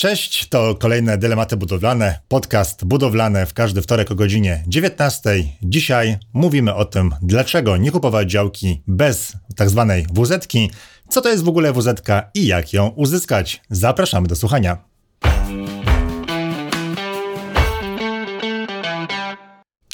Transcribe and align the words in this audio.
Cześć, 0.00 0.48
to 0.48 0.74
kolejne 0.74 1.18
Dylematy 1.18 1.56
Budowlane, 1.56 2.20
podcast 2.28 2.84
budowlane 2.84 3.46
w 3.46 3.54
każdy 3.54 3.82
wtorek 3.82 4.10
o 4.10 4.14
godzinie 4.14 4.64
19. 4.66 5.30
Dzisiaj 5.62 6.18
mówimy 6.32 6.74
o 6.74 6.84
tym, 6.84 7.14
dlaczego 7.22 7.76
nie 7.76 7.90
kupować 7.90 8.30
działki 8.30 8.82
bez 8.86 9.32
tak 9.56 9.70
zwanej 9.70 10.06
wz 10.12 10.48
co 11.08 11.20
to 11.20 11.28
jest 11.28 11.44
w 11.44 11.48
ogóle 11.48 11.72
wz 11.72 12.02
i 12.34 12.46
jak 12.46 12.72
ją 12.72 12.88
uzyskać. 12.88 13.62
Zapraszamy 13.70 14.28
do 14.28 14.36
słuchania. 14.36 14.78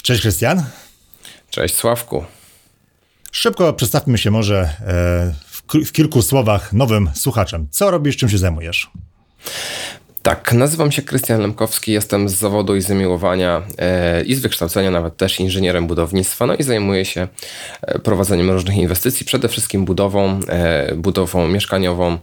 Cześć 0.03 0.21
Krystian. 0.21 0.63
Cześć 1.49 1.75
Sławku. 1.75 2.25
Szybko 3.31 3.73
przedstawmy 3.73 4.17
się 4.17 4.31
może 4.31 4.59
e, 4.59 5.33
w, 5.47 5.85
w 5.85 5.91
kilku 5.91 6.21
słowach 6.21 6.73
nowym 6.73 7.09
słuchaczem. 7.15 7.67
Co 7.71 7.91
robisz, 7.91 8.17
czym 8.17 8.29
się 8.29 8.37
zajmujesz? 8.37 8.91
Tak, 10.27 10.53
nazywam 10.53 10.91
się 10.91 11.01
Krystian 11.01 11.41
Lemkowski, 11.41 11.91
jestem 11.91 12.29
z 12.29 12.33
zawodu 12.33 12.75
i 12.75 12.81
zamiłowania 12.81 13.61
e, 13.77 14.23
i 14.23 14.35
z 14.35 14.39
wykształcenia 14.39 14.91
nawet 14.91 15.17
też 15.17 15.39
inżynierem 15.39 15.87
budownictwa, 15.87 16.45
no 16.45 16.55
i 16.55 16.63
zajmuję 16.63 17.05
się 17.05 17.27
e, 17.81 17.99
prowadzeniem 17.99 18.51
różnych 18.51 18.77
inwestycji, 18.77 19.25
przede 19.25 19.47
wszystkim 19.47 19.85
budową, 19.85 20.39
e, 20.49 20.95
budową 20.95 21.47
mieszkaniową. 21.47 22.17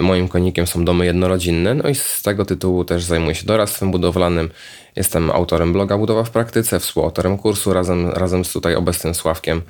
Moim 0.00 0.28
konikiem 0.28 0.66
są 0.66 0.84
domy 0.84 1.06
jednorodzinne, 1.06 1.74
no 1.74 1.88
i 1.88 1.94
z 1.94 2.22
tego 2.22 2.44
tytułu 2.44 2.84
też 2.84 3.04
zajmuję 3.04 3.34
się 3.34 3.46
doradztwem 3.46 3.90
budowlanym. 3.90 4.50
Jestem 4.96 5.30
autorem 5.30 5.72
bloga 5.72 5.98
Budowa 5.98 6.24
w 6.24 6.30
praktyce, 6.30 6.80
współautorem 6.80 7.38
kursu 7.38 7.72
razem, 7.72 8.10
razem 8.10 8.44
z 8.44 8.52
tutaj 8.52 8.74
obecnym 8.74 9.14
Sławkiem. 9.14 9.62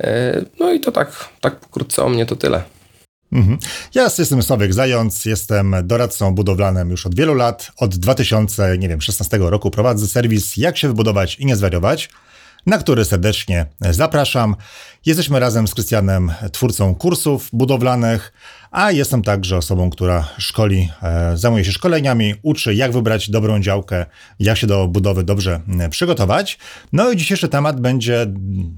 E, 0.00 0.42
no 0.60 0.72
i 0.72 0.80
to 0.80 0.92
tak, 0.92 1.28
tak 1.40 1.56
pokrótce 1.56 2.02
o 2.02 2.08
mnie 2.08 2.26
to 2.26 2.36
tyle. 2.36 2.75
Mhm. 3.32 3.58
Ja 3.94 4.08
jestem 4.18 4.42
Sławek 4.42 4.74
Zając, 4.74 5.24
jestem 5.24 5.76
doradcą 5.84 6.34
budowlanym 6.34 6.90
już 6.90 7.06
od 7.06 7.14
wielu 7.14 7.34
lat. 7.34 7.72
Od 7.76 7.96
2016 7.96 9.38
roku 9.38 9.70
prowadzę 9.70 10.06
serwis 10.06 10.56
Jak 10.56 10.76
się 10.76 10.88
wybudować 10.88 11.36
i 11.38 11.46
nie 11.46 11.56
zwariować, 11.56 12.08
na 12.66 12.78
który 12.78 13.04
serdecznie 13.04 13.66
zapraszam. 13.90 14.56
Jesteśmy 15.06 15.40
razem 15.40 15.68
z 15.68 15.74
Krystianem 15.74 16.32
twórcą 16.52 16.94
kursów 16.94 17.48
budowlanych, 17.52 18.32
a 18.76 18.92
jestem 18.92 19.22
także 19.22 19.56
osobą, 19.56 19.90
która 19.90 20.28
szkoli, 20.38 20.88
e, 21.02 21.36
zajmuje 21.36 21.64
się 21.64 21.72
szkoleniami, 21.72 22.34
uczy 22.42 22.74
jak 22.74 22.92
wybrać 22.92 23.30
dobrą 23.30 23.60
działkę, 23.60 24.06
jak 24.40 24.58
się 24.58 24.66
do 24.66 24.88
budowy 24.88 25.24
dobrze 25.24 25.60
przygotować. 25.90 26.58
No 26.92 27.10
i 27.10 27.16
dzisiejszy 27.16 27.48
temat 27.48 27.80
będzie 27.80 28.26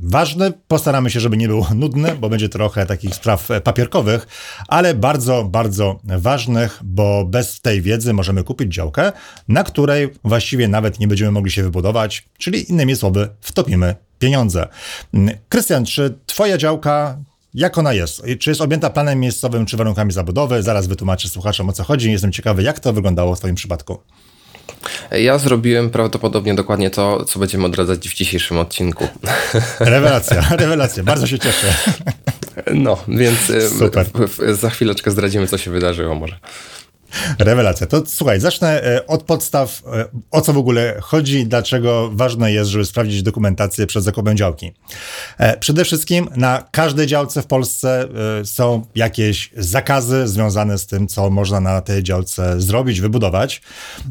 ważny. 0.03 0.53
Postaramy 0.69 1.11
się, 1.11 1.21
żeby 1.21 1.37
nie 1.37 1.49
był 1.49 1.67
nudny, 1.75 2.17
bo 2.21 2.29
będzie 2.29 2.49
trochę 2.49 2.87
takich 2.87 3.15
spraw 3.15 3.49
papierkowych, 3.65 4.27
ale 4.69 4.95
bardzo, 4.95 5.45
bardzo 5.45 6.01
ważnych, 6.05 6.81
bo 6.85 7.25
bez 7.25 7.61
tej 7.61 7.83
wiedzy 7.83 8.13
możemy 8.13 8.45
kupić 8.45 8.75
działkę, 8.75 9.13
na 9.49 9.65
której 9.65 10.09
właściwie 10.25 10.69
nawet 10.69 11.01
nie 11.01 11.09
będziemy 11.09 11.31
mogli 11.31 11.51
się 11.51 11.63
wybudować, 11.63 12.25
czyli 12.39 12.71
innymi 12.71 12.97
słowy, 12.97 13.29
wtopimy 13.41 13.95
pieniądze. 14.19 14.69
Krystian, 15.49 15.85
czy 15.85 16.19
Twoja 16.27 16.59
działka 16.59 17.19
jak 17.55 17.79
ona 17.79 17.93
jest? 17.93 18.23
Czy 18.41 18.51
jest 18.51 18.61
objęta 18.61 18.91
planem 18.91 19.21
miejscowym, 19.21 19.67
czy 19.67 19.77
warunkami 19.77 20.13
zabudowy? 20.13 20.63
Zaraz 20.63 20.87
wytłumaczę 20.87 21.29
słuchaczom 21.29 21.69
o 21.69 21.73
co 21.73 21.85
chodzi. 21.85 22.13
Jestem 22.13 22.33
ciekawy, 22.33 22.63
jak 22.63 22.81
to 22.81 22.93
wyglądało 22.93 23.35
w 23.35 23.39
Twoim 23.39 23.55
przypadku. 23.55 23.99
Ja 25.11 25.39
zrobiłem 25.39 25.91
prawdopodobnie 25.91 26.55
dokładnie 26.55 26.91
to, 26.91 27.25
co 27.25 27.39
będziemy 27.39 27.67
odradzać 27.67 28.09
w 28.09 28.15
dzisiejszym 28.15 28.59
odcinku. 28.59 29.09
Rewelacja, 29.81 30.49
rewelacja. 30.51 31.03
Bardzo 31.03 31.27
się 31.27 31.39
cieszę. 31.39 31.75
No, 32.75 32.97
więc 33.09 33.39
Super. 33.79 34.07
za 34.53 34.71
chwileczkę 34.71 35.11
zdradzimy, 35.11 35.47
co 35.47 35.59
się 35.59 35.71
wydarzyło 35.71 36.15
może. 36.15 36.39
Rewelacja. 37.39 37.87
To 37.87 38.03
słuchaj, 38.07 38.41
zacznę 38.41 38.85
e, 38.85 39.07
od 39.07 39.23
podstaw, 39.23 39.83
e, 39.87 40.05
o 40.31 40.41
co 40.41 40.53
w 40.53 40.59
ogóle 40.59 40.99
chodzi, 41.01 41.47
dlaczego 41.47 42.11
ważne 42.13 42.53
jest, 42.53 42.71
żeby 42.71 42.85
sprawdzić 42.85 43.23
dokumentację 43.23 43.87
przed 43.87 44.05
zakupem 44.05 44.37
działki. 44.37 44.73
E, 45.39 45.57
przede 45.57 45.85
wszystkim 45.85 46.29
na 46.37 46.69
każdej 46.71 47.07
działce 47.07 47.43
w 47.43 47.47
Polsce 47.47 48.09
są 48.45 48.87
jakieś 48.95 49.51
zakazy 49.57 50.29
związane 50.29 50.79
z 50.79 50.87
tym, 50.87 51.09
co 51.09 51.31
można 51.31 51.61
na 51.61 51.81
tej 51.81 52.03
działce 52.03 52.61
zrobić, 52.61 53.01
wybudować. 53.01 53.63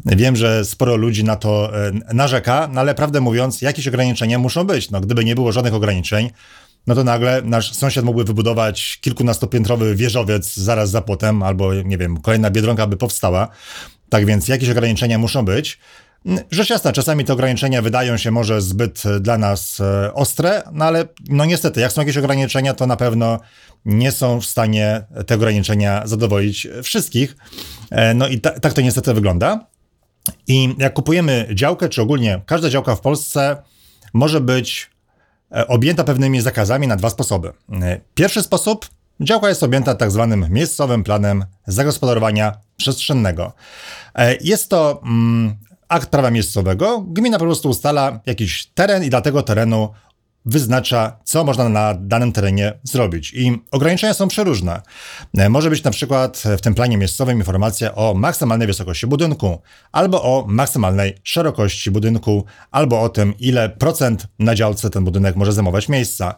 Wiem, 0.06 0.36
że 0.36 0.64
sporo 0.64 0.96
ludzi 0.96 1.24
na 1.24 1.36
to 1.36 1.72
narzeka, 2.12 2.68
no 2.72 2.80
ale 2.80 2.94
prawdę 2.94 3.20
mówiąc, 3.20 3.62
jakieś 3.62 3.88
ograniczenia 3.88 4.38
muszą 4.38 4.64
być. 4.64 4.90
No, 4.90 5.00
gdyby 5.00 5.24
nie 5.24 5.34
było 5.34 5.52
żadnych 5.52 5.74
ograniczeń, 5.74 6.30
no 6.88 6.94
to 6.94 7.04
nagle 7.04 7.42
nasz 7.44 7.74
sąsiad 7.74 8.04
mógłby 8.04 8.24
wybudować 8.24 8.98
kilkunastopiętrowy 9.00 9.94
wieżowiec 9.94 10.56
zaraz 10.56 10.90
za 10.90 11.02
płotem, 11.02 11.42
albo 11.42 11.74
nie 11.74 11.98
wiem, 11.98 12.20
kolejna 12.20 12.50
biedronka 12.50 12.86
by 12.86 12.96
powstała. 12.96 13.48
Tak 14.08 14.26
więc 14.26 14.48
jakieś 14.48 14.70
ograniczenia 14.70 15.18
muszą 15.18 15.44
być. 15.44 15.78
Rzecz 16.50 16.70
jasna, 16.70 16.92
czasami 16.92 17.24
te 17.24 17.32
ograniczenia 17.32 17.82
wydają 17.82 18.16
się 18.16 18.30
może 18.30 18.60
zbyt 18.62 19.02
dla 19.20 19.38
nas 19.38 19.80
e, 19.80 20.14
ostre, 20.14 20.62
no 20.72 20.84
ale 20.84 21.04
no 21.28 21.44
niestety, 21.44 21.80
jak 21.80 21.92
są 21.92 22.00
jakieś 22.00 22.16
ograniczenia, 22.16 22.74
to 22.74 22.86
na 22.86 22.96
pewno 22.96 23.40
nie 23.84 24.12
są 24.12 24.40
w 24.40 24.46
stanie 24.46 25.04
te 25.26 25.34
ograniczenia 25.34 26.02
zadowolić 26.06 26.68
wszystkich. 26.82 27.36
E, 27.90 28.14
no 28.14 28.28
i 28.28 28.40
ta, 28.40 28.60
tak 28.60 28.72
to 28.72 28.80
niestety 28.80 29.14
wygląda. 29.14 29.66
I 30.46 30.74
jak 30.78 30.92
kupujemy 30.92 31.48
działkę, 31.54 31.88
czy 31.88 32.02
ogólnie 32.02 32.42
każda 32.46 32.70
działka 32.70 32.96
w 32.96 33.00
Polsce 33.00 33.56
może 34.12 34.40
być 34.40 34.90
E, 34.90 34.97
objęta 35.50 36.04
pewnymi 36.04 36.40
zakazami 36.40 36.86
na 36.86 36.96
dwa 36.96 37.10
sposoby. 37.10 37.52
E, 37.82 38.00
pierwszy 38.14 38.42
sposób 38.42 38.88
działka 39.20 39.48
jest 39.48 39.62
objęta 39.62 39.94
tak 39.94 40.10
zwanym 40.10 40.46
miejscowym 40.50 41.04
planem 41.04 41.44
zagospodarowania 41.66 42.52
przestrzennego. 42.76 43.52
E, 44.14 44.36
jest 44.40 44.68
to 44.68 45.00
mm, 45.04 45.56
akt 45.88 46.10
prawa 46.10 46.30
miejscowego. 46.30 47.00
Gmina 47.00 47.38
po 47.38 47.44
prostu 47.44 47.68
ustala 47.68 48.20
jakiś 48.26 48.66
teren 48.66 49.04
i 49.04 49.10
dla 49.10 49.20
tego 49.20 49.42
terenu 49.42 49.88
wyznacza, 50.46 51.18
co 51.24 51.44
można 51.44 51.68
na 51.68 51.94
danym 51.94 52.32
terenie 52.32 52.78
zrobić. 52.82 53.32
I 53.34 53.58
ograniczenia 53.70 54.14
są 54.14 54.28
przeróżne. 54.28 54.82
E, 55.38 55.48
może 55.48 55.70
być 55.70 55.82
na 55.82 55.90
przykład 55.90 56.42
w 56.58 56.60
tym 56.60 56.74
planie 56.74 56.96
miejscowym 56.96 57.38
informacja 57.38 57.94
o 57.94 58.14
maksymalnej 58.14 58.66
wysokości 58.66 59.06
budynku, 59.06 59.58
albo 59.92 60.22
o 60.22 60.44
maksymalnej 60.48 61.14
szerokości 61.22 61.90
budynku, 61.90 62.44
albo 62.70 63.00
o 63.00 63.08
tym, 63.08 63.34
ile 63.38 63.68
procent 63.68 64.26
na 64.38 64.54
działce 64.54 64.90
ten 64.90 65.04
budynek 65.04 65.36
może 65.36 65.52
zajmować 65.52 65.88
miejsca. 65.88 66.34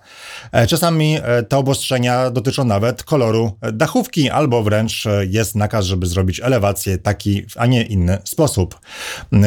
E, 0.53 0.67
czasami 0.67 1.19
e, 1.23 1.43
te 1.43 1.57
obostrzenia 1.57 2.31
dotyczą 2.31 2.65
nawet 2.65 3.03
koloru 3.03 3.59
dachówki, 3.73 4.31
albo 4.31 4.63
wręcz 4.63 5.05
jest 5.29 5.55
nakaz, 5.55 5.85
żeby 5.85 6.07
zrobić 6.07 6.41
elewację 6.41 6.99
taki, 6.99 7.45
a 7.57 7.67
nie 7.67 7.83
inny 7.83 8.19
sposób. 8.25 8.81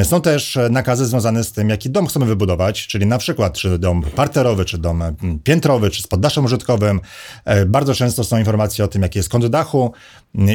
Są 0.04 0.22
też 0.22 0.60
nakazy 0.70 1.06
związane 1.06 1.44
z 1.44 1.52
tym, 1.52 1.70
jaki 1.70 1.90
dom 1.90 2.08
chcemy 2.08 2.26
wybudować, 2.26 2.88
czyli 2.88 3.06
na 3.06 3.18
przykład, 3.18 3.54
czy 3.54 3.80
dom 3.80 4.02
czy 4.66 4.78
dom 4.78 5.02
mm, 5.02 5.40
piętrowy, 5.44 5.90
czy 5.90 6.02
z 6.02 6.08
poddaszem 6.08 6.46
użytkowym. 6.46 7.02
E, 7.46 7.66
bardzo 7.66 7.96
często 7.96 8.24
są 8.24 8.38
informacje 8.38 8.86
o 8.86 8.88
tym, 8.88 9.02
jaki 9.02 9.20
jest 9.20 9.30
kąt 9.30 9.46
dachu. 9.46 9.92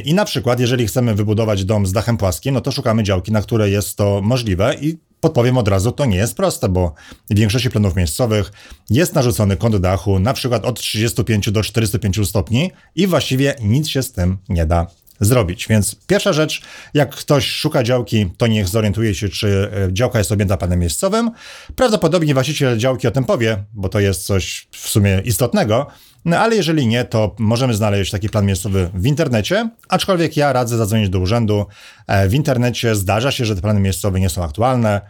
I 0.04 0.15
na 0.15 0.25
przykład, 0.25 0.60
jeżeli 0.60 0.87
chcemy 0.87 1.15
wybudować 1.15 1.65
dom 1.65 1.87
z 1.87 1.93
dachem 1.93 2.16
płaskim, 2.16 2.54
no 2.54 2.60
to 2.60 2.72
szukamy 2.72 3.03
działki, 3.03 3.32
na 3.32 3.43
której 3.43 3.72
jest 3.72 3.97
to 3.97 4.21
możliwe 4.22 4.75
i 4.81 4.98
podpowiem 5.21 5.59
od 5.59 5.69
razu, 5.69 5.93
to 5.93 6.04
nie 6.04 6.16
jest 6.16 6.37
proste, 6.37 6.69
bo 6.69 6.94
w 7.31 7.34
większości 7.34 7.71
planów 7.71 7.97
miejscowych 7.97 8.53
jest 8.91 9.15
narzucony 9.15 9.56
kąt 9.56 9.77
dachu 9.77 10.19
na 10.19 10.32
przykład 10.32 10.65
od 10.65 10.81
35 10.81 11.50
do 11.50 11.62
45 11.62 12.28
stopni 12.28 12.71
i 12.94 13.06
właściwie 13.06 13.54
nic 13.62 13.88
się 13.88 14.03
z 14.03 14.12
tym 14.12 14.38
nie 14.48 14.66
da 14.66 14.87
zrobić. 15.21 15.67
Więc 15.69 15.97
pierwsza 16.06 16.33
rzecz, 16.33 16.62
jak 16.95 17.15
ktoś 17.15 17.47
szuka 17.47 17.83
działki, 17.83 18.31
to 18.37 18.47
niech 18.47 18.69
zorientuje 18.69 19.15
się, 19.15 19.29
czy 19.29 19.71
e, 19.89 19.93
działka 19.93 20.19
jest 20.19 20.33
objęta 20.33 20.56
planem 20.56 20.79
miejscowym. 20.79 21.31
Prawdopodobnie 21.77 22.34
właściciel 22.34 22.79
działki 22.79 23.09
o 23.09 23.11
tym 23.11 23.25
powie, 23.25 23.65
bo 23.73 23.89
to 23.89 24.01
jest 24.01 24.27
coś 24.27 24.69
w 24.73 24.89
sumie 24.89 25.23
istotnego. 25.25 25.87
No 26.25 26.39
ale 26.39 26.56
jeżeli 26.56 26.87
nie, 26.87 27.05
to 27.05 27.34
możemy 27.39 27.75
znaleźć 27.75 28.11
taki 28.11 28.29
plan 28.29 28.47
miejscowy 28.47 28.91
w 28.95 29.06
internecie, 29.06 29.71
aczkolwiek 29.89 30.37
ja 30.37 30.53
radzę 30.53 30.77
zadzwonić 30.77 31.09
do 31.09 31.19
urzędu. 31.19 31.67
E, 32.06 32.29
w 32.29 32.34
internecie 32.34 32.95
zdarza 32.95 33.31
się, 33.31 33.45
że 33.45 33.56
te 33.56 33.62
plany 33.62 33.81
miejscowe 33.81 34.21
nie 34.21 34.28
są 34.28 34.45
aktualne, 34.45 35.01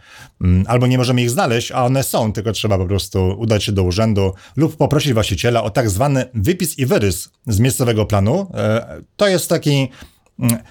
mm, 0.41 0.65
albo 0.67 0.87
nie 0.87 0.97
możemy 0.97 1.21
ich 1.21 1.29
znaleźć, 1.29 1.71
a 1.71 1.85
one 1.85 2.03
są, 2.03 2.33
tylko 2.33 2.51
trzeba 2.51 2.77
po 2.77 2.85
prostu 2.85 3.35
udać 3.37 3.63
się 3.63 3.71
do 3.71 3.83
urzędu 3.83 4.33
lub 4.55 4.77
poprosić 4.77 5.13
właściciela 5.13 5.63
o 5.63 5.69
tak 5.69 5.89
zwany 5.89 6.25
wypis 6.33 6.79
i 6.79 6.85
wyrys 6.85 7.29
z 7.47 7.59
miejscowego 7.59 8.05
planu. 8.05 8.51
E, 8.53 9.01
to 9.17 9.27
jest 9.27 9.49
taki 9.49 9.89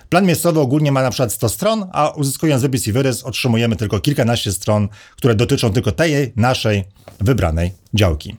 Plan 0.09 0.26
miejscowy 0.26 0.61
ogólnie 0.61 0.93
ma 0.93 1.03
na 1.03 1.11
przykład 1.11 1.32
100 1.32 1.49
stron, 1.49 1.87
a 1.93 2.11
uzyskując 2.11 2.62
wypis 2.62 2.87
i 2.87 2.93
wyrys 2.93 3.23
otrzymujemy 3.23 3.76
tylko 3.76 4.00
kilkanaście 4.00 4.53
stron, 4.53 4.88
które 5.17 5.35
dotyczą 5.35 5.73
tylko 5.73 5.93
tej 5.93 6.32
naszej 6.37 6.85
wybranej 7.20 7.73
działki. 7.94 8.37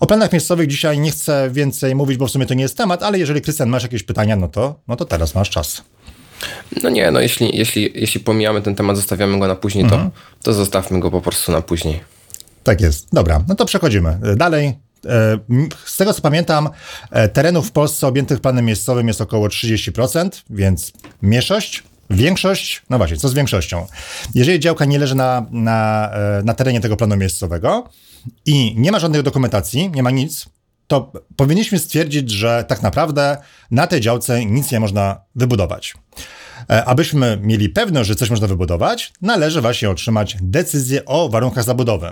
O 0.00 0.06
planach 0.06 0.32
miejscowych 0.32 0.66
dzisiaj 0.66 0.98
nie 0.98 1.10
chcę 1.10 1.50
więcej 1.52 1.94
mówić, 1.94 2.16
bo 2.18 2.26
w 2.26 2.30
sumie 2.30 2.46
to 2.46 2.54
nie 2.54 2.62
jest 2.62 2.76
temat, 2.76 3.02
ale 3.02 3.18
jeżeli 3.18 3.40
Krystian 3.40 3.68
masz 3.68 3.82
jakieś 3.82 4.02
pytania, 4.02 4.36
no 4.36 4.48
to, 4.48 4.80
no 4.88 4.96
to 4.96 5.04
teraz 5.04 5.34
masz 5.34 5.50
czas. 5.50 5.82
No 6.82 6.90
nie, 6.90 7.10
no 7.10 7.20
jeśli, 7.20 7.56
jeśli, 7.56 7.92
jeśli 7.94 8.20
pomijamy 8.20 8.62
ten 8.62 8.74
temat, 8.74 8.96
zostawiamy 8.96 9.38
go 9.38 9.48
na 9.48 9.54
później, 9.54 9.84
mhm. 9.84 10.10
to, 10.10 10.16
to 10.42 10.52
zostawmy 10.52 11.00
go 11.00 11.10
po 11.10 11.20
prostu 11.20 11.52
na 11.52 11.62
później. 11.62 12.00
Tak 12.62 12.80
jest. 12.80 13.08
Dobra, 13.12 13.44
no 13.48 13.54
to 13.54 13.64
przechodzimy. 13.64 14.18
Dalej, 14.36 14.74
z 15.86 15.96
tego 15.96 16.14
co 16.14 16.22
pamiętam, 16.22 16.68
e, 17.10 17.28
terenów 17.28 17.68
w 17.68 17.72
Polsce 17.72 18.06
objętych 18.06 18.40
planem 18.40 18.64
miejscowym 18.64 19.08
jest 19.08 19.20
około 19.20 19.48
30%, 19.48 20.44
więc 20.50 20.92
mniejszość. 21.22 21.82
Większość, 22.10 22.82
no 22.90 22.98
właśnie, 22.98 23.16
co 23.16 23.28
z 23.28 23.34
większością? 23.34 23.86
Jeżeli 24.34 24.60
działka 24.60 24.84
nie 24.84 24.98
leży 24.98 25.14
na, 25.14 25.46
na, 25.50 26.10
e, 26.12 26.42
na 26.44 26.54
terenie 26.54 26.80
tego 26.80 26.96
planu 26.96 27.16
miejscowego 27.16 27.88
i 28.46 28.74
nie 28.76 28.92
ma 28.92 28.98
żadnej 28.98 29.22
dokumentacji, 29.22 29.90
nie 29.90 30.02
ma 30.02 30.10
nic, 30.10 30.46
to 30.86 31.12
powinniśmy 31.36 31.78
stwierdzić, 31.78 32.30
że 32.30 32.64
tak 32.68 32.82
naprawdę 32.82 33.36
na 33.70 33.86
tej 33.86 34.00
działce 34.00 34.44
nic 34.44 34.72
nie 34.72 34.80
można 34.80 35.20
wybudować. 35.34 35.94
E, 36.70 36.84
abyśmy 36.84 37.38
mieli 37.42 37.68
pewność, 37.68 38.08
że 38.08 38.14
coś 38.14 38.30
można 38.30 38.46
wybudować, 38.46 39.12
należy 39.22 39.60
właśnie 39.60 39.90
otrzymać 39.90 40.36
decyzję 40.40 41.04
o 41.04 41.28
warunkach 41.28 41.64
zabudowy. 41.64 42.10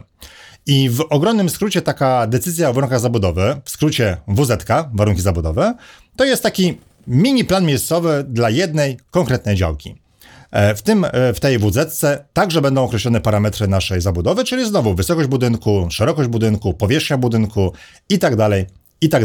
I 0.66 0.90
w 0.90 1.00
ogromnym 1.10 1.48
skrócie 1.48 1.82
taka 1.82 2.26
decyzja 2.26 2.70
o 2.70 2.72
warunkach 2.72 3.00
zabudowy, 3.00 3.60
w 3.64 3.70
skrócie 3.70 4.16
WZK, 4.28 4.68
warunki 4.94 5.22
zabudowy, 5.22 5.72
to 6.16 6.24
jest 6.24 6.42
taki 6.42 6.78
mini 7.06 7.44
plan 7.44 7.64
miejscowy 7.64 8.24
dla 8.28 8.50
jednej 8.50 8.98
konkretnej 9.10 9.56
działki. 9.56 9.94
E, 10.50 10.74
w 10.74 10.82
tym, 10.82 11.04
e, 11.04 11.32
w 11.32 11.40
tej 11.40 11.58
WZC 11.58 12.04
także 12.32 12.60
będą 12.60 12.84
określone 12.84 13.20
parametry 13.20 13.68
naszej 13.68 14.00
zabudowy, 14.00 14.44
czyli 14.44 14.66
znowu 14.66 14.94
wysokość 14.94 15.28
budynku, 15.28 15.86
szerokość 15.90 16.28
budynku, 16.28 16.74
powierzchnia 16.74 17.18
budynku 17.18 17.72
i 18.08 18.18
tak 18.18 18.36
dalej, 18.36 18.66
i 19.00 19.08
tak. 19.08 19.24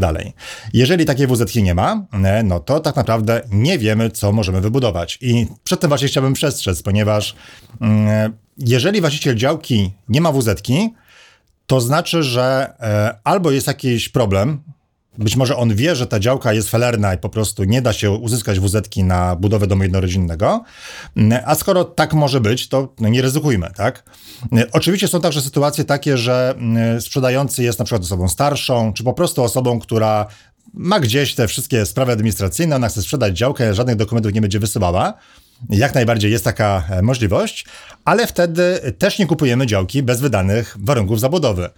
Jeżeli 0.74 1.06
takiej 1.06 1.28
WZK 1.28 1.56
nie 1.56 1.76
ma, 1.76 2.06
e, 2.24 2.44
no 2.44 2.60
to 2.60 2.80
tak 2.80 2.96
naprawdę 2.96 3.42
nie 3.52 3.78
wiemy, 3.78 4.10
co 4.10 4.32
możemy 4.32 4.62
wybudować. 4.62 5.18
I 5.22 5.48
przed 5.64 5.80
tym 5.80 5.88
właśnie 5.88 6.08
chciałbym 6.08 6.34
przestrzec, 6.34 6.84
ponieważ 6.84 7.36
mm, 7.82 8.34
jeżeli 8.58 9.02
właściciel 9.02 9.36
działki 9.36 9.92
nie 10.10 10.22
ma 10.22 10.32
WZK, 10.32 10.68
to 11.70 11.82
znaczy, 11.82 12.24
że 12.24 12.74
albo 13.24 13.52
jest 13.52 13.68
jakiś 13.68 14.10
problem, 14.10 14.64
być 15.18 15.36
może 15.36 15.58
on 15.58 15.76
wie, 15.76 15.96
że 15.96 16.08
ta 16.08 16.20
działka 16.20 16.54
jest 16.54 16.70
felerna 16.70 17.14
i 17.14 17.18
po 17.18 17.30
prostu 17.30 17.64
nie 17.64 17.82
da 17.82 17.94
się 17.94 18.12
uzyskać 18.12 18.60
wz 18.60 18.98
na 18.98 19.36
budowę 19.36 19.68
domu 19.68 19.84
jednorodzinnego, 19.84 20.64
a 21.46 21.56
skoro 21.56 21.86
tak 21.86 22.14
może 22.14 22.42
być, 22.42 22.70
to 22.70 22.94
no 23.00 23.10
nie 23.10 23.22
ryzykujmy, 23.22 23.72
tak? 23.76 24.04
Oczywiście 24.72 25.08
są 25.08 25.22
także 25.22 25.42
sytuacje 25.42 25.84
takie, 25.84 26.18
że 26.18 26.54
mm, 26.58 27.02
sprzedający 27.02 27.64
jest 27.64 27.80
na 27.80 27.86
przykład 27.86 28.04
osobą 28.04 28.30
starszą, 28.30 28.94
czy 28.94 29.04
po 29.04 29.14
prostu 29.14 29.44
osobą, 29.44 29.80
która 29.80 30.26
ma 30.74 31.00
gdzieś 31.00 31.36
te 31.36 31.48
wszystkie 31.48 31.86
sprawy 31.86 32.12
administracyjne, 32.12 32.76
ona 32.76 32.90
chce 32.90 33.02
sprzedać 33.02 33.38
działkę, 33.38 33.74
żadnych 33.74 33.96
dokumentów 33.96 34.34
nie 34.34 34.42
będzie 34.42 34.60
wysyłała. 34.60 35.14
Jak 35.70 35.96
najbardziej 35.96 36.32
jest 36.32 36.44
taka 36.44 36.84
e, 36.90 37.02
możliwość, 37.02 37.66
ale 38.06 38.28
wtedy 38.28 38.94
też 38.98 39.20
nie 39.20 39.28
kupujemy 39.28 39.68
działki 39.68 40.04
bez 40.04 40.22
wydanych 40.22 40.78
warunków 40.80 41.20
zabudowy. 41.20 41.70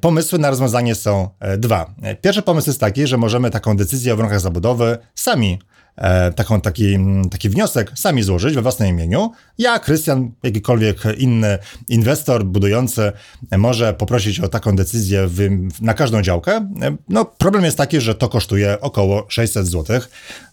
Pomysły 0.00 0.38
na 0.38 0.50
rozwiązanie 0.50 0.94
są 0.94 1.28
e, 1.40 1.58
dwa. 1.58 1.94
Pierwszy 2.20 2.42
pomysł 2.42 2.68
jest 2.68 2.80
taki, 2.80 3.06
że 3.06 3.16
możemy 3.16 3.50
taką 3.50 3.76
decyzję 3.76 4.14
o 4.14 4.16
warunkach 4.16 4.40
zabudowy 4.40 4.98
sami 5.14 5.58
e, 5.62 5.69
taką, 6.36 6.60
taki, 6.60 6.98
taki 7.30 7.48
wniosek 7.48 7.92
sami 7.94 8.22
złożyć 8.22 8.54
we 8.54 8.62
własnym 8.62 8.88
imieniu. 8.88 9.32
Ja, 9.58 9.78
Krystian, 9.78 10.30
jakikolwiek 10.42 11.02
inny 11.18 11.58
inwestor 11.88 12.44
budujący 12.44 13.12
może 13.58 13.94
poprosić 13.94 14.40
o 14.40 14.48
taką 14.48 14.76
decyzję 14.76 15.26
w, 15.26 15.48
na 15.80 15.94
każdą 15.94 16.22
działkę. 16.22 16.56
E, 16.56 16.96
no, 17.08 17.24
problem 17.24 17.64
jest 17.64 17.76
taki, 17.76 18.00
że 18.00 18.14
to 18.14 18.28
kosztuje 18.28 18.80
około 18.80 19.26
600 19.28 19.66
zł. 19.66 20.00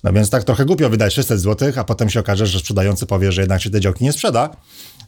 No 0.03 0.13
więc 0.13 0.29
tak 0.29 0.43
trochę 0.43 0.65
głupio 0.65 0.89
wydać 0.89 1.13
600 1.13 1.39
zł, 1.39 1.71
a 1.75 1.83
potem 1.83 2.09
się 2.09 2.19
okaże, 2.19 2.47
że 2.47 2.59
sprzedający 2.59 3.05
powie, 3.05 3.31
że 3.31 3.41
jednak 3.41 3.61
się 3.61 3.69
tej 3.69 3.81
działki 3.81 4.03
nie 4.03 4.13
sprzeda. 4.13 4.49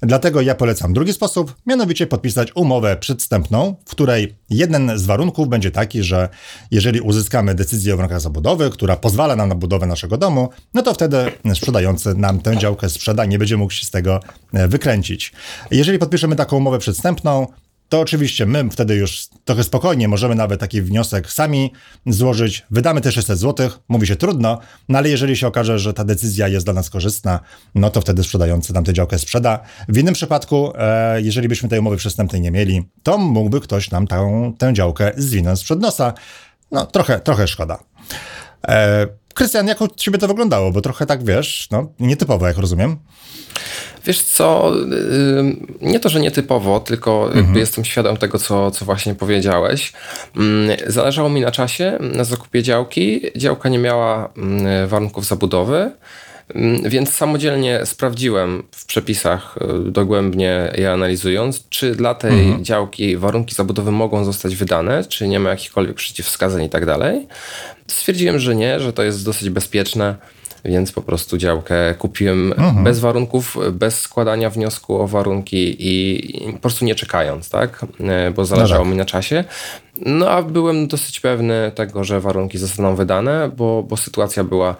Dlatego 0.01 0.41
ja 0.41 0.55
polecam 0.55 0.93
drugi 0.93 1.13
sposób, 1.13 1.55
mianowicie 1.65 2.07
podpisać 2.07 2.55
umowę 2.55 2.97
przedstępną, 2.97 3.75
w 3.85 3.91
której 3.91 4.35
jeden 4.49 4.91
z 4.99 5.05
warunków 5.05 5.49
będzie 5.49 5.71
taki, 5.71 6.03
że 6.03 6.29
jeżeli 6.71 7.01
uzyskamy 7.01 7.55
decyzję 7.55 7.93
o 7.93 7.97
warunkach 7.97 8.21
zabudowy, 8.21 8.69
która 8.69 8.95
pozwala 8.95 9.35
nam 9.35 9.49
na 9.49 9.55
budowę 9.55 9.87
naszego 9.87 10.17
domu, 10.17 10.49
no 10.73 10.81
to 10.81 10.93
wtedy 10.93 11.17
sprzedający 11.53 12.15
nam 12.15 12.39
tę 12.39 12.57
działkę 12.57 12.89
sprzeda, 12.89 13.25
nie 13.25 13.39
będzie 13.39 13.57
mógł 13.57 13.73
się 13.73 13.85
z 13.85 13.91
tego 13.91 14.19
e, 14.53 14.67
wykręcić. 14.67 15.33
Jeżeli 15.71 15.99
podpiszemy 15.99 16.35
taką 16.35 16.57
umowę 16.57 16.79
przedstępną, 16.79 17.47
to 17.89 17.99
oczywiście 17.99 18.45
my 18.45 18.69
wtedy 18.71 18.95
już 18.95 19.27
trochę 19.45 19.63
spokojnie 19.63 20.07
możemy 20.07 20.35
nawet 20.35 20.59
taki 20.59 20.81
wniosek 20.81 21.31
sami 21.31 21.73
złożyć. 22.05 22.65
Wydamy 22.71 23.01
te 23.01 23.11
600 23.11 23.39
zł, 23.39 23.69
mówi 23.87 24.07
się 24.07 24.15
trudno, 24.15 24.59
no 24.89 24.97
ale 24.97 25.09
jeżeli 25.09 25.37
się 25.37 25.47
okaże, 25.47 25.79
że 25.79 25.93
ta 25.93 26.03
decyzja 26.03 26.47
jest 26.47 26.65
dla 26.65 26.73
nas 26.73 26.89
korzystna, 26.89 27.39
no 27.75 27.89
to 27.89 28.01
wtedy 28.01 28.23
sprzedający 28.23 28.73
nam 28.73 28.83
tę 28.83 28.93
działkę 28.93 29.19
sprzeda. 29.19 29.59
W 29.89 29.97
innym 29.97 30.13
przypadku, 30.13 30.73
e, 30.75 31.21
jeżeli 31.21 31.47
byśmy 31.47 31.69
tej 31.69 31.79
umowy 31.79 31.97
przestępnej 31.97 32.41
nie 32.41 32.51
mieli, 32.51 32.83
to 33.03 33.17
mógłby 33.17 33.61
ktoś 33.61 33.91
nam 33.91 34.07
tę, 34.07 34.51
tę 34.57 34.73
działkę 34.73 35.11
zwinąć 35.17 35.59
sprzed 35.59 35.79
nosa. 35.79 36.13
No 36.71 36.85
trochę, 36.85 37.19
trochę 37.19 37.47
szkoda. 37.47 37.79
E, 38.67 39.07
Krystian, 39.33 39.67
jak 39.67 39.81
u 39.81 39.87
ciebie 39.87 40.17
to 40.17 40.27
wyglądało? 40.27 40.71
Bo 40.71 40.81
trochę 40.81 41.05
tak, 41.05 41.23
wiesz, 41.23 41.67
no, 41.71 41.91
nietypowo, 41.99 42.47
jak 42.47 42.57
rozumiem. 42.57 42.97
Wiesz 44.05 44.21
co, 44.21 44.73
nie 45.81 45.99
to, 45.99 46.09
że 46.09 46.19
nietypowo, 46.19 46.79
tylko 46.79 47.29
mhm. 47.33 47.57
jestem 47.57 47.85
świadom 47.85 48.17
tego, 48.17 48.39
co, 48.39 48.71
co 48.71 48.85
właśnie 48.85 49.15
powiedziałeś. 49.15 49.93
Mm, 50.35 50.77
zależało 50.87 51.29
mi 51.29 51.41
na 51.41 51.51
czasie, 51.51 51.97
na 51.99 52.23
zakupie 52.23 52.63
działki. 52.63 53.21
Działka 53.35 53.69
nie 53.69 53.79
miała 53.79 54.29
mm, 54.37 54.87
warunków 54.87 55.25
zabudowy. 55.25 55.91
Mm, 56.55 56.89
więc 56.89 57.13
samodzielnie 57.13 57.85
sprawdziłem 57.85 58.63
w 58.71 58.85
przepisach 58.85 59.57
y, 59.87 59.91
dogłębnie 59.91 60.73
je 60.77 60.91
analizując, 60.91 61.69
czy 61.69 61.95
dla 61.95 62.15
tej 62.15 62.39
mhm. 62.39 62.65
działki 62.65 63.17
warunki 63.17 63.55
zabudowy 63.55 63.91
mogą 63.91 64.25
zostać 64.25 64.55
wydane, 64.55 65.03
czy 65.05 65.27
nie 65.27 65.39
ma 65.39 65.49
jakichkolwiek 65.49 65.95
przeciwwskazań 65.95 66.63
i 66.63 66.69
tak 66.69 66.85
dalej. 66.85 67.27
Stwierdziłem, 67.87 68.39
że 68.39 68.55
nie, 68.55 68.79
że 68.79 68.93
to 68.93 69.03
jest 69.03 69.25
dosyć 69.25 69.49
bezpieczne 69.49 70.15
więc 70.65 70.91
po 70.91 71.01
prostu 71.01 71.37
działkę 71.37 71.95
kupiłem 71.99 72.53
mhm. 72.53 72.83
bez 72.83 72.99
warunków, 72.99 73.57
bez 73.71 74.01
składania 74.01 74.49
wniosku 74.49 75.01
o 75.01 75.07
warunki 75.07 75.75
i, 75.79 76.53
po 76.53 76.59
prostu 76.59 76.85
nie 76.85 76.95
czekając, 76.95 77.49
tak? 77.49 77.85
E, 77.99 78.31
bo 78.31 78.45
zależało 78.45 78.79
no 78.79 78.85
tak. 78.85 78.91
mi 78.91 78.97
na 78.97 79.05
czasie. 79.05 79.43
No 80.05 80.29
a 80.29 80.43
byłem 80.43 80.87
dosyć 80.87 81.19
pewny 81.19 81.71
tego, 81.75 82.03
że 82.03 82.19
warunki 82.19 82.57
zostaną 82.57 82.95
wydane, 82.95 83.51
bo, 83.57 83.83
bo 83.83 83.97
sytuacja 83.97 84.43
była 84.43 84.75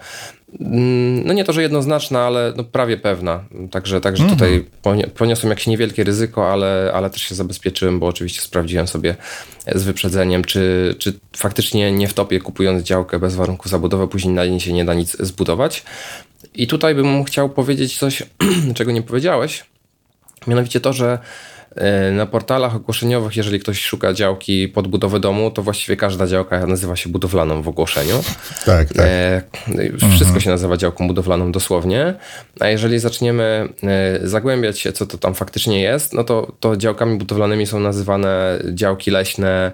no 1.24 1.32
nie 1.32 1.44
to, 1.44 1.52
że 1.52 1.62
jednoznaczna, 1.62 2.20
ale 2.20 2.52
no 2.56 2.64
prawie 2.64 2.96
pewna. 2.96 3.44
Także, 3.70 4.00
także 4.00 4.22
mm 4.22 4.34
-hmm. 4.34 4.38
tutaj 4.38 4.66
poniosłem 5.14 5.50
jakieś 5.50 5.66
niewielkie 5.66 6.04
ryzyko, 6.04 6.52
ale, 6.52 6.90
ale 6.94 7.10
też 7.10 7.22
się 7.22 7.34
zabezpieczyłem, 7.34 8.00
bo 8.00 8.06
oczywiście 8.06 8.40
sprawdziłem 8.40 8.88
sobie 8.88 9.16
z 9.74 9.82
wyprzedzeniem, 9.82 10.44
czy, 10.44 10.94
czy 10.98 11.12
faktycznie 11.36 11.92
nie 11.92 12.08
wtopię 12.08 12.40
kupując 12.40 12.82
działkę 12.82 13.18
bez 13.18 13.34
warunków 13.34 13.70
zabudowy, 13.70 14.08
później 14.08 14.34
na 14.34 14.46
niej 14.46 14.60
się 14.60 14.72
nie 14.72 14.84
da 14.84 14.94
nic 14.94 15.16
zbudować. 15.20 15.84
I 16.54 16.66
tutaj 16.66 16.94
bym 16.94 17.24
chciał 17.24 17.48
powiedzieć 17.48 17.98
coś, 17.98 18.22
czego 18.76 18.92
nie 18.92 19.02
powiedziałeś. 19.02 19.64
Mianowicie 20.46 20.80
to, 20.80 20.92
że 20.92 21.18
na 22.12 22.26
portalach 22.26 22.76
ogłoszeniowych, 22.76 23.36
jeżeli 23.36 23.60
ktoś 23.60 23.80
szuka 23.80 24.12
działki 24.12 24.68
pod 24.68 24.88
budowę 24.88 25.20
domu, 25.20 25.50
to 25.50 25.62
właściwie 25.62 25.96
każda 25.96 26.26
działka 26.26 26.66
nazywa 26.66 26.96
się 26.96 27.08
budowlaną 27.08 27.62
w 27.62 27.68
ogłoszeniu. 27.68 28.22
Tak, 28.66 28.88
tak. 28.88 29.06
E, 29.06 29.42
wszystko 29.98 30.24
mhm. 30.24 30.40
się 30.40 30.50
nazywa 30.50 30.76
działką 30.76 31.08
budowlaną 31.08 31.52
dosłownie. 31.52 32.14
A 32.60 32.68
jeżeli 32.68 32.98
zaczniemy 32.98 33.68
e, 33.82 34.28
zagłębiać 34.28 34.78
się, 34.78 34.92
co 34.92 35.06
to 35.06 35.18
tam 35.18 35.34
faktycznie 35.34 35.80
jest, 35.80 36.12
no 36.12 36.24
to, 36.24 36.52
to 36.60 36.76
działkami 36.76 37.18
budowlanymi 37.18 37.66
są 37.66 37.80
nazywane 37.80 38.58
działki 38.72 39.10
leśne, 39.10 39.72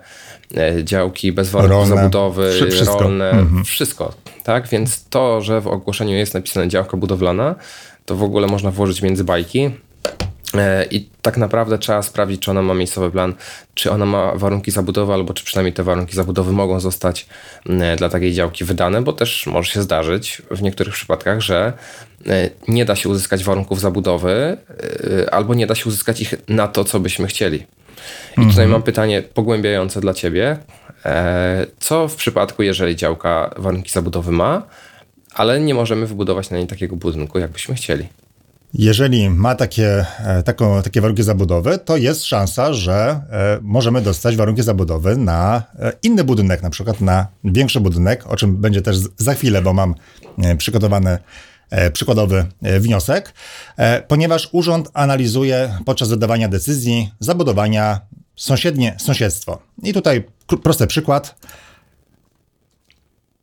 e, 0.56 0.84
działki 0.84 1.32
bez 1.32 1.50
warunków 1.50 1.78
rolne. 1.78 1.96
zabudowy, 1.96 2.52
wszystko. 2.70 3.00
rolne, 3.00 3.30
mhm. 3.30 3.64
wszystko. 3.64 4.14
Tak? 4.44 4.68
Więc 4.68 5.08
to, 5.08 5.40
że 5.40 5.60
w 5.60 5.66
ogłoszeniu 5.66 6.14
jest 6.14 6.34
napisane 6.34 6.68
działka 6.68 6.96
budowlana, 6.96 7.54
to 8.04 8.16
w 8.16 8.22
ogóle 8.22 8.46
można 8.46 8.70
włożyć 8.70 9.02
między 9.02 9.24
bajki. 9.24 9.70
E, 10.54 10.84
I 10.90 11.08
tak 11.22 11.36
naprawdę 11.36 11.78
trzeba 11.78 12.02
sprawdzić, 12.02 12.42
czy 12.42 12.50
ona 12.50 12.62
ma 12.62 12.74
miejscowy 12.74 13.10
plan, 13.10 13.34
czy 13.74 13.90
ona 13.90 14.06
ma 14.06 14.34
warunki 14.34 14.70
zabudowy, 14.70 15.12
albo 15.12 15.34
czy 15.34 15.44
przynajmniej 15.44 15.72
te 15.72 15.82
warunki 15.82 16.16
zabudowy 16.16 16.52
mogą 16.52 16.80
zostać 16.80 17.26
e, 17.68 17.96
dla 17.96 18.08
takiej 18.08 18.32
działki 18.32 18.64
wydane, 18.64 19.02
bo 19.02 19.12
też 19.12 19.46
może 19.46 19.72
się 19.72 19.82
zdarzyć 19.82 20.42
w 20.50 20.62
niektórych 20.62 20.94
przypadkach, 20.94 21.40
że 21.40 21.72
e, 22.26 22.50
nie 22.68 22.84
da 22.84 22.96
się 22.96 23.08
uzyskać 23.08 23.44
warunków 23.44 23.80
zabudowy, 23.80 24.56
albo 25.32 25.54
nie 25.54 25.66
da 25.66 25.74
się 25.74 25.88
uzyskać 25.88 26.20
ich 26.20 26.34
na 26.48 26.68
to, 26.68 26.84
co 26.84 27.00
byśmy 27.00 27.26
chcieli. 27.26 27.58
I 27.58 28.38
mhm. 28.40 28.50
tutaj 28.50 28.66
mam 28.66 28.82
pytanie 28.82 29.22
pogłębiające 29.22 30.00
dla 30.00 30.14
Ciebie. 30.14 30.56
Co 31.78 32.08
w 32.08 32.14
przypadku, 32.16 32.62
jeżeli 32.62 32.96
działka 32.96 33.54
warunki 33.56 33.90
zabudowy 33.90 34.32
ma, 34.32 34.62
ale 35.34 35.60
nie 35.60 35.74
możemy 35.74 36.06
wybudować 36.06 36.50
na 36.50 36.56
niej 36.56 36.66
takiego 36.66 36.96
budynku, 36.96 37.38
jakbyśmy 37.38 37.74
chcieli? 37.74 38.08
Jeżeli 38.78 39.30
ma 39.30 39.54
takie, 39.54 40.06
e, 40.18 40.42
taką, 40.42 40.82
takie 40.82 41.00
warunki 41.00 41.22
zabudowy, 41.22 41.78
to 41.78 41.96
jest 41.96 42.24
szansa, 42.24 42.72
że 42.72 43.20
e, 43.30 43.58
możemy 43.62 44.02
dostać 44.02 44.36
warunki 44.36 44.62
zabudowy 44.62 45.16
na 45.16 45.62
e, 45.78 45.92
inny 46.02 46.24
budynek, 46.24 46.62
na 46.62 46.70
przykład 46.70 47.00
na 47.00 47.26
większy 47.44 47.80
budynek, 47.80 48.26
o 48.26 48.36
czym 48.36 48.56
będzie 48.56 48.82
też 48.82 48.96
za 49.16 49.34
chwilę, 49.34 49.62
bo 49.62 49.72
mam 49.72 49.94
przygotowany 50.58 51.18
przykładowy 51.92 52.46
wniosek, 52.62 53.34
ponieważ 54.08 54.48
urząd 54.52 54.90
analizuje 54.94 55.78
podczas 55.84 56.08
wydawania 56.08 56.48
decyzji 56.48 57.10
zabudowania 57.20 58.00
sąsiednie 58.36 58.96
sąsiedztwo. 58.98 59.58
I 59.82 59.92
tutaj 59.92 60.24
prosty 60.62 60.86
przykład. 60.86 61.34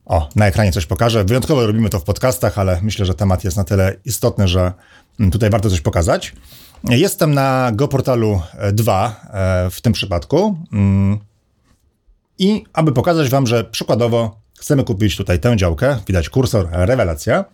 O, 0.06 0.30
na 0.36 0.48
ekranie 0.48 0.72
coś 0.72 0.86
pokażę. 0.86 1.24
Wyjątkowo 1.24 1.68
robimy 1.68 1.90
to 1.90 2.00
w 2.00 2.04
podcastach, 2.04 2.58
ale 2.58 2.80
myślę, 2.82 3.06
że 3.06 3.14
temat 3.14 3.44
jest 3.44 3.58
na 3.58 3.64
tyle 3.64 3.96
istotny, 4.06 4.48
że 4.48 4.74
tutaj 5.32 5.50
warto 5.50 5.70
coś 5.70 5.82
pokazać. 5.82 6.34
Jestem 6.90 7.34
na 7.34 7.72
GoPortalu 7.74 8.42
2 8.74 9.22
e, 9.34 9.70
w 9.70 9.82
tym 9.82 9.94
przypadku. 9.94 10.58
Mm, 10.74 11.20
I 12.40 12.64
aby 12.74 12.92
pokazać 12.92 13.30
Wam, 13.30 13.48
że 13.48 13.64
przykładowo 13.64 14.42
chcemy 14.60 14.84
kupić 14.84 15.18
tutaj 15.18 15.40
tę 15.40 15.58
działkę, 15.58 15.98
widać 16.08 16.30
kursor, 16.30 16.68
rewelacja. 16.72 17.46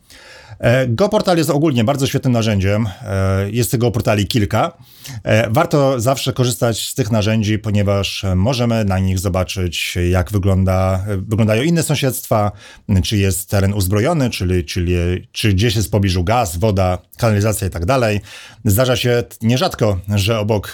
E, 0.60 0.88
GoPortal 0.88 1.38
jest 1.38 1.50
ogólnie 1.50 1.84
bardzo 1.84 2.08
świetnym 2.08 2.34
narzędziem. 2.34 2.88
E, 3.02 3.52
jest 3.52 3.72
tego 3.72 3.92
portali 3.92 4.28
kilka. 4.28 4.78
E, 5.24 5.50
warto 5.50 6.00
zawsze 6.00 6.34
korzystać 6.34 6.88
z 6.88 6.94
tych 6.94 7.12
narzędzi, 7.12 7.60
ponieważ 7.60 8.26
możemy 8.36 8.86
na 8.86 9.00
nich 9.00 9.20
zobaczyć, 9.20 9.98
jak 10.12 10.32
wygląda, 10.32 11.06
wyglądają 11.18 11.64
inne 11.64 11.84
sąsiedztwa, 11.84 12.52
czy 13.04 13.18
jest 13.18 13.50
teren 13.50 13.74
uzbrojony, 13.74 14.30
czyli, 14.30 14.66
czyli 14.66 14.94
czy 15.32 15.54
gdzieś 15.54 15.76
jest 15.76 15.88
w 15.88 15.92
pobliżu 15.92 16.24
gaz, 16.24 16.58
woda, 16.58 16.98
kanalizacja 17.18 17.68
i 17.68 17.70
tak 17.70 17.86
dalej. 17.86 18.22
Zdarza 18.66 18.96
się 18.96 19.24
nierzadko, 19.42 20.00
że 20.16 20.40
obok 20.40 20.74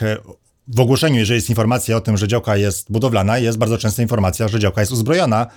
w 0.68 0.80
ogłoszeniu, 0.80 1.20
jeżeli 1.20 1.38
jest 1.38 1.50
informacja 1.50 1.98
o 1.98 2.02
tym, 2.02 2.18
że 2.18 2.28
działka 2.28 2.58
jest 2.58 2.92
budowlana, 2.92 3.38
jest 3.38 3.58
bardzo 3.58 3.78
często 3.78 4.02
informacja, 4.02 4.48
że 4.48 4.60
działka 4.60 4.82
jest 4.82 4.92
uzbrojona, 4.92 5.48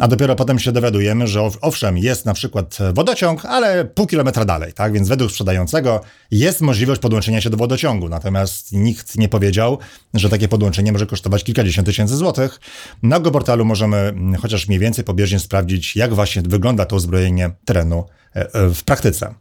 a 0.00 0.08
dopiero 0.08 0.36
potem 0.36 0.58
się 0.58 0.72
dowiadujemy, 0.72 1.26
że 1.26 1.48
owszem, 1.60 1.98
jest 1.98 2.26
na 2.26 2.34
przykład 2.34 2.78
wodociąg, 2.94 3.44
ale 3.44 3.84
pół 3.84 4.06
kilometra 4.06 4.44
dalej, 4.44 4.72
tak? 4.72 4.92
Więc 4.92 5.08
według 5.08 5.30
sprzedającego 5.30 6.00
jest 6.30 6.60
możliwość 6.60 7.00
podłączenia 7.00 7.40
się 7.40 7.50
do 7.50 7.56
wodociągu, 7.56 8.08
natomiast 8.08 8.72
nikt 8.72 9.18
nie 9.18 9.28
powiedział, 9.28 9.78
że 10.14 10.28
takie 10.28 10.48
podłączenie 10.48 10.92
może 10.92 11.06
kosztować 11.06 11.44
kilkadziesiąt 11.44 11.86
tysięcy 11.86 12.16
złotych. 12.16 12.60
Na 13.02 13.20
go 13.20 13.30
portalu 13.30 13.64
możemy 13.64 13.96
mm, 13.96 14.34
chociaż 14.34 14.68
mniej 14.68 14.80
więcej 14.80 15.04
pobieżnie 15.04 15.38
sprawdzić, 15.38 15.96
jak 15.96 16.14
właśnie 16.14 16.42
wygląda 16.42 16.86
to 16.86 16.96
uzbrojenie 16.96 17.50
terenu 17.64 18.04
e, 18.36 18.54
e, 18.54 18.68
w 18.74 18.84
praktyce. 18.84 19.34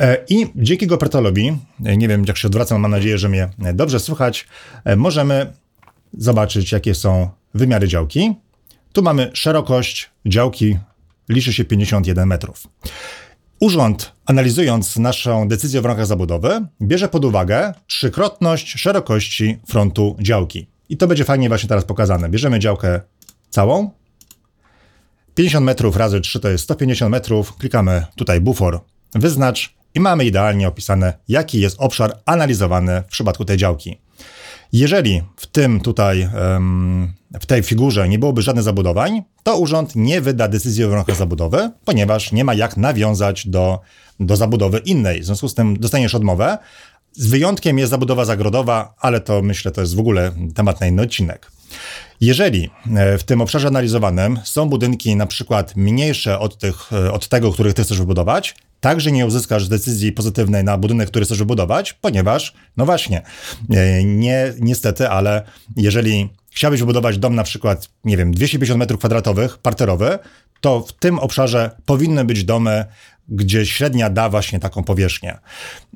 E, 0.00 0.18
I 0.28 0.46
dzięki 0.56 0.86
GoPortalowi, 0.86 1.58
nie 1.80 2.08
wiem 2.08 2.24
jak 2.28 2.38
się 2.38 2.48
odwracam, 2.48 2.80
mam 2.80 2.90
nadzieję, 2.90 3.18
że 3.18 3.28
mnie 3.28 3.48
dobrze 3.74 4.00
słychać, 4.00 4.46
możemy 4.96 5.52
zobaczyć, 6.18 6.72
jakie 6.72 6.94
są 6.94 7.28
wymiary 7.54 7.88
działki. 7.88 8.34
Tu 8.94 9.02
mamy 9.02 9.30
szerokość 9.34 10.10
działki, 10.26 10.78
liczy 11.28 11.52
się 11.52 11.64
51 11.64 12.28
metrów. 12.28 12.66
Urząd, 13.60 14.12
analizując 14.26 14.96
naszą 14.96 15.48
decyzję 15.48 15.80
w 15.80 15.82
warunkach 15.82 16.06
zabudowy, 16.06 16.66
bierze 16.82 17.08
pod 17.08 17.24
uwagę 17.24 17.74
trzykrotność 17.86 18.70
szerokości 18.70 19.58
frontu 19.68 20.16
działki. 20.20 20.66
I 20.88 20.96
to 20.96 21.06
będzie 21.06 21.24
fajnie 21.24 21.48
właśnie 21.48 21.68
teraz 21.68 21.84
pokazane. 21.84 22.28
Bierzemy 22.28 22.58
działkę 22.58 23.00
całą. 23.50 23.90
50 25.34 25.66
metrów 25.66 25.96
razy 25.96 26.20
3 26.20 26.40
to 26.40 26.48
jest 26.48 26.64
150 26.64 27.10
metrów. 27.10 27.56
Klikamy 27.56 28.06
tutaj 28.16 28.40
bufor, 28.40 28.80
wyznacz 29.14 29.74
i 29.94 30.00
mamy 30.00 30.24
idealnie 30.24 30.68
opisane, 30.68 31.18
jaki 31.28 31.60
jest 31.60 31.76
obszar 31.78 32.18
analizowany 32.26 33.02
w 33.02 33.10
przypadku 33.10 33.44
tej 33.44 33.56
działki. 33.56 33.98
Jeżeli 34.74 35.22
w 35.36 35.46
tym 35.46 35.80
tutaj, 35.80 36.28
w 37.40 37.46
tej 37.46 37.62
figurze 37.62 38.08
nie 38.08 38.18
byłoby 38.18 38.42
żadnych 38.42 38.64
zabudowań, 38.64 39.22
to 39.42 39.58
urząd 39.58 39.96
nie 39.96 40.20
wyda 40.20 40.48
decyzji 40.48 40.84
o 40.84 40.88
warunkach 40.88 41.16
zabudowy, 41.16 41.70
ponieważ 41.84 42.32
nie 42.32 42.44
ma 42.44 42.54
jak 42.54 42.76
nawiązać 42.76 43.48
do, 43.48 43.80
do 44.20 44.36
zabudowy 44.36 44.78
innej. 44.78 45.20
W 45.20 45.24
związku 45.24 45.48
z 45.48 45.54
tym 45.54 45.78
dostaniesz 45.78 46.14
odmowę. 46.14 46.58
Z 47.12 47.26
wyjątkiem 47.26 47.78
jest 47.78 47.90
zabudowa 47.90 48.24
zagrodowa, 48.24 48.94
ale 49.00 49.20
to 49.20 49.42
myślę, 49.42 49.70
to 49.70 49.80
jest 49.80 49.96
w 49.96 50.00
ogóle 50.00 50.32
temat 50.54 50.80
na 50.80 50.86
inny 50.86 51.02
odcinek. 51.02 51.50
Jeżeli 52.20 52.70
e, 52.96 53.18
w 53.18 53.24
tym 53.24 53.40
obszarze 53.40 53.68
analizowanym 53.68 54.38
są 54.44 54.68
budynki 54.68 55.16
na 55.16 55.26
przykład 55.26 55.76
mniejsze 55.76 56.38
od, 56.38 56.58
tych, 56.58 56.92
e, 56.92 57.12
od 57.12 57.28
tego, 57.28 57.52
których 57.52 57.74
ty 57.74 57.84
chcesz 57.84 57.98
wybudować, 57.98 58.54
także 58.84 59.12
nie 59.12 59.26
uzyskasz 59.26 59.68
decyzji 59.68 60.12
pozytywnej 60.12 60.64
na 60.64 60.78
budynek, 60.78 61.08
który 61.08 61.24
chcesz 61.24 61.38
wybudować, 61.38 61.92
ponieważ, 61.92 62.54
no 62.76 62.84
właśnie, 62.84 63.22
e, 63.70 64.04
nie, 64.04 64.52
niestety, 64.60 65.08
ale 65.08 65.42
jeżeli 65.76 66.28
chciałbyś 66.50 66.80
wybudować 66.80 67.18
dom 67.18 67.34
na 67.34 67.44
przykład, 67.44 67.88
nie 68.04 68.16
wiem, 68.16 68.32
250 68.32 68.78
metrów 68.78 68.98
kwadratowych, 68.98 69.58
parterowy, 69.58 70.18
to 70.60 70.80
w 70.80 70.92
tym 70.92 71.18
obszarze 71.18 71.70
powinny 71.86 72.24
być 72.24 72.44
domy 72.44 72.84
gdzie 73.28 73.66
średnia 73.66 74.10
da 74.10 74.28
właśnie 74.28 74.60
taką 74.60 74.84
powierzchnię. 74.84 75.38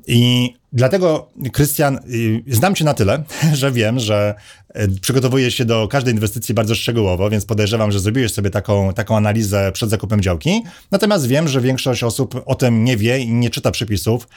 I 0.07 0.53
dlatego, 0.73 1.29
Krystian, 1.53 1.99
y, 2.09 2.43
znam 2.47 2.75
cię 2.75 2.85
na 2.85 2.93
tyle, 2.93 3.23
że 3.53 3.71
wiem, 3.71 3.99
że 3.99 4.35
y, 4.77 4.99
przygotowujesz 5.01 5.55
się 5.55 5.65
do 5.65 5.87
każdej 5.87 6.13
inwestycji 6.13 6.55
bardzo 6.55 6.75
szczegółowo, 6.75 7.29
więc 7.29 7.45
podejrzewam, 7.45 7.91
że 7.91 7.99
zrobiłeś 7.99 8.33
sobie 8.33 8.49
taką, 8.49 8.93
taką 8.93 9.17
analizę 9.17 9.71
przed 9.71 9.89
zakupem 9.89 10.21
działki. 10.21 10.63
Natomiast 10.91 11.27
wiem, 11.27 11.47
że 11.47 11.61
większość 11.61 12.03
osób 12.03 12.41
o 12.45 12.55
tym 12.55 12.83
nie 12.83 12.97
wie 12.97 13.19
i 13.19 13.31
nie 13.31 13.49
czyta 13.49 13.71
przepisów 13.71 14.27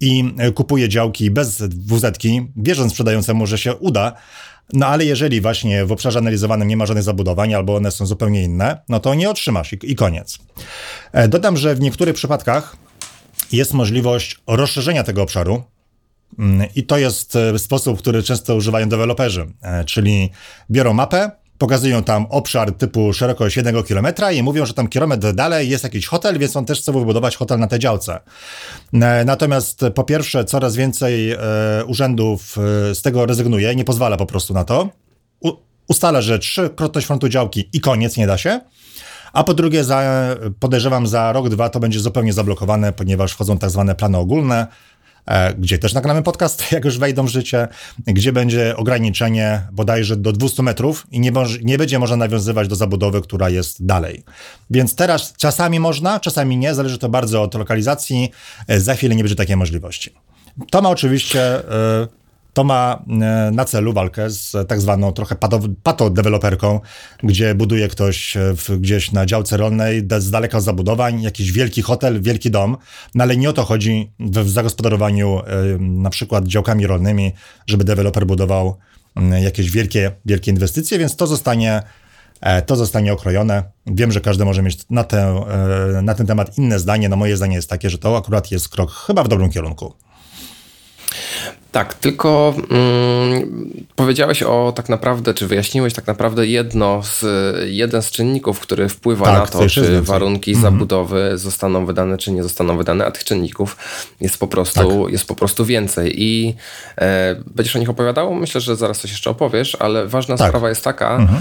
i 0.00 0.34
y, 0.48 0.52
kupuje 0.52 0.88
działki 0.88 1.30
bez 1.30 1.62
wz 1.62 2.18
wierząc 2.56 2.92
sprzedającemu, 2.92 3.46
że 3.46 3.58
się 3.58 3.74
uda, 3.74 4.12
no 4.72 4.86
ale 4.86 5.04
jeżeli 5.04 5.40
właśnie 5.40 5.84
w 5.84 5.92
obszarze 5.92 6.18
analizowanym 6.18 6.68
nie 6.68 6.76
ma 6.76 6.86
żadnych 6.86 7.04
zabudowań 7.04 7.54
albo 7.54 7.76
one 7.76 7.90
są 7.90 8.06
zupełnie 8.06 8.42
inne, 8.42 8.82
no 8.88 9.00
to 9.00 9.14
nie 9.14 9.30
otrzymasz 9.30 9.72
i, 9.72 9.78
i 9.82 9.94
koniec. 9.94 10.38
E, 11.12 11.28
dodam, 11.28 11.56
że 11.56 11.74
w 11.74 11.80
niektórych 11.80 12.14
przypadkach 12.14 12.76
jest 13.52 13.74
możliwość 13.74 14.38
rozszerzenia 14.46 15.04
tego 15.04 15.22
obszaru, 15.22 15.62
mm, 16.38 16.68
i 16.74 16.82
to 16.82 16.98
jest 16.98 17.36
e, 17.36 17.58
sposób, 17.58 17.98
który 17.98 18.22
często 18.22 18.56
używają 18.56 18.88
deweloperzy, 18.88 19.46
e, 19.62 19.84
czyli 19.84 20.30
biorą 20.70 20.92
mapę, 20.92 21.30
pokazują 21.60 22.02
tam 22.02 22.26
obszar 22.30 22.72
typu 22.72 23.12
szerokość 23.12 23.56
1 23.56 23.82
km 23.82 24.06
i 24.34 24.42
mówią, 24.42 24.66
że 24.66 24.74
tam 24.74 24.88
kilometr 24.88 25.32
dalej 25.32 25.68
jest 25.68 25.84
jakiś 25.84 26.06
hotel, 26.06 26.38
więc 26.38 26.56
on 26.56 26.64
też 26.64 26.80
chce 26.80 26.92
wybudować 26.92 27.36
hotel 27.36 27.58
na 27.58 27.66
tej 27.66 27.78
działce. 27.78 28.20
E, 28.92 29.24
natomiast 29.24 29.84
po 29.94 30.04
pierwsze, 30.04 30.44
coraz 30.44 30.76
więcej 30.76 31.32
e, 31.32 31.38
urzędów 31.86 32.58
e, 32.58 32.94
z 32.94 33.02
tego 33.02 33.26
rezygnuje, 33.26 33.74
nie 33.74 33.84
pozwala 33.84 34.16
po 34.16 34.26
prostu 34.26 34.54
na 34.54 34.64
to. 34.64 34.88
Ustala, 35.88 36.22
że 36.22 36.38
trzykrotność 36.38 37.06
frontu 37.06 37.28
działki 37.28 37.68
i 37.72 37.80
koniec, 37.80 38.16
nie 38.16 38.26
da 38.26 38.38
się. 38.38 38.60
A 39.32 39.44
po 39.44 39.54
drugie, 39.54 39.84
za, 39.84 40.02
podejrzewam, 40.60 41.06
za 41.06 41.32
rok, 41.32 41.48
dwa 41.48 41.68
to 41.68 41.80
będzie 41.80 42.00
zupełnie 42.00 42.32
zablokowane, 42.32 42.92
ponieważ 42.92 43.32
wchodzą 43.32 43.58
tak 43.58 43.70
zwane 43.70 43.94
plany 43.94 44.18
ogólne, 44.18 44.66
E, 44.66 44.99
gdzie 45.58 45.78
też 45.78 45.94
nagramy 45.94 46.22
podcast, 46.22 46.64
jak 46.72 46.84
już 46.84 46.98
wejdą 46.98 47.24
w 47.26 47.28
życie, 47.28 47.68
gdzie 48.06 48.32
będzie 48.32 48.76
ograniczenie 48.76 49.62
bodajże 49.72 50.16
do 50.16 50.32
200 50.32 50.62
metrów 50.62 51.06
i 51.10 51.20
nie, 51.20 51.32
nie 51.62 51.78
będzie 51.78 51.98
można 51.98 52.16
nawiązywać 52.16 52.68
do 52.68 52.76
zabudowy, 52.76 53.22
która 53.22 53.50
jest 53.50 53.86
dalej. 53.86 54.24
Więc 54.70 54.94
teraz 54.94 55.34
czasami 55.36 55.80
można, 55.80 56.20
czasami 56.20 56.56
nie, 56.56 56.74
zależy 56.74 56.98
to 56.98 57.08
bardzo 57.08 57.42
od 57.42 57.54
lokalizacji, 57.54 58.30
e, 58.68 58.80
za 58.80 58.94
chwilę 58.94 59.14
nie 59.14 59.22
będzie 59.22 59.36
takiej 59.36 59.56
możliwości. 59.56 60.14
To 60.70 60.82
ma 60.82 60.88
oczywiście 60.88 61.58
y, 61.58 61.62
to 62.60 62.64
ma 62.64 63.04
e, 63.08 63.50
na 63.50 63.64
celu 63.64 63.92
walkę 63.92 64.30
z 64.30 64.68
tak 64.68 64.80
zwaną 64.80 65.12
trochę 65.12 65.36
pato-deweloperką, 65.82 66.80
gdzie 67.22 67.54
buduje 67.54 67.88
ktoś 67.88 68.36
e, 68.36 68.40
w, 68.56 68.78
gdzieś 68.80 69.12
na 69.12 69.26
działce 69.26 69.56
rolnej 69.56 70.08
z 70.18 70.30
daleka 70.30 70.60
zabudowań 70.60 71.22
jakiś 71.22 71.52
wielki 71.52 71.82
hotel, 71.82 72.22
wielki 72.22 72.50
dom, 72.50 72.76
no 73.14 73.24
ale 73.24 73.36
nie 73.36 73.50
o 73.50 73.52
to 73.52 73.64
chodzi 73.64 74.12
w 74.20 74.50
zagospodarowaniu 74.50 75.38
e, 75.38 75.42
na 75.78 76.10
przykład 76.10 76.46
działkami 76.46 76.86
rolnymi, 76.86 77.32
żeby 77.66 77.84
deweloper 77.84 78.26
budował 78.26 78.76
jakieś 79.42 79.70
wielkie, 79.70 80.12
wielkie 80.26 80.50
inwestycje, 80.50 80.98
więc 80.98 81.16
to 81.16 81.26
zostanie 81.26 81.82
to 82.66 82.76
zostanie 82.76 83.12
okrojone. 83.12 83.62
Wiem, 83.86 84.12
że 84.12 84.20
każdy 84.20 84.44
może 84.44 84.62
mieć 84.62 84.78
na, 84.90 85.04
te, 85.04 85.44
na 86.02 86.14
ten 86.14 86.26
temat 86.26 86.58
inne 86.58 86.78
zdanie. 86.78 87.08
No 87.08 87.16
moje 87.16 87.36
zdanie 87.36 87.56
jest 87.56 87.70
takie, 87.70 87.90
że 87.90 87.98
to 87.98 88.16
akurat 88.16 88.50
jest 88.50 88.68
krok 88.68 88.90
chyba 88.92 89.24
w 89.24 89.28
dobrym 89.28 89.50
kierunku. 89.50 89.94
Tak, 91.72 91.94
tylko 91.94 92.54
mm, 92.70 93.70
powiedziałeś 93.96 94.42
o 94.42 94.72
tak 94.76 94.88
naprawdę, 94.88 95.34
czy 95.34 95.46
wyjaśniłeś 95.46 95.94
tak 95.94 96.06
naprawdę 96.06 96.46
jedno 96.46 97.02
z, 97.02 97.24
jeden 97.70 98.02
z 98.02 98.10
czynników, 98.10 98.60
który 98.60 98.88
wpływa 98.88 99.24
tak, 99.26 99.34
na 99.34 99.46
to, 99.46 99.68
czy 99.68 100.02
warunki 100.02 100.50
mm 100.50 100.60
-hmm. 100.60 100.64
zabudowy 100.64 101.38
zostaną 101.38 101.86
wydane, 101.86 102.18
czy 102.18 102.32
nie 102.32 102.42
zostaną 102.42 102.76
wydane, 102.76 103.06
a 103.06 103.10
tych 103.10 103.24
czynników 103.24 103.76
jest 104.20 104.38
po 104.38 104.46
prostu, 104.46 105.02
tak. 105.04 105.12
jest 105.12 105.24
po 105.24 105.34
prostu 105.34 105.64
więcej. 105.64 106.22
I 106.22 106.54
e, 106.98 107.36
będziesz 107.54 107.76
o 107.76 107.78
nich 107.78 107.90
opowiadał? 107.90 108.34
Myślę, 108.34 108.60
że 108.60 108.76
zaraz 108.76 109.00
coś 109.00 109.10
jeszcze 109.10 109.30
opowiesz, 109.30 109.76
ale 109.80 110.06
ważna 110.06 110.36
tak. 110.36 110.48
sprawa 110.48 110.68
jest 110.68 110.84
taka, 110.84 111.16
mm 111.16 111.26
-hmm 111.26 111.40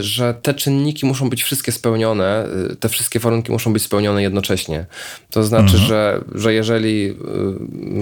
że 0.00 0.34
te 0.42 0.54
czynniki 0.54 1.06
muszą 1.06 1.30
być 1.30 1.42
wszystkie 1.42 1.72
spełnione, 1.72 2.46
e, 2.70 2.76
te 2.76 2.88
wszystkie 2.88 3.20
warunki 3.20 3.52
muszą 3.52 3.72
być 3.72 3.82
spełnione 3.82 4.22
jednocześnie. 4.22 4.86
To 5.30 5.44
znaczy, 5.44 5.76
mhm. 5.76 5.84
że, 5.84 6.20
że 6.34 6.54
jeżeli 6.54 7.16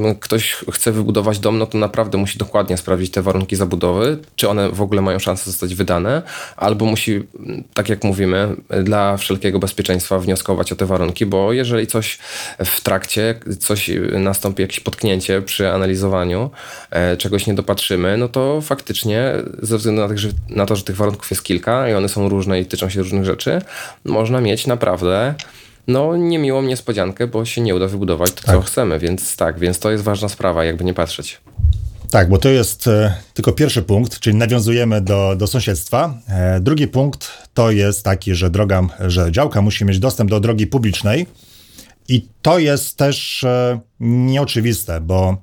e, 0.05 0.15
ktoś 0.21 0.65
chce 0.73 0.93
wybudować 0.93 1.39
dom, 1.39 1.59
no 1.59 1.67
to 1.67 1.79
naprawdę 1.79 2.19
musi 2.19 2.39
dokładnie 2.39 2.77
sprawdzić 2.77 3.11
te 3.11 3.23
warunki 3.23 3.57
zabudowy, 3.57 4.19
czy 4.37 4.49
one 4.49 4.71
w 4.71 4.83
ogóle 4.83 5.03
mają 5.03 5.19
szansę 5.19 5.51
zostać 5.51 5.75
wydane, 5.75 6.23
albo 6.57 6.87
musi, 6.87 7.23
tak 7.75 7.89
jak 7.89 8.05
mówimy, 8.05 8.57
dla 8.83 9.17
wszelkiego 9.17 9.59
bezpieczeństwa 9.59 10.19
wnioskować 10.19 10.73
o 10.73 10.77
te 10.77 10.87
warunki, 10.87 11.27
bo 11.27 11.53
jeżeli 11.53 11.87
coś 11.87 12.19
w 12.65 12.81
trakcie, 12.81 13.35
coś 13.59 13.91
nastąpi, 14.13 14.63
jakieś 14.63 14.81
potknięcie 14.81 15.43
przy 15.43 15.73
analizowaniu, 15.73 16.51
czegoś 17.19 17.47
nie 17.47 17.55
dopatrzymy, 17.55 18.17
no 18.17 18.29
to 18.29 18.61
faktycznie 18.61 19.33
ze 19.63 19.79
względu 19.79 20.03
na 20.03 20.09
to, 20.09 20.19
że, 20.19 20.29
na 20.49 20.67
to, 20.67 20.77
że 20.77 20.83
tych 20.83 20.97
warunków 20.97 21.31
jest 21.31 21.36
jest 21.37 21.45
kilka 21.45 21.89
i 21.89 21.95
one 21.95 22.09
są 22.09 22.29
różne 22.29 22.61
i 22.61 22.67
tyczą 22.67 22.89
się 22.89 23.03
różnych 23.03 23.25
rzeczy, 23.25 23.63
można 24.05 24.41
mieć 24.41 24.67
naprawdę 24.67 25.35
no 25.87 26.17
niemiłą 26.17 26.63
niespodziankę, 26.63 27.27
bo 27.27 27.45
się 27.45 27.61
nie 27.61 27.75
uda 27.75 27.87
wybudować 27.89 28.33
to, 28.33 28.43
tak. 28.43 28.55
co 28.55 28.63
chcemy, 28.63 28.99
więc 28.99 29.37
tak, 29.37 29.59
więc 29.59 29.79
to 29.79 29.91
jest 29.91 30.05
ważna 30.05 30.29
sprawa, 30.29 30.65
jakby 30.65 30.85
nie 30.85 30.95
patrzeć. 30.95 31.41
Tak, 32.11 32.29
bo 32.29 32.39
to 32.39 32.49
jest 32.49 32.87
e, 32.87 33.15
tylko 33.35 33.53
pierwszy 33.53 33.83
punkt, 33.83 34.21
czyli 34.21 34.37
nawiązujemy 34.37 35.01
do, 35.01 35.35
do 35.37 35.47
sąsiedztwa. 35.47 36.15
E, 36.29 36.61
drugi 36.61 36.89
punkt 36.89 37.31
to 37.55 37.71
jest 37.71 38.05
taki, 38.05 38.35
że 38.35 38.51
droga, 38.51 38.83
że 39.01 39.33
działka 39.33 39.63
musi 39.63 39.85
mieć 39.85 39.99
dostęp 39.99 40.31
do 40.31 40.41
drogi 40.41 40.67
publicznej 40.67 41.27
i 42.09 42.29
to 42.43 42.59
jest 42.59 42.97
też 42.97 43.45
e, 43.45 43.81
nieoczywiste, 44.01 45.01
bo 45.01 45.37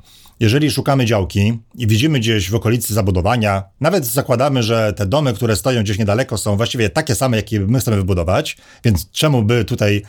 jeżeli 0.44 0.72
szukamy 0.72 1.06
działki 1.06 1.60
i 1.76 1.88
widzimy 1.88 2.20
gdzieś 2.20 2.50
w 2.50 2.56
okolicy 2.56 2.94
zabudowania, 2.94 3.64
nawet 3.80 4.06
zakładamy, 4.06 4.64
że 4.64 4.94
te 4.94 5.06
domy, 5.06 5.34
które 5.34 5.56
stoją 5.56 5.84
gdzieś 5.84 6.00
niedaleko, 6.00 6.38
są 6.38 6.58
właściwie 6.58 6.90
takie 6.90 7.16
same, 7.16 7.38
jakie 7.38 7.60
my 7.60 7.80
chcemy 7.80 7.98
wybudować, 7.98 8.58
więc 8.84 9.12
czemu 9.12 9.44
by 9.44 9.66
tutaj 9.66 10.02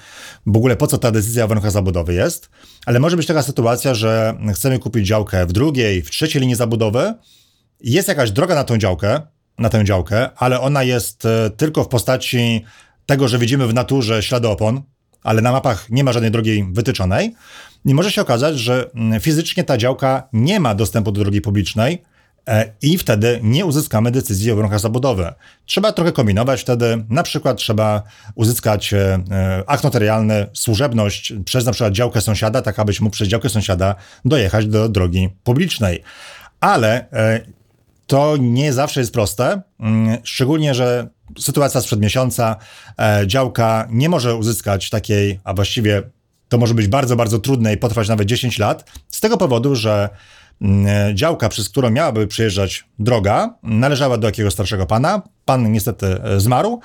w 0.46 0.56
ogóle 0.56 0.76
po 0.76 0.86
co 0.86 0.98
ta 0.98 1.10
decyzja 1.10 1.44
o 1.44 1.48
warunkach 1.48 1.72
zabudowy 1.72 2.14
jest? 2.14 2.50
Ale 2.86 3.00
może 3.00 3.16
być 3.16 3.26
taka 3.26 3.42
sytuacja, 3.42 3.94
że 3.94 4.38
chcemy 4.54 4.78
kupić 4.78 5.06
działkę 5.06 5.46
w 5.46 5.52
drugiej, 5.52 6.02
w 6.02 6.10
trzeciej 6.10 6.40
linii 6.40 6.56
zabudowy, 6.56 7.14
jest 7.80 8.08
jakaś 8.08 8.30
droga 8.30 8.54
na 8.54 8.64
tą 8.64 8.78
działkę, 8.78 9.20
na 9.58 9.68
tę 9.68 9.84
działkę, 9.84 10.28
ale 10.36 10.60
ona 10.60 10.82
jest 10.82 11.26
e, 11.26 11.50
tylko 11.56 11.84
w 11.84 11.88
postaci 11.88 12.64
tego, 13.06 13.28
że 13.28 13.38
widzimy 13.38 13.66
w 13.66 13.74
naturze 13.74 14.22
ślady 14.22 14.48
opon, 14.48 14.82
ale 15.22 15.42
na 15.42 15.52
mapach 15.52 15.90
nie 15.90 16.04
ma 16.04 16.12
żadnej 16.12 16.30
drogi 16.30 16.64
wytyczonej. 16.72 17.34
I 17.84 17.94
może 17.94 18.12
się 18.12 18.22
okazać, 18.22 18.58
że 18.58 18.90
mm, 18.94 19.20
fizycznie 19.20 19.64
ta 19.64 19.76
działka 19.76 20.28
nie 20.32 20.60
ma 20.60 20.74
dostępu 20.74 21.12
do 21.12 21.20
drogi 21.20 21.40
publicznej, 21.40 22.02
e, 22.48 22.72
i 22.82 22.98
wtedy 22.98 23.40
nie 23.42 23.66
uzyskamy 23.66 24.10
decyzji 24.10 24.52
o 24.52 24.56
warunkach 24.56 24.80
zabudowy. 24.80 25.32
Trzeba 25.66 25.92
trochę 25.92 26.12
kombinować 26.12 26.60
wtedy, 26.60 27.04
na 27.08 27.22
przykład 27.22 27.56
trzeba 27.56 28.02
uzyskać 28.34 28.92
e, 28.92 29.18
e, 29.30 29.62
akt 29.66 29.84
notarialny, 29.84 30.46
służebność 30.52 31.32
przez 31.44 31.66
na 31.66 31.72
przykład 31.72 31.92
działkę 31.92 32.20
sąsiada, 32.20 32.62
tak 32.62 32.78
abyś 32.78 33.00
mógł 33.00 33.14
przez 33.14 33.28
działkę 33.28 33.48
sąsiada 33.48 33.94
dojechać 34.24 34.66
do 34.66 34.88
drogi 34.88 35.28
publicznej. 35.44 36.02
Ale 36.60 37.06
to 38.06 38.36
nie 38.40 38.72
zawsze 38.72 39.00
jest 39.00 39.12
proste, 39.12 39.62
mm, 39.80 40.18
szczególnie, 40.24 40.74
że 40.74 41.08
sytuacja 41.38 41.80
sprzed 41.80 42.00
miesiąca, 42.00 42.56
działka 43.26 43.88
nie 43.90 44.08
może 44.08 44.34
uzyskać 44.34 44.90
takiej, 44.90 45.40
a 45.44 45.54
właściwie 45.54 46.02
to 46.54 46.58
może 46.58 46.74
być 46.74 46.88
bardzo, 46.88 47.16
bardzo 47.16 47.38
trudne 47.38 47.72
i 47.72 47.76
potrwać 47.76 48.08
nawet 48.08 48.28
10 48.28 48.58
lat, 48.58 48.90
z 49.08 49.20
tego 49.20 49.36
powodu, 49.36 49.76
że 49.76 50.08
mm, 50.62 51.16
działka, 51.16 51.48
przez 51.48 51.68
którą 51.68 51.90
miałaby 51.90 52.26
przejeżdżać 52.26 52.84
droga, 52.98 53.54
należała 53.62 54.18
do 54.18 54.28
jakiegoś 54.28 54.52
starszego 54.52 54.86
pana. 54.86 55.22
Pan 55.44 55.72
niestety 55.72 56.06
e, 56.06 56.40
zmarł. 56.40 56.80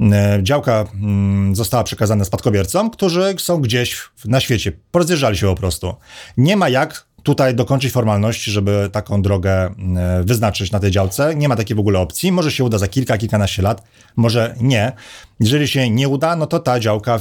E, 0.00 0.38
działka 0.42 0.84
mm, 0.94 1.56
została 1.56 1.84
przekazana 1.84 2.24
spadkobiercom, 2.24 2.90
którzy 2.90 3.34
są 3.38 3.60
gdzieś 3.60 4.02
na 4.24 4.40
świecie. 4.40 4.72
Porozjeżdżali 4.90 5.36
się 5.36 5.46
po 5.46 5.54
prostu. 5.54 5.94
Nie 6.36 6.56
ma 6.56 6.68
jak 6.68 7.06
tutaj 7.22 7.54
dokończyć 7.54 7.92
formalności, 7.92 8.50
żeby 8.50 8.88
taką 8.92 9.22
drogę 9.22 9.66
mm, 9.66 10.24
wyznaczyć 10.24 10.72
na 10.72 10.80
tej 10.80 10.90
działce. 10.90 11.34
Nie 11.34 11.48
ma 11.48 11.56
takiej 11.56 11.76
w 11.76 11.80
ogóle 11.80 11.98
opcji. 11.98 12.32
Może 12.32 12.52
się 12.52 12.64
uda 12.64 12.78
za 12.78 12.88
kilka, 12.88 13.18
kilkanaście 13.18 13.62
lat, 13.62 13.82
może 14.16 14.54
nie. 14.60 14.92
Jeżeli 15.40 15.68
się 15.68 15.90
nie 15.90 16.08
uda, 16.08 16.36
no 16.36 16.46
to 16.46 16.58
ta 16.58 16.80
działka 16.80 17.18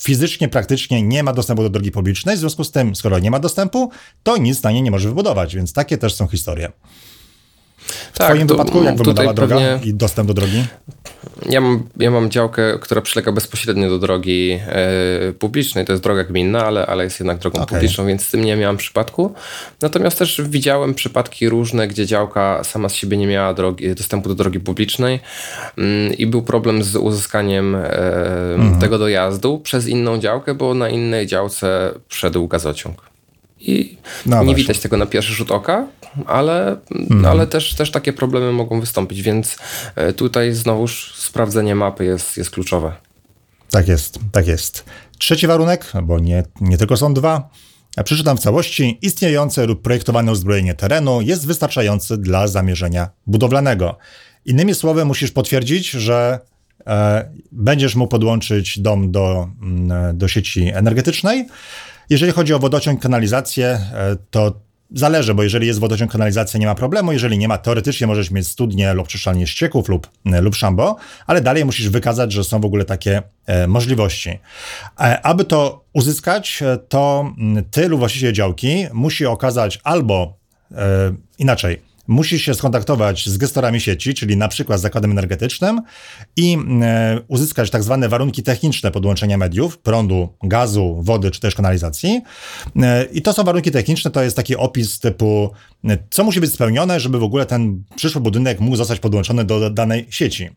fizycznie, 0.00 0.48
praktycznie 0.48 1.02
nie 1.02 1.22
ma 1.22 1.32
dostępu 1.32 1.62
do 1.62 1.70
drogi 1.70 1.90
publicznej, 1.90 2.36
w 2.36 2.38
związku 2.38 2.64
z 2.64 2.70
tym, 2.70 2.96
skoro 2.96 3.18
nie 3.18 3.30
ma 3.30 3.38
dostępu, 3.38 3.90
to 4.22 4.36
nic 4.36 4.62
na 4.62 4.72
niej 4.72 4.82
nie 4.82 4.90
może 4.90 5.08
wybudować, 5.08 5.56
więc 5.56 5.72
takie 5.72 5.98
też 5.98 6.14
są 6.14 6.26
historie. 6.26 6.72
W 8.12 8.18
tak, 8.18 8.28
Twoim 8.28 8.46
to, 8.46 8.54
wypadku 8.54 8.84
jak 8.84 8.96
wyglądała 8.96 9.34
droga 9.34 9.56
i 9.84 9.94
dostęp 9.94 10.28
do 10.28 10.34
drogi? 10.34 10.64
Ja 11.48 11.60
mam, 11.60 11.82
ja 11.96 12.10
mam 12.10 12.30
działkę, 12.30 12.78
która 12.80 13.00
przylega 13.00 13.32
bezpośrednio 13.32 13.88
do 13.90 13.98
drogi 13.98 14.60
e, 14.68 15.32
publicznej. 15.32 15.84
To 15.84 15.92
jest 15.92 16.02
droga 16.02 16.24
gminna, 16.24 16.66
ale, 16.66 16.86
ale 16.86 17.04
jest 17.04 17.20
jednak 17.20 17.38
drogą 17.38 17.58
okay. 17.58 17.66
publiczną, 17.66 18.06
więc 18.06 18.26
z 18.26 18.30
tym 18.30 18.44
nie 18.44 18.56
miałem 18.56 18.76
przypadku. 18.76 19.34
Natomiast 19.82 20.18
też 20.18 20.42
widziałem 20.44 20.94
przypadki 20.94 21.48
różne, 21.48 21.88
gdzie 21.88 22.06
działka 22.06 22.64
sama 22.64 22.88
z 22.88 22.94
siebie 22.94 23.16
nie 23.16 23.26
miała 23.26 23.54
drogi, 23.54 23.94
dostępu 23.94 24.28
do 24.28 24.34
drogi 24.34 24.60
publicznej 24.60 25.20
mm, 25.78 26.14
i 26.14 26.26
był 26.26 26.42
problem 26.42 26.82
z 26.82 26.96
uzyskaniem 26.96 27.74
mhm. 27.74 28.80
tego 28.80 28.98
dojazdu 28.98 29.58
przez 29.58 29.88
inną 29.88 30.18
działkę, 30.18 30.54
bo 30.54 30.74
na 30.74 30.88
innej 30.88 31.26
działce 31.26 31.94
wszedł 32.08 32.48
gazociąg. 32.48 33.15
I 33.60 33.98
no 34.26 34.44
nie 34.44 34.54
widać 34.54 34.78
tego 34.78 34.96
na 34.96 35.06
pierwszy 35.06 35.32
rzut 35.32 35.50
oka, 35.50 35.86
ale, 36.26 36.76
mhm. 36.90 37.26
ale 37.26 37.46
też, 37.46 37.74
też 37.74 37.90
takie 37.90 38.12
problemy 38.12 38.52
mogą 38.52 38.80
wystąpić, 38.80 39.22
więc 39.22 39.58
e, 39.94 40.12
tutaj 40.12 40.52
znowuż 40.52 41.14
sprawdzenie 41.16 41.74
mapy 41.74 42.04
jest, 42.04 42.36
jest 42.36 42.50
kluczowe. 42.50 42.92
Tak 43.70 43.88
jest, 43.88 44.18
tak 44.32 44.46
jest. 44.46 44.84
Trzeci 45.18 45.46
warunek, 45.46 45.92
bo 46.02 46.18
nie, 46.18 46.42
nie 46.60 46.78
tylko 46.78 46.96
są 46.96 47.14
dwa. 47.14 47.48
Przeczytam 48.04 48.36
w 48.36 48.40
całości. 48.40 48.98
Istniejące 49.02 49.66
lub 49.66 49.82
projektowane 49.82 50.32
uzbrojenie 50.32 50.74
terenu 50.74 51.20
jest 51.20 51.46
wystarczające 51.46 52.18
dla 52.18 52.48
zamierzenia 52.48 53.08
budowlanego. 53.26 53.98
Innymi 54.44 54.74
słowy, 54.74 55.04
musisz 55.04 55.30
potwierdzić, 55.30 55.90
że 55.90 56.40
e, 56.86 57.30
będziesz 57.52 57.94
mógł 57.94 58.10
podłączyć 58.10 58.78
dom 58.78 59.12
do, 59.12 59.48
mm, 59.62 60.18
do 60.18 60.28
sieci 60.28 60.70
energetycznej. 60.74 61.46
Jeżeli 62.10 62.32
chodzi 62.32 62.54
o 62.54 62.58
wodociąg, 62.58 63.02
kanalizację, 63.02 63.66
e, 63.66 64.16
to 64.30 64.66
Zależy, 64.94 65.34
bo 65.34 65.42
jeżeli 65.42 65.66
jest 65.66 65.80
wodociąg, 65.80 66.12
kanalizacja, 66.12 66.60
nie 66.60 66.66
ma 66.66 66.74
problemu. 66.74 67.12
Jeżeli 67.12 67.38
nie 67.38 67.48
ma, 67.48 67.58
teoretycznie 67.58 68.06
możesz 68.06 68.30
mieć 68.30 68.48
studnię 68.48 68.94
lub 68.94 69.08
czyszczalnię 69.08 69.46
ścieków 69.46 69.88
lub, 69.88 70.08
e, 70.26 70.40
lub 70.40 70.54
szambo, 70.54 70.96
ale 71.26 71.40
dalej 71.40 71.64
musisz 71.64 71.88
wykazać, 71.88 72.32
że 72.32 72.44
są 72.44 72.60
w 72.60 72.64
ogóle 72.64 72.84
takie 72.84 73.22
e, 73.46 73.66
możliwości. 73.66 74.38
Aby 75.22 75.44
to 75.44 75.84
uzyskać, 75.92 76.62
to 76.88 77.32
ty 77.70 77.88
lub 77.88 77.98
właściciel 77.98 78.32
działki 78.32 78.86
musi 78.92 79.26
okazać 79.26 79.80
albo 79.84 80.38
inaczej, 81.38 81.82
musi 82.08 82.38
się 82.38 82.54
skontaktować 82.54 83.26
z 83.28 83.36
gestorami 83.36 83.80
sieci, 83.80 84.14
czyli 84.14 84.36
na 84.36 84.48
przykład 84.48 84.78
z 84.78 84.82
zakładem 84.82 85.10
energetycznym 85.10 85.82
i 86.36 86.58
e, 86.82 87.20
uzyskać 87.28 87.70
tak 87.70 87.82
zwane 87.82 88.08
warunki 88.08 88.42
techniczne 88.42 88.90
podłączenia 88.90 89.38
mediów, 89.38 89.78
prądu, 89.78 90.28
gazu, 90.42 90.96
wody 91.02 91.30
czy 91.30 91.40
też 91.40 91.54
kanalizacji. 91.54 92.20
E, 92.76 93.04
I 93.04 93.22
to 93.22 93.32
są 93.32 93.44
warunki 93.44 93.70
techniczne, 93.70 94.10
to 94.10 94.22
jest 94.22 94.36
taki 94.36 94.56
opis 94.56 95.00
typu, 95.00 95.50
e, 95.84 95.98
co 96.10 96.24
musi 96.24 96.40
być 96.40 96.52
spełnione, 96.52 97.00
żeby 97.00 97.18
w 97.18 97.22
ogóle 97.22 97.46
ten 97.46 97.84
przyszły 97.96 98.20
budynek 98.20 98.60
mógł 98.60 98.76
zostać 98.76 99.00
podłączony 99.00 99.44
do 99.44 99.70
danej 99.70 100.06
sieci. 100.10 100.50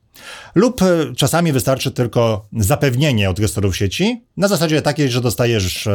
Lub 0.55 0.81
czasami 1.17 1.51
wystarczy 1.51 1.91
tylko 1.91 2.47
zapewnienie 2.57 3.29
od 3.29 3.39
gestorów 3.39 3.77
sieci, 3.77 4.23
na 4.38 4.47
zasadzie 4.47 4.81
takiej, 4.81 5.09
że 5.09 5.21
dostajesz 5.21 5.89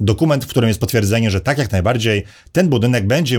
dokument, 0.00 0.44
w 0.44 0.48
którym 0.48 0.68
jest 0.68 0.80
potwierdzenie, 0.80 1.30
że 1.30 1.40
tak 1.40 1.58
jak 1.58 1.72
najbardziej 1.72 2.24
ten 2.52 2.68
budynek 2.68 3.06
będzie, 3.06 3.38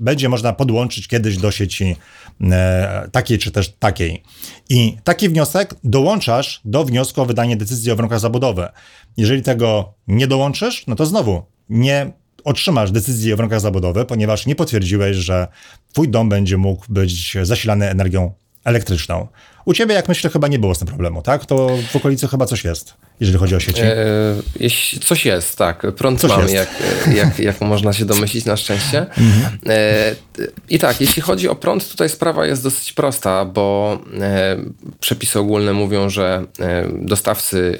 będzie 0.00 0.28
można 0.28 0.52
podłączyć 0.52 1.08
kiedyś 1.10 1.36
do 1.36 1.50
sieci 1.50 1.96
e, 2.40 3.08
takiej 3.12 3.38
czy 3.38 3.50
też 3.50 3.72
takiej. 3.78 4.22
I 4.68 4.96
taki 5.04 5.28
wniosek 5.28 5.74
dołączasz 5.84 6.60
do 6.64 6.84
wniosku 6.84 7.22
o 7.22 7.26
wydanie 7.26 7.56
decyzji 7.56 7.92
o 7.92 7.96
warunkach 7.96 8.20
zabudowy. 8.20 8.68
Jeżeli 9.16 9.42
tego 9.42 9.94
nie 10.08 10.26
dołączysz, 10.26 10.86
no 10.86 10.96
to 10.96 11.06
znowu 11.06 11.42
nie 11.68 12.12
otrzymasz 12.44 12.90
decyzji 12.90 13.32
o 13.32 13.36
warunkach 13.36 13.60
zabudowy, 13.60 14.04
ponieważ 14.04 14.46
nie 14.46 14.54
potwierdziłeś, 14.54 15.16
że 15.16 15.48
twój 15.92 16.08
dom 16.08 16.28
będzie 16.28 16.56
mógł 16.56 16.84
być 16.88 17.36
zasilany 17.42 17.90
energią 17.90 18.32
elektryczną. 18.64 19.28
U 19.64 19.74
ciebie, 19.74 19.94
jak 19.94 20.08
myślę, 20.08 20.30
chyba 20.30 20.48
nie 20.48 20.58
było 20.58 20.74
z 20.74 20.78
tym 20.78 20.88
problemu, 20.88 21.22
tak? 21.22 21.46
To 21.46 21.70
w 21.92 21.96
okolicy 21.96 22.28
chyba 22.28 22.46
coś 22.46 22.64
jest, 22.64 22.94
jeżeli 23.20 23.38
chodzi 23.38 23.54
o 23.54 23.60
sieci. 23.60 23.82
E, 23.82 25.00
coś 25.04 25.24
jest, 25.24 25.56
tak. 25.56 25.86
Prąd 25.96 26.20
coś 26.20 26.30
mamy, 26.30 26.52
jak, 26.52 26.68
jak, 27.14 27.38
jak 27.38 27.60
można 27.60 27.92
się 27.92 28.04
domyślić, 28.04 28.44
na 28.44 28.56
szczęście. 28.56 28.98
Mhm. 28.98 29.58
E, 29.66 30.14
I 30.70 30.78
tak, 30.78 31.00
jeśli 31.00 31.22
chodzi 31.22 31.48
o 31.48 31.54
prąd, 31.54 31.88
tutaj 31.90 32.08
sprawa 32.08 32.46
jest 32.46 32.62
dosyć 32.62 32.92
prosta, 32.92 33.44
bo 33.44 33.98
e, 34.20 34.56
przepisy 35.00 35.38
ogólne 35.38 35.72
mówią, 35.72 36.10
że 36.10 36.44
e, 36.60 36.88
dostawcy 36.92 37.78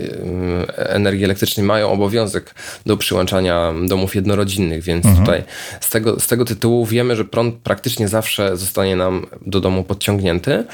e, 0.79 0.91
energii 0.91 1.25
elektrycznej 1.25 1.67
mają 1.67 1.91
obowiązek 1.91 2.55
do 2.87 2.97
przyłączania 2.97 3.73
domów 3.87 4.15
jednorodzinnych, 4.15 4.83
więc 4.83 5.07
mhm. 5.07 5.27
tutaj 5.27 5.45
z 5.81 5.91
tego, 5.91 6.21
z 6.21 6.27
tego 6.27 6.45
tytułu 6.45 6.87
wiemy, 6.87 7.17
że 7.17 7.25
prąd 7.25 7.55
praktycznie 7.55 8.09
zawsze 8.09 8.57
zostanie 8.57 8.97
nam 8.97 9.27
do 9.47 9.61
domu 9.61 9.85
podciągnięty 9.85 10.65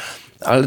ale 0.40 0.66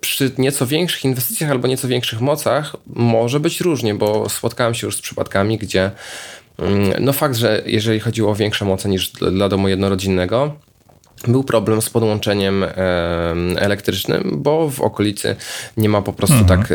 przy 0.00 0.30
nieco 0.38 0.66
większych 0.66 1.04
inwestycjach 1.04 1.50
albo 1.50 1.68
nieco 1.68 1.88
większych 1.88 2.20
mocach 2.20 2.76
może 2.86 3.40
być 3.40 3.60
różnie, 3.60 3.94
bo 3.94 4.28
spotkałem 4.28 4.74
się 4.74 4.86
już 4.86 4.96
z 4.96 5.00
przypadkami, 5.00 5.58
gdzie 5.58 5.90
mm, 6.58 7.04
no 7.04 7.12
fakt, 7.12 7.36
że 7.36 7.62
jeżeli 7.66 8.00
chodziło 8.00 8.30
o 8.30 8.34
większe 8.34 8.64
moce 8.64 8.88
niż 8.88 9.10
dla 9.10 9.48
domu 9.48 9.68
jednorodzinnego, 9.68 10.56
był 11.28 11.44
problem 11.44 11.82
z 11.82 11.90
podłączeniem 11.90 12.64
elektrycznym, 13.56 14.30
bo 14.36 14.70
w 14.70 14.80
okolicy 14.80 15.36
nie 15.76 15.88
ma 15.88 16.02
po 16.02 16.12
prostu 16.12 16.36
mhm. 16.36 16.60
tak, 16.60 16.72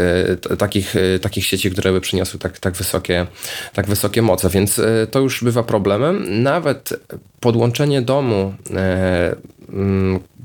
e, 0.51 0.57
takich, 0.57 0.95
e, 0.95 1.19
takich 1.19 1.45
sieci, 1.45 1.71
które 1.71 1.91
by 1.91 2.01
przyniosły 2.01 2.39
tak, 2.39 2.59
tak, 2.59 2.73
wysokie, 2.73 3.27
tak 3.73 3.87
wysokie 3.87 4.21
moce, 4.21 4.49
więc 4.49 4.79
e, 4.79 5.07
to 5.11 5.19
już 5.19 5.43
bywa 5.43 5.63
problemem. 5.63 6.43
Nawet 6.43 6.93
podłączenie 7.39 8.01
domu, 8.01 8.53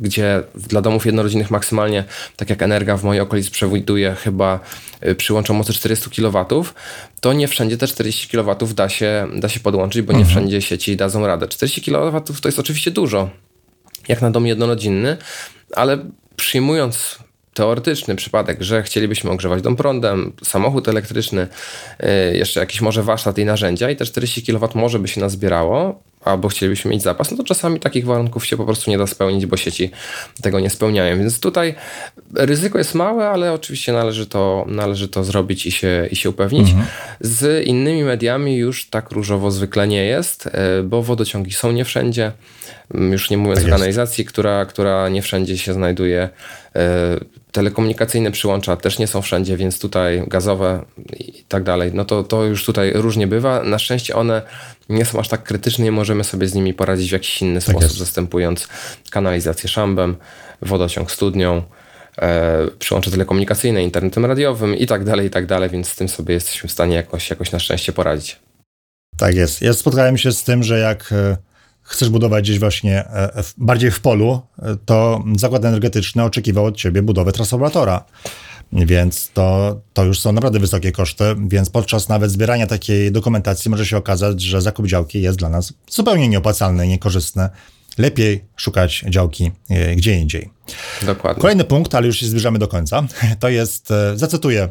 gdzie 0.01 0.43
dla 0.55 0.83
domów 0.83 1.07
jednorodzinnych 1.07 1.51
maksymalnie, 1.51 2.05
tak 2.37 2.51
jak 2.51 2.63
Energa 2.63 2.97
w 2.97 3.05
mojej 3.05 3.21
okolicy 3.23 3.51
przewiduje 3.51 4.15
chyba 4.15 4.61
przyłączą 5.17 5.55
mocy 5.55 5.73
400 5.73 6.11
kW, 6.11 6.65
to 7.21 7.33
nie 7.33 7.49
wszędzie 7.49 7.77
te 7.77 7.87
40 7.87 8.29
kW 8.29 8.57
da 8.75 8.89
się, 8.89 9.27
da 9.37 9.49
się 9.49 9.61
podłączyć, 9.61 10.03
bo 10.03 10.13
nie 10.13 10.19
mhm. 10.19 10.37
wszędzie 10.37 10.63
sieci 10.63 10.97
dadzą 10.97 11.27
radę. 11.27 11.49
40 11.49 11.83
kW 11.83 12.21
to 12.21 12.49
jest 12.49 12.59
oczywiście 12.59 12.91
dużo, 12.91 13.31
jak 14.09 14.23
na 14.23 14.31
dom 14.31 14.47
jednorodzinny, 14.47 15.17
ale 15.77 15.99
przyjmując 16.37 17.19
teoretyczny 17.55 18.17
przypadek, 18.17 18.63
że 18.63 18.83
chcielibyśmy 18.83 19.31
ogrzewać 19.31 19.63
dom 19.63 19.77
prądem, 19.77 20.33
samochód 20.43 20.89
elektryczny, 20.89 21.49
yy, 22.01 22.37
jeszcze 22.37 22.61
jakiś 22.61 22.81
może 22.81 23.03
warsztat 23.03 23.39
i 23.39 23.45
narzędzia 23.45 23.91
i 23.91 23.97
te 23.97 24.05
40 24.05 24.43
kW 24.43 24.69
może 24.75 24.99
by 24.99 25.09
się 25.09 25.21
nazbierało, 25.21 26.03
albo 26.25 26.49
chcielibyśmy 26.49 26.91
mieć 26.91 27.03
zapas, 27.03 27.31
no 27.31 27.37
to 27.37 27.45
czasami 27.45 27.81
takich 27.81 28.05
warunków 28.05 28.47
się 28.47 28.57
po 28.57 28.65
prostu 28.65 28.91
nie 28.91 28.99
da 28.99 29.07
spełnić, 29.07 29.47
bo 29.47 29.57
sieci 29.57 29.91
tego 30.43 30.61
nie 30.61 30.71
spełniają. 30.71 31.19
Więc 31.19 31.41
tutaj 31.41 31.75
ryzyko 32.35 32.79
jest 32.79 32.95
małe, 32.95 33.29
ale 33.29 33.53
oczywiście 33.53 33.93
należy 33.93 34.27
to, 34.27 34.65
należy 34.69 35.09
to 35.09 35.25
zrobić 35.25 35.67
i 35.67 35.73
się, 35.73 36.09
i 36.11 36.17
się 36.17 36.31
upewnić. 36.31 36.69
Mhm. 36.69 36.87
Z 37.21 37.67
innymi 37.67 38.05
mediami 38.05 38.57
już 38.57 38.91
tak 38.91 39.11
różowo 39.11 39.51
zwykle 39.51 39.89
nie 39.89 40.05
jest, 40.05 40.45
yy, 40.45 40.83
bo 40.83 41.03
wodociągi 41.03 41.53
są 41.53 41.73
nie 41.73 41.85
wszędzie. 41.85 42.33
Mm, 42.95 43.13
już 43.13 43.31
nie 43.31 43.37
mówiąc 43.39 43.61
tak 43.61 43.69
o 43.69 43.71
kanalizacji, 43.71 44.25
która, 44.25 44.67
która 44.67 45.09
nie 45.09 45.23
wszędzie 45.23 45.59
się 45.59 45.73
znajduje. 45.73 46.29
Telekomunikacyjne 47.55 48.31
przyłącza 48.31 48.77
też 48.77 48.99
nie 48.99 49.07
są 49.07 49.23
wszędzie, 49.23 49.57
więc 49.57 49.79
tutaj 49.79 50.25
gazowe 50.27 50.85
i 51.19 51.45
tak 51.49 51.63
dalej. 51.63 51.91
No 51.95 52.05
to, 52.05 52.23
to 52.23 52.45
już 52.45 52.65
tutaj 52.65 52.93
różnie 52.95 53.27
bywa. 53.27 53.63
Na 53.63 53.79
szczęście 53.79 54.17
one 54.17 54.43
nie 54.89 55.05
są 55.05 55.21
aż 55.21 55.29
tak 55.29 55.43
krytyczne 55.43 55.87
i 55.87 55.91
możemy 55.91 56.25
sobie 56.25 56.49
z 56.49 56.55
nimi 56.55 56.75
poradzić 56.75 57.09
w 57.09 57.13
jakiś 57.13 57.43
inny 57.43 57.61
tak 57.61 57.63
sposób, 57.63 57.83
jest. 57.83 57.97
zastępując 57.97 58.69
kanalizację 59.11 59.69
szambem, 59.69 60.17
wodociąg 60.63 61.11
studnią, 61.11 61.63
e, 62.19 62.59
przyłącze 62.79 63.11
telekomunikacyjne, 63.11 63.83
internetem 63.83 64.25
radiowym 64.25 64.77
i 64.77 64.87
tak 64.87 65.05
dalej, 65.05 65.27
i 65.27 65.31
tak 65.31 65.47
dalej, 65.47 65.71
więc 65.71 65.89
z 65.89 65.97
tym 65.97 66.09
sobie 66.09 66.35
jesteśmy 66.35 66.69
w 66.69 66.73
stanie 66.73 66.97
jakoś, 66.97 67.31
jakoś 67.31 67.53
na 67.53 67.59
szczęście 67.59 67.93
poradzić. 67.93 68.41
Tak 69.17 69.35
jest. 69.35 69.63
Ja 69.63 69.73
spotkałem 69.73 70.19
się 70.19 70.33
z 70.33 70.45
tym, 70.45 70.63
że 70.63 70.79
jak 70.79 71.13
e, 71.13 71.37
chcesz 71.85 72.09
budować 72.09 72.45
gdzieś 72.45 72.59
właśnie 72.59 73.09
e, 73.09 73.43
bardziej 73.59 73.91
w 73.91 74.01
polu, 74.01 74.43
e, 74.59 74.77
to 74.85 75.25
zakład 75.37 75.65
energetyczny 75.65 76.25
oczekiwał 76.25 76.65
od 76.65 76.77
ciebie 76.77 77.03
budowy 77.03 77.33
transformatora. 77.33 78.05
Więc 78.73 79.31
to, 79.35 79.81
to 79.93 80.05
już 80.05 80.21
są 80.21 80.33
naprawdę 80.33 80.59
wysokie 80.59 80.93
koszty, 80.93 81.25
więc 81.49 81.71
podczas 81.71 82.09
nawet 82.09 82.31
zbierania 82.31 82.67
takiej 82.67 83.13
dokumentacji 83.13 83.71
może 83.71 83.87
się 83.87 83.97
okazać, 83.97 84.43
że 84.43 84.63
zakup 84.63 84.87
działki 84.87 85.23
jest 85.23 85.39
dla 85.39 85.49
nas 85.49 85.73
zupełnie 85.91 86.29
nieopłacalny, 86.29 86.89
niekorzystny. 86.89 87.49
Lepiej 87.99 88.45
szukać 88.57 89.05
działki 89.09 89.53
e, 89.71 89.97
gdzie 89.97 90.19
indziej. 90.19 90.51
Dokładnie. 91.07 91.41
Kolejny 91.41 91.65
punkt, 91.65 91.95
ale 91.95 92.07
już 92.07 92.17
się 92.17 92.27
zbliżamy 92.27 92.59
do 92.59 92.69
końca, 92.69 93.03
to 93.41 93.49
jest, 93.49 93.89
zacytuję 94.15 94.69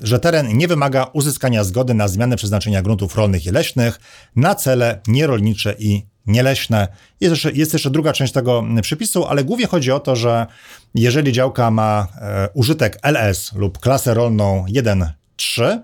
że 0.00 0.18
teren 0.18 0.56
nie 0.56 0.68
wymaga 0.68 1.06
uzyskania 1.12 1.64
zgody 1.64 1.94
na 1.94 2.08
zmianę 2.08 2.36
przeznaczenia 2.36 2.82
gruntów 2.82 3.16
rolnych 3.16 3.46
i 3.46 3.50
leśnych 3.50 4.00
na 4.36 4.54
cele 4.54 5.00
nierolnicze 5.06 5.74
i 5.78 6.06
nieleśne. 6.28 6.88
Jest 7.20 7.30
jeszcze, 7.30 7.52
jest 7.52 7.72
jeszcze 7.72 7.90
druga 7.90 8.12
część 8.12 8.32
tego 8.32 8.64
przepisu, 8.82 9.24
ale 9.24 9.44
głównie 9.44 9.66
chodzi 9.66 9.92
o 9.92 10.00
to, 10.00 10.16
że 10.16 10.46
jeżeli 10.94 11.32
działka 11.32 11.70
ma 11.70 12.06
e, 12.20 12.48
użytek 12.54 12.98
LS 13.02 13.52
lub 13.52 13.78
klasę 13.78 14.14
rolną 14.14 14.64
1.3, 14.68 15.78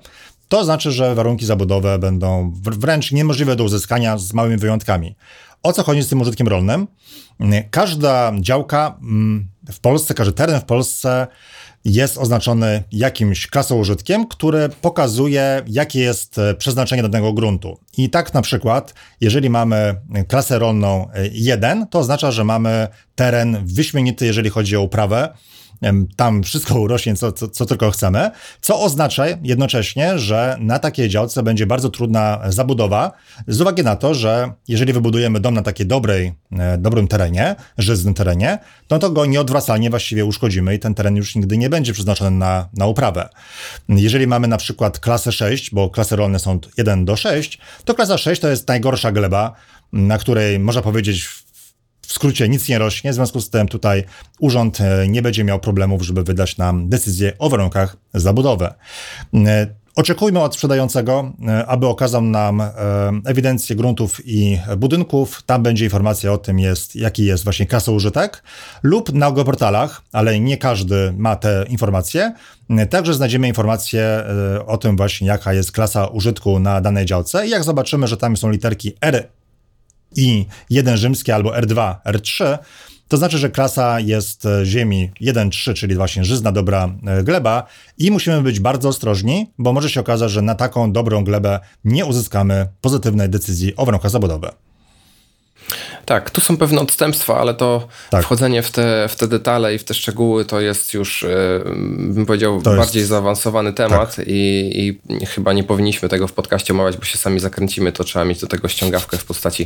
to 0.49 0.65
znaczy, 0.65 0.93
że 0.93 1.15
warunki 1.15 1.47
zabudowe 1.47 1.99
będą 1.99 2.53
wręcz 2.55 3.13
niemożliwe 3.13 3.57
do 3.57 3.65
uzyskania 3.65 4.19
z 4.19 4.33
małymi 4.33 4.57
wyjątkami. 4.57 5.17
O 5.63 5.73
co 5.73 5.83
chodzi 5.83 6.03
z 6.03 6.09
tym 6.09 6.21
użytkiem 6.21 6.49
rolnym? 6.49 6.87
Każda 7.71 8.33
działka 8.41 8.99
mm, 9.03 9.49
w 9.73 9.81
Polsce, 9.81 10.15
każdy 10.15 10.33
teren 10.33 10.61
w 10.61 10.65
Polsce 10.65 11.27
jest 11.85 12.19
oznaczony 12.19 12.83
jakimś 12.93 13.47
klasą 13.47 13.79
użytkiem, 13.79 14.27
który 14.27 14.69
pokazuje, 14.69 15.63
jakie 15.67 16.01
jest 16.01 16.39
e, 16.39 16.55
przeznaczenie 16.55 17.03
danego 17.03 17.33
gruntu. 17.33 17.79
I 17.99 18.11
tak 18.11 18.35
na 18.35 18.43
przykład, 18.43 18.95
jeżeli 19.21 19.51
mamy 19.51 19.95
klasę 20.29 20.59
rolną 20.59 21.09
1, 21.33 21.83
e, 21.83 21.87
to 21.91 21.99
oznacza, 21.99 22.31
że 22.31 22.45
mamy 22.45 22.89
teren 23.15 23.59
wyśmienity, 23.65 24.27
jeżeli 24.27 24.51
chodzi 24.51 24.77
o 24.77 24.83
uprawę, 24.83 25.35
tam 26.17 26.43
wszystko 26.43 26.81
urośnie, 26.81 27.17
co, 27.17 27.33
co, 27.33 27.49
co, 27.49 27.67
tylko 27.67 27.91
chcemy, 27.91 28.31
co 28.61 28.81
oznacza 28.81 29.25
jednocześnie, 29.43 30.19
że 30.19 30.57
na 30.61 30.79
takiej 30.79 31.09
działce 31.09 31.43
będzie 31.43 31.67
bardzo 31.67 31.89
trudna 31.89 32.41
zabudowa, 32.49 33.13
z 33.49 33.61
uwagi 33.61 33.83
na 33.83 33.97
to, 33.97 34.15
że 34.15 34.53
jeżeli 34.69 34.93
wybudujemy 34.93 35.41
dom 35.41 35.55
na 35.55 35.63
takiej 35.63 35.87
dobrej, 35.87 36.33
e, 36.53 36.79
dobrym 36.79 37.09
terenie, 37.09 37.57
żyznym 37.79 38.15
terenie, 38.15 38.59
no 38.91 38.99
to 38.99 39.11
go 39.11 39.27
nieodwracalnie 39.27 39.91
właściwie 39.91 40.25
uszkodzimy 40.25 40.75
i 40.75 40.79
ten 40.79 40.95
teren 40.95 41.17
już 41.17 41.35
nigdy 41.35 41.59
nie 41.59 41.71
będzie 41.71 41.93
przeznaczony 41.93 42.31
na, 42.31 42.69
na 42.77 42.87
uprawę. 42.87 43.29
Jeżeli 43.89 44.27
mamy 44.27 44.49
na 44.49 44.57
przykład 44.57 44.99
klasę 44.99 45.33
6, 45.33 45.71
bo 45.71 45.91
klasy 45.91 46.17
rolne 46.17 46.39
są 46.39 46.59
1 46.77 47.05
do 47.05 47.17
6, 47.17 47.59
to 47.85 47.95
klasa 47.95 48.19
6 48.19 48.41
to 48.41 48.49
jest 48.49 48.69
najgorsza 48.69 49.13
gleba, 49.13 49.53
na 49.93 50.19
której 50.19 50.59
można 50.59 50.83
powiedzieć 50.83 51.44
w 52.07 52.13
skrócie 52.13 52.49
nic 52.49 52.69
nie 52.69 52.79
rośnie, 52.79 53.13
w 53.13 53.15
związku 53.15 53.41
z 53.41 53.51
tym 53.51 53.69
tutaj 53.69 54.05
urząd 54.41 54.81
e, 54.81 55.09
nie 55.09 55.23
będzie 55.23 55.45
miał 55.45 55.61
problemów, 55.61 56.03
żeby 56.03 56.23
wydać 56.23 56.59
nam 56.59 56.89
decyzję 56.89 57.33
o 57.39 57.51
warunkach 57.51 57.97
zabudowy. 58.15 58.69
E, 59.35 59.67
oczekujmy 59.97 60.41
od 60.41 60.55
sprzedającego, 60.55 61.33
e, 61.49 61.67
aby 61.67 61.87
okazał 61.87 62.23
nam 62.23 62.63
ewidencję 63.25 63.77
gruntów 63.77 64.21
i 64.25 64.59
budynków. 64.77 65.43
Tam 65.43 65.63
będzie 65.63 65.85
informacja 65.85 66.33
o 66.33 66.39
tym, 66.39 66.59
jest, 66.59 66.97
jaki 66.97 67.25
jest 67.25 67.45
właśnie 67.45 67.67
użytek, 67.93 68.43
lub 68.83 69.13
na 69.13 69.33
geoportalach, 69.33 70.03
ale 70.13 70.41
nie 70.41 70.59
każdy 70.59 71.15
ma 71.17 71.37
te 71.37 71.65
informacje. 71.69 72.33
Także 72.91 73.15
znajdziemy 73.15 73.49
informację 73.49 74.25
o 74.67 74.79
tym 74.79 74.97
właśnie, 74.97 75.27
jaka 75.27 75.53
jest 75.53 75.73
klasa 75.73 76.07
użytku 76.07 76.59
na 76.59 76.81
danej 76.81 77.07
działce 77.07 77.47
i 77.47 77.51
jak 77.51 77.65
zobaczymy, 77.65 78.07
że 78.07 78.17
tam 78.17 78.37
są 78.37 78.51
literki 78.51 78.93
R 79.01 79.29
i 80.17 80.47
1 80.71 80.97
rzymskie 80.97 81.35
albo 81.35 81.51
R2, 81.51 81.95
R3, 82.07 82.59
to 83.09 83.17
znaczy, 83.17 83.39
że 83.39 83.51
klasa 83.51 84.01
jest 84.01 84.47
e, 84.47 84.67
ziemi 84.67 85.11
1-3, 85.21 85.75
czyli 85.75 85.95
właśnie 85.95 86.25
żyzna, 86.25 86.53
dobra 86.53 86.95
e, 87.07 87.23
gleba 87.23 87.67
i 87.99 88.11
musimy 88.11 88.43
być 88.43 88.61
bardzo 88.61 88.89
ostrożni, 88.89 89.51
bo 89.59 89.73
może 89.73 89.91
się 89.91 90.01
okazać, 90.01 90.31
że 90.31 90.43
na 90.43 90.55
taką 90.55 90.93
dobrą 90.93 91.25
glebę 91.25 91.61
nie 91.85 92.07
uzyskamy 92.07 92.69
pozytywnej 92.81 93.29
decyzji 93.29 93.77
o 93.77 93.85
warunkach 93.85 94.11
zabudowy. 94.11 94.49
Tak, 96.05 96.31
tu 96.31 96.41
są 96.41 96.57
pewne 96.57 96.81
odstępstwa, 96.81 97.41
ale 97.41 97.55
to 97.55 97.89
tak. 98.11 98.25
wchodzenie 98.25 98.63
w 98.63 98.71
te, 98.71 99.09
w 99.09 99.17
te 99.17 99.29
detale 99.29 99.75
i 99.75 99.79
w 99.79 99.85
te 99.85 99.95
szczegóły 99.95 100.45
to 100.45 100.61
jest 100.61 100.95
już, 100.95 101.23
e, 101.23 101.61
bym 101.97 102.27
powiedział, 102.27 102.63
to 102.63 102.77
bardziej 102.77 103.01
jest... 103.01 103.11
zaawansowany 103.11 103.73
temat 103.73 104.17
tak. 104.17 104.25
i, 104.29 105.01
i, 105.09 105.27
chyba 105.27 105.53
nie 105.53 105.65
powinniśmy 105.65 106.09
tego 106.09 106.29
w 106.29 106.33
podcaście 106.33 106.73
omawiać, 106.73 106.97
bo 106.97 107.05
się 107.05 107.19
sami 107.19 107.41
zakręcimy, 107.41 107.93
to 107.93 108.05
trzeba 108.05 108.25
mieć 108.25 108.41
do 108.41 108.47
tego 108.47 108.69
ściągawkę 108.69 109.19
w 109.19 109.25
postaci, 109.25 109.65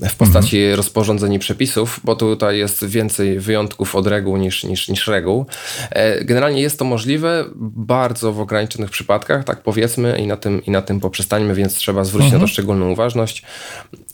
w 0.00 0.14
postaci 0.14 0.58
mhm. 0.58 0.76
rozporządzeń 0.76 1.32
i 1.32 1.38
przepisów, 1.38 2.00
bo 2.04 2.16
tutaj 2.16 2.58
jest 2.58 2.84
więcej 2.84 3.40
wyjątków 3.40 3.94
od 3.94 4.06
reguł 4.06 4.36
niż, 4.36 4.64
niż, 4.64 4.88
niż 4.88 5.06
reguł. 5.06 5.46
E, 5.90 6.24
generalnie 6.24 6.62
jest 6.62 6.78
to 6.78 6.84
możliwe 6.84 7.44
bardzo 7.76 8.32
w 8.32 8.40
ograniczonych 8.40 8.90
przypadkach, 8.90 9.44
tak 9.44 9.62
powiedzmy 9.62 10.18
i 10.18 10.26
na 10.26 10.36
tym, 10.36 10.64
i 10.64 10.70
na 10.70 10.82
tym 10.82 11.00
poprzestańmy, 11.00 11.54
więc 11.54 11.74
trzeba 11.74 12.04
zwrócić 12.04 12.26
mhm. 12.26 12.40
na 12.40 12.46
to 12.46 12.50
mhm. 12.50 12.52
szczególną 12.52 12.90
uważność. 12.90 13.42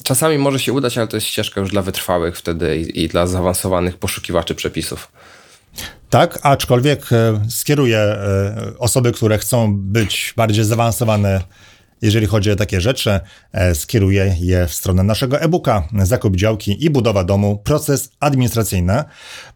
Czasami 0.02 0.38
może 0.38 0.58
się 0.58 0.72
udać, 0.72 0.98
ale 0.98 1.08
to 1.08 1.16
jest 1.16 1.26
ścieżka 1.26 1.57
już 1.58 1.70
dla 1.70 1.82
wytrwałych 1.82 2.38
wtedy 2.38 2.76
i, 2.76 3.04
i 3.04 3.08
dla 3.08 3.26
zaawansowanych 3.26 3.96
poszukiwaczy 3.96 4.54
przepisów. 4.54 5.12
Tak, 6.10 6.38
aczkolwiek 6.42 7.12
e, 7.12 7.40
skieruję 7.50 7.98
e, 7.98 8.72
osoby, 8.78 9.12
które 9.12 9.38
chcą 9.38 9.76
być 9.76 10.34
bardziej 10.36 10.64
zaawansowane 10.64 11.40
jeżeli 12.02 12.26
chodzi 12.26 12.50
o 12.50 12.56
takie 12.56 12.80
rzeczy, 12.80 13.20
e, 13.52 13.74
skieruję 13.74 14.36
je 14.40 14.66
w 14.66 14.74
stronę 14.74 15.02
naszego 15.02 15.40
e-booka 15.40 15.88
Zakup 16.02 16.36
działki 16.36 16.84
i 16.84 16.90
budowa 16.90 17.24
domu. 17.24 17.58
Proces 17.64 18.10
administracyjny. 18.20 19.04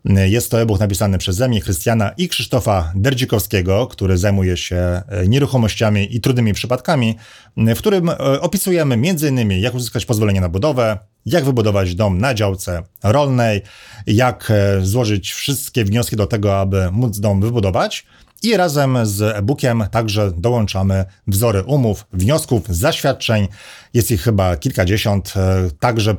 Jest 0.05 0.51
to 0.51 0.61
e-book 0.61 0.81
napisany 0.81 1.19
przeze 1.19 1.49
mnie, 1.49 1.61
Krystiana 1.61 2.11
i 2.17 2.29
Krzysztofa 2.29 2.93
Derdzikowskiego, 2.95 3.87
który 3.87 4.19
zajmuje 4.19 4.57
się 4.57 4.77
e, 4.77 5.03
nieruchomościami 5.29 6.17
i 6.17 6.21
trudnymi 6.21 6.53
przypadkami, 6.53 7.17
w 7.57 7.79
którym 7.79 8.09
e, 8.09 8.17
opisujemy 8.41 8.95
m.in. 8.95 9.51
jak 9.51 9.75
uzyskać 9.75 10.07
pozwolenie 10.07 10.41
na 10.41 10.49
budowę, 10.49 10.99
jak 11.27 11.45
wybudować 11.45 11.95
dom 11.95 12.19
na 12.19 12.35
działce 12.35 12.83
rolnej, 13.03 13.63
jak 14.07 14.53
złożyć 14.83 15.33
wszystkie 15.33 15.85
wnioski 15.85 16.17
do 16.17 16.27
tego, 16.27 16.61
aby 16.61 16.91
móc 16.91 17.21
dom 17.21 17.41
wybudować 17.41 18.07
I 18.43 18.57
razem 18.57 18.99
z 19.03 19.23
e-bookiem 19.23 19.85
także 19.91 20.33
dołączamy 20.37 21.05
wzory 21.27 21.63
umów, 21.63 22.07
wniosków, 22.13 22.69
zaświadczeń. 22.69 23.49
Jest 23.95 24.11
ich 24.11 24.23
chyba 24.23 24.57
kilkadziesiąt. 24.57 25.35
E, 25.37 25.71
także 25.81 26.17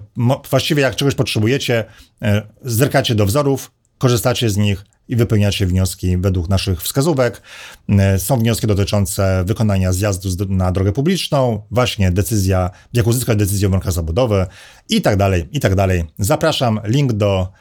właściwie 0.50 0.82
jak 0.82 0.96
czegoś 0.96 1.16
potrzebujecie, 1.16 1.86
e, 2.22 2.42
zerkacie 2.62 3.16
do 3.16 3.26
wzorów, 3.26 3.72
korzystacie 3.98 4.50
z 4.50 4.58
nich 4.58 4.86
i 5.08 5.16
wypełniacie 5.16 5.66
wnioski 5.66 6.18
według 6.18 6.50
naszych 6.50 6.82
wskazówek. 6.82 7.42
E, 7.90 8.20
są 8.20 8.40
wnioski 8.40 8.68
dotyczące 8.68 9.44
wykonania 9.48 9.94
zjazdu 9.94 10.30
na 10.50 10.72
drogę 10.72 10.92
publiczną, 10.92 11.62
właśnie 11.72 12.12
decyzja, 12.12 12.70
jak 12.94 13.08
uzyskać 13.08 13.38
decyzję 13.38 13.68
o 13.68 13.72
warunkach 13.72 13.94
zabudowy 13.94 14.48
i 14.90 15.02
tak 15.02 15.18
dalej, 15.18 15.50
i 15.52 15.60
tak 15.60 15.76
dalej. 15.76 16.04
Zapraszam, 16.20 16.80
link 16.84 17.14
do, 17.14 17.52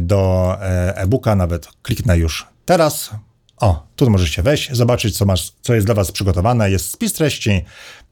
do 0.00 0.52
e-booka, 0.60 1.34
nawet 1.34 1.68
kliknę 1.82 2.18
już 2.18 2.46
teraz. 2.64 3.10
O, 3.60 3.86
tu 3.96 4.10
możecie 4.10 4.42
wejść, 4.42 4.72
zobaczyć, 4.72 5.16
co, 5.16 5.26
masz, 5.26 5.52
co 5.62 5.74
jest 5.74 5.86
dla 5.86 5.94
Was 5.94 6.12
przygotowane. 6.12 6.70
Jest 6.70 6.90
spis 6.90 7.12
treści 7.12 7.64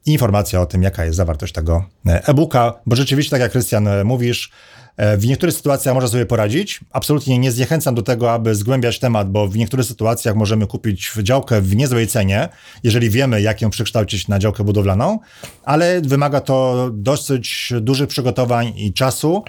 i 0.05 0.11
informacja 0.11 0.61
o 0.61 0.65
tym, 0.65 0.83
jaka 0.83 1.05
jest 1.05 1.17
zawartość 1.17 1.53
tego 1.53 1.85
e, 2.05 2.27
e-booka, 2.27 2.73
bo 2.85 2.95
rzeczywiście, 2.95 3.31
tak 3.31 3.41
jak 3.41 3.51
Krystian 3.51 3.87
e, 3.87 4.03
mówisz, 4.03 4.51
e, 4.97 5.17
w 5.17 5.25
niektórych 5.25 5.55
sytuacjach 5.55 5.95
można 5.95 6.09
sobie 6.09 6.25
poradzić. 6.25 6.79
Absolutnie 6.91 7.39
nie 7.39 7.51
zniechęcam 7.51 7.95
do 7.95 8.01
tego, 8.01 8.31
aby 8.31 8.55
zgłębiać 8.55 8.99
temat, 8.99 9.31
bo 9.31 9.47
w 9.47 9.57
niektórych 9.57 9.85
sytuacjach 9.85 10.35
możemy 10.35 10.67
kupić 10.67 11.11
działkę 11.23 11.61
w 11.61 11.75
niezłej 11.75 12.07
cenie, 12.07 12.49
jeżeli 12.83 13.09
wiemy, 13.09 13.41
jak 13.41 13.61
ją 13.61 13.69
przekształcić 13.69 14.27
na 14.27 14.39
działkę 14.39 14.63
budowlaną, 14.63 15.19
ale 15.63 16.01
wymaga 16.01 16.41
to 16.41 16.89
dosyć 16.93 17.73
dużych 17.81 18.09
przygotowań 18.09 18.73
i 18.75 18.93
czasu 18.93 19.43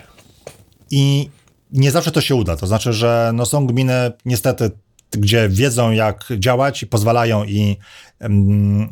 i 0.91 1.31
nie 1.73 1.91
zawsze 1.91 2.11
to 2.11 2.21
się 2.21 2.35
uda. 2.35 2.57
To 2.57 2.67
znaczy, 2.67 2.93
że 2.93 3.31
no 3.35 3.47
są 3.47 3.67
gminy, 3.67 4.13
niestety 4.25 4.71
gdzie 5.17 5.49
wiedzą, 5.49 5.91
jak 5.91 6.25
działać 6.39 6.83
i 6.83 6.87
pozwalają 6.87 7.45
i 7.45 7.77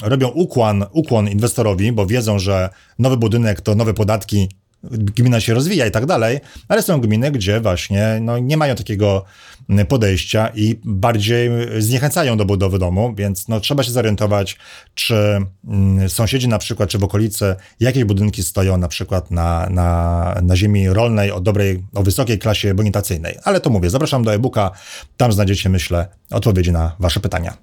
robią 0.02 0.28
ukłon, 0.28 0.84
ukłon 0.92 1.28
inwestorowi, 1.28 1.92
bo 1.92 2.06
wiedzą, 2.06 2.38
że 2.38 2.70
nowy 2.98 3.16
budynek 3.16 3.60
to 3.60 3.74
nowe 3.74 3.94
podatki, 3.94 4.48
gmina 4.90 5.40
się 5.40 5.54
rozwija 5.54 5.86
i 5.86 5.90
tak 5.90 6.06
dalej, 6.06 6.40
ale 6.68 6.82
są 6.82 7.00
gminy, 7.00 7.30
gdzie 7.30 7.60
właśnie 7.60 8.18
no, 8.20 8.38
nie 8.38 8.56
mają 8.56 8.74
takiego 8.74 9.24
podejścia 9.88 10.50
i 10.54 10.80
bardziej 10.84 11.50
zniechęcają 11.78 12.36
do 12.36 12.44
budowy 12.44 12.78
domu, 12.78 13.14
więc 13.16 13.48
no, 13.48 13.60
trzeba 13.60 13.82
się 13.82 13.90
zorientować, 13.90 14.56
czy 14.94 15.14
mm, 15.68 16.08
sąsiedzi 16.08 16.48
na 16.48 16.58
przykład, 16.58 16.90
czy 16.90 16.98
w 16.98 17.04
okolicy 17.04 17.56
jakieś 17.80 18.04
budynki 18.04 18.42
stoją 18.42 18.76
na 18.76 18.88
przykład 18.88 19.30
na, 19.30 19.68
na, 19.70 20.40
na 20.42 20.56
ziemi 20.56 20.88
rolnej 20.88 21.30
o 21.30 21.40
dobrej, 21.40 21.84
o 21.94 22.02
wysokiej 22.02 22.38
klasie 22.38 22.74
bonitacyjnej. 22.74 23.38
Ale 23.44 23.60
to 23.60 23.70
mówię, 23.70 23.90
zapraszam 23.90 24.24
do 24.24 24.34
e-booka, 24.34 24.70
tam 25.16 25.32
znajdziecie, 25.32 25.68
myślę, 25.68 26.08
odpowiedzi 26.30 26.72
na 26.72 26.96
wasze 26.98 27.20
pytania. 27.20 27.56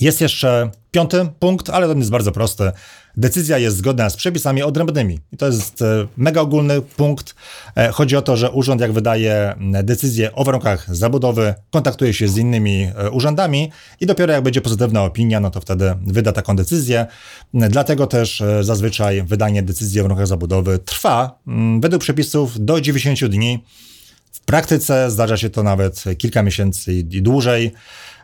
Jest 0.00 0.20
jeszcze 0.20 0.70
piąty 0.90 1.28
punkt, 1.38 1.70
ale 1.70 1.90
on 1.90 1.98
jest 1.98 2.10
bardzo 2.10 2.32
prosty. 2.32 2.72
Decyzja 3.16 3.58
jest 3.58 3.76
zgodna 3.76 4.10
z 4.10 4.16
przepisami 4.16 4.62
odrębnymi. 4.62 5.18
I 5.32 5.36
to 5.36 5.46
jest 5.46 5.82
e, 5.82 6.06
mega 6.16 6.40
ogólny 6.40 6.82
punkt. 6.82 7.34
E, 7.76 7.92
chodzi 7.92 8.16
o 8.16 8.22
to, 8.22 8.36
że 8.36 8.50
urząd, 8.50 8.80
jak 8.80 8.92
wydaje 8.92 9.54
decyzję 9.82 10.32
o 10.34 10.44
warunkach 10.44 10.96
zabudowy, 10.96 11.54
kontaktuje 11.70 12.14
się 12.14 12.28
z 12.28 12.36
innymi 12.36 12.90
e, 12.96 13.10
urzędami 13.10 13.72
i 14.00 14.06
dopiero 14.06 14.32
jak 14.32 14.42
będzie 14.42 14.60
pozytywna 14.60 15.04
opinia, 15.04 15.40
no 15.40 15.50
to 15.50 15.60
wtedy 15.60 15.94
wyda 16.06 16.32
taką 16.32 16.56
decyzję. 16.56 17.06
Dlatego 17.54 18.06
też 18.06 18.42
zazwyczaj 18.60 19.22
wydanie 19.22 19.62
decyzji 19.62 20.00
o 20.00 20.02
warunkach 20.02 20.26
zabudowy 20.26 20.78
trwa 20.78 21.38
według 21.80 22.02
przepisów 22.02 22.64
do 22.64 22.80
90 22.80 23.32
dni. 23.32 23.64
W 24.32 24.40
praktyce 24.40 25.10
zdarza 25.10 25.36
się 25.36 25.50
to 25.50 25.62
nawet 25.62 26.04
kilka 26.18 26.42
miesięcy 26.42 26.92
i 26.92 27.22
dłużej. 27.22 27.72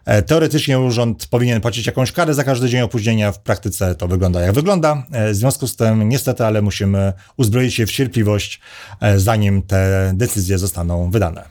E, 0.04 0.22
teoretycznie 0.22 0.80
urząd 0.80 1.26
powinien 1.26 1.60
płacić 1.60 1.86
jakąś 1.86 2.12
karę 2.12 2.34
za 2.34 2.44
każdy 2.44 2.68
dzień 2.68 2.80
opóźnienia, 2.80 3.32
w 3.32 3.38
praktyce 3.38 3.94
to 3.94 4.08
wygląda 4.08 4.40
jak 4.40 4.52
wygląda. 4.52 5.02
E, 5.12 5.32
w 5.32 5.34
związku 5.34 5.66
z 5.66 5.76
tym 5.76 6.08
niestety, 6.08 6.44
ale 6.44 6.62
musimy 6.62 7.12
uzbroić 7.36 7.74
się 7.74 7.86
w 7.86 7.92
cierpliwość, 7.92 8.60
e, 9.00 9.18
zanim 9.18 9.62
te 9.62 10.12
decyzje 10.14 10.58
zostaną 10.58 11.10
wydane. 11.10 11.44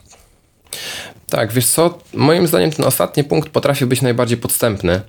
Tak, 1.29 1.53
wiesz 1.53 1.67
co, 1.67 1.99
moim 2.13 2.47
zdaniem 2.47 2.71
ten 2.71 2.85
ostatni 2.85 3.23
punkt 3.23 3.49
potrafi 3.49 3.85
być 3.85 4.01
najbardziej 4.01 4.37
podstępny, 4.37 5.01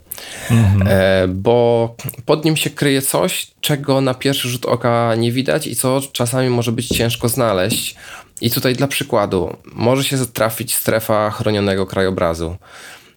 mhm. 0.51 1.33
bo 1.43 1.95
pod 2.27 2.45
nim 2.45 2.57
się 2.57 2.71
kryje 2.71 3.03
coś, 3.03 3.47
czego 3.61 4.01
na 4.01 4.15
pierwszy 4.15 4.49
rzut 4.49 4.67
oka 4.67 5.15
nie 5.15 5.33
widać 5.33 5.67
i 5.67 5.77
co 5.77 6.01
czasami 6.13 6.49
może 6.49 6.73
być 6.73 6.89
ciężko 6.89 7.29
znaleźć. 7.29 7.97
I 8.41 8.51
tutaj 8.51 8.75
dla 8.75 8.87
przykładu, 8.87 9.57
może 9.65 10.05
się 10.05 10.27
trafić 10.27 10.75
strefa 10.75 11.31
chronionego 11.31 11.87
krajobrazu 11.87 12.57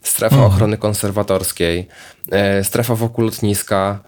strefa 0.08 0.36
mhm. 0.36 0.54
ochrony 0.54 0.78
konserwatorskiej, 0.78 1.88
e, 2.32 2.64
strefa 2.64 2.96
wokół 2.96 3.26
lotniska, 3.26 4.00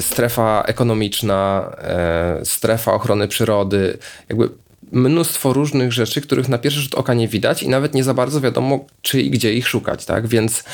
strefa 0.00 0.62
ekonomiczna, 0.66 1.70
e, 1.78 2.40
strefa 2.44 2.92
ochrony 2.92 3.28
przyrody, 3.28 3.98
jakby 4.28 4.48
mnóstwo 4.92 5.52
różnych 5.52 5.92
rzeczy, 5.92 6.20
których 6.20 6.48
na 6.48 6.58
pierwszy 6.58 6.80
rzut 6.80 6.94
oka 6.94 7.14
nie 7.14 7.28
widać 7.28 7.62
i 7.62 7.68
nawet 7.68 7.94
nie 7.94 8.04
za 8.04 8.14
bardzo 8.14 8.40
wiadomo, 8.40 8.86
czy 9.02 9.22
i 9.22 9.30
gdzie 9.30 9.54
ich 9.54 9.68
szukać, 9.68 10.04
tak? 10.04 10.26
Więc, 10.26 10.64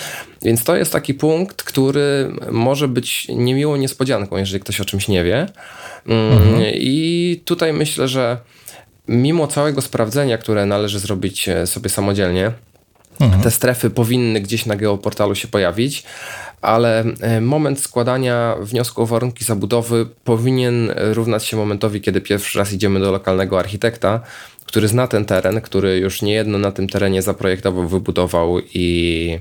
więc 0.43 0.65
to 0.65 0.77
jest 0.77 0.93
taki 0.93 1.15
punkt, 1.15 1.63
który 1.63 2.33
może 2.51 2.89
być 2.89 3.29
niemiłą 3.29 3.77
niespodzianką, 3.77 4.37
jeżeli 4.37 4.61
ktoś 4.61 4.81
o 4.81 4.85
czymś 4.85 5.09
nie 5.09 5.25
wie. 5.25 5.47
Mm, 6.07 6.33
mhm. 6.33 6.63
I 6.75 7.41
tutaj 7.45 7.73
myślę, 7.73 8.09
że 8.09 8.39
mimo 9.09 9.47
całego 9.47 9.81
sprawdzenia, 9.81 10.39
które 10.39 10.67
należy 10.67 10.99
zrobić 10.99 11.49
e, 11.49 11.67
sobie 11.67 11.91
samodzielnie, 11.91 12.53
Mhm. 13.21 13.43
Te 13.43 13.51
strefy 13.51 13.91
powinny 13.91 14.41
gdzieś 14.41 14.67
na 14.67 14.77
geoportalu 14.77 15.35
się 15.35 15.49
pojawić, 15.49 16.05
ale 16.63 17.05
e, 17.21 17.41
moment 17.41 17.81
składania 17.81 18.57
wniosku 18.61 19.03
o 19.03 19.07
warunki 19.07 19.45
zabudowy 19.45 20.07
powinien 20.25 20.93
równać 20.97 21.45
się 21.45 21.57
momentowi, 21.57 22.01
kiedy 22.01 22.21
pierwszy 22.21 22.59
raz 22.59 22.73
idziemy 22.73 23.01
do 23.01 23.13
lokalnego 23.13 23.59
architekta, 23.59 24.21
który 24.69 24.89
zna 24.89 25.07
ten 25.07 25.25
teren, 25.25 25.61
który 25.61 25.99
już 25.99 26.23
niejedno 26.23 26.59
na 26.59 26.73
tym 26.73 26.89
terenie 26.89 27.23
zaprojektował, 27.23 27.89
wybudował 27.89 28.61
i, 28.75 29.39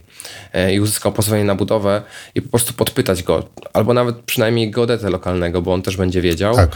e, 0.54 0.74
i 0.74 0.80
uzyskał 0.80 1.12
pozwolenie 1.12 1.46
na 1.46 1.56
budowę 1.56 2.02
i 2.36 2.42
po 2.42 2.50
prostu 2.50 2.74
podpytać 2.74 3.24
go, 3.24 3.44
albo 3.74 3.94
nawet 3.94 4.16
przynajmniej 4.16 4.72
geodetę 4.72 5.10
lokalnego, 5.10 5.62
bo 5.62 5.74
on 5.74 5.82
też 5.82 5.98
będzie 5.98 6.22
wiedział, 6.22 6.56
tak. 6.56 6.76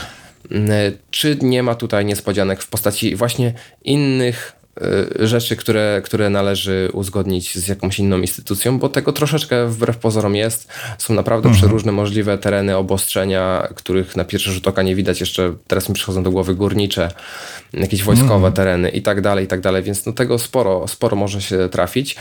czy 1.11 1.37
nie 1.41 1.63
ma 1.63 1.75
tutaj 1.75 2.05
niespodzianek 2.05 2.63
w 2.63 2.67
postaci 2.67 3.15
właśnie 3.15 3.53
innych 3.83 4.60
rzeczy, 5.19 5.55
które, 5.55 6.01
które 6.03 6.29
należy 6.29 6.89
uzgodnić 6.93 7.55
z 7.57 7.67
jakąś 7.67 7.99
inną 7.99 8.17
instytucją, 8.17 8.79
bo 8.79 8.89
tego 8.89 9.13
troszeczkę 9.13 9.67
wbrew 9.67 9.97
pozorom 9.97 10.35
jest. 10.35 10.67
Są 10.97 11.13
naprawdę 11.13 11.49
mhm. 11.49 11.61
przeróżne 11.61 11.91
możliwe 11.91 12.37
tereny 12.37 12.77
obostrzenia, 12.77 13.67
których 13.75 14.15
na 14.15 14.25
pierwszy 14.25 14.51
rzut 14.51 14.67
oka 14.67 14.81
nie 14.81 14.95
widać. 14.95 15.19
Jeszcze 15.19 15.53
teraz 15.67 15.89
mi 15.89 15.95
przychodzą 15.95 16.23
do 16.23 16.31
głowy 16.31 16.55
górnicze, 16.55 17.11
jakieś 17.73 18.03
wojskowe 18.03 18.35
mhm. 18.35 18.53
tereny 18.53 18.89
i 18.89 19.01
tak 19.01 19.21
dalej, 19.21 19.45
i 19.45 19.47
tak 19.47 19.61
dalej, 19.61 19.83
więc 19.83 20.05
no 20.05 20.13
tego 20.13 20.39
sporo, 20.39 20.87
sporo 20.87 21.17
może 21.17 21.41
się 21.41 21.69
trafić, 21.69 22.15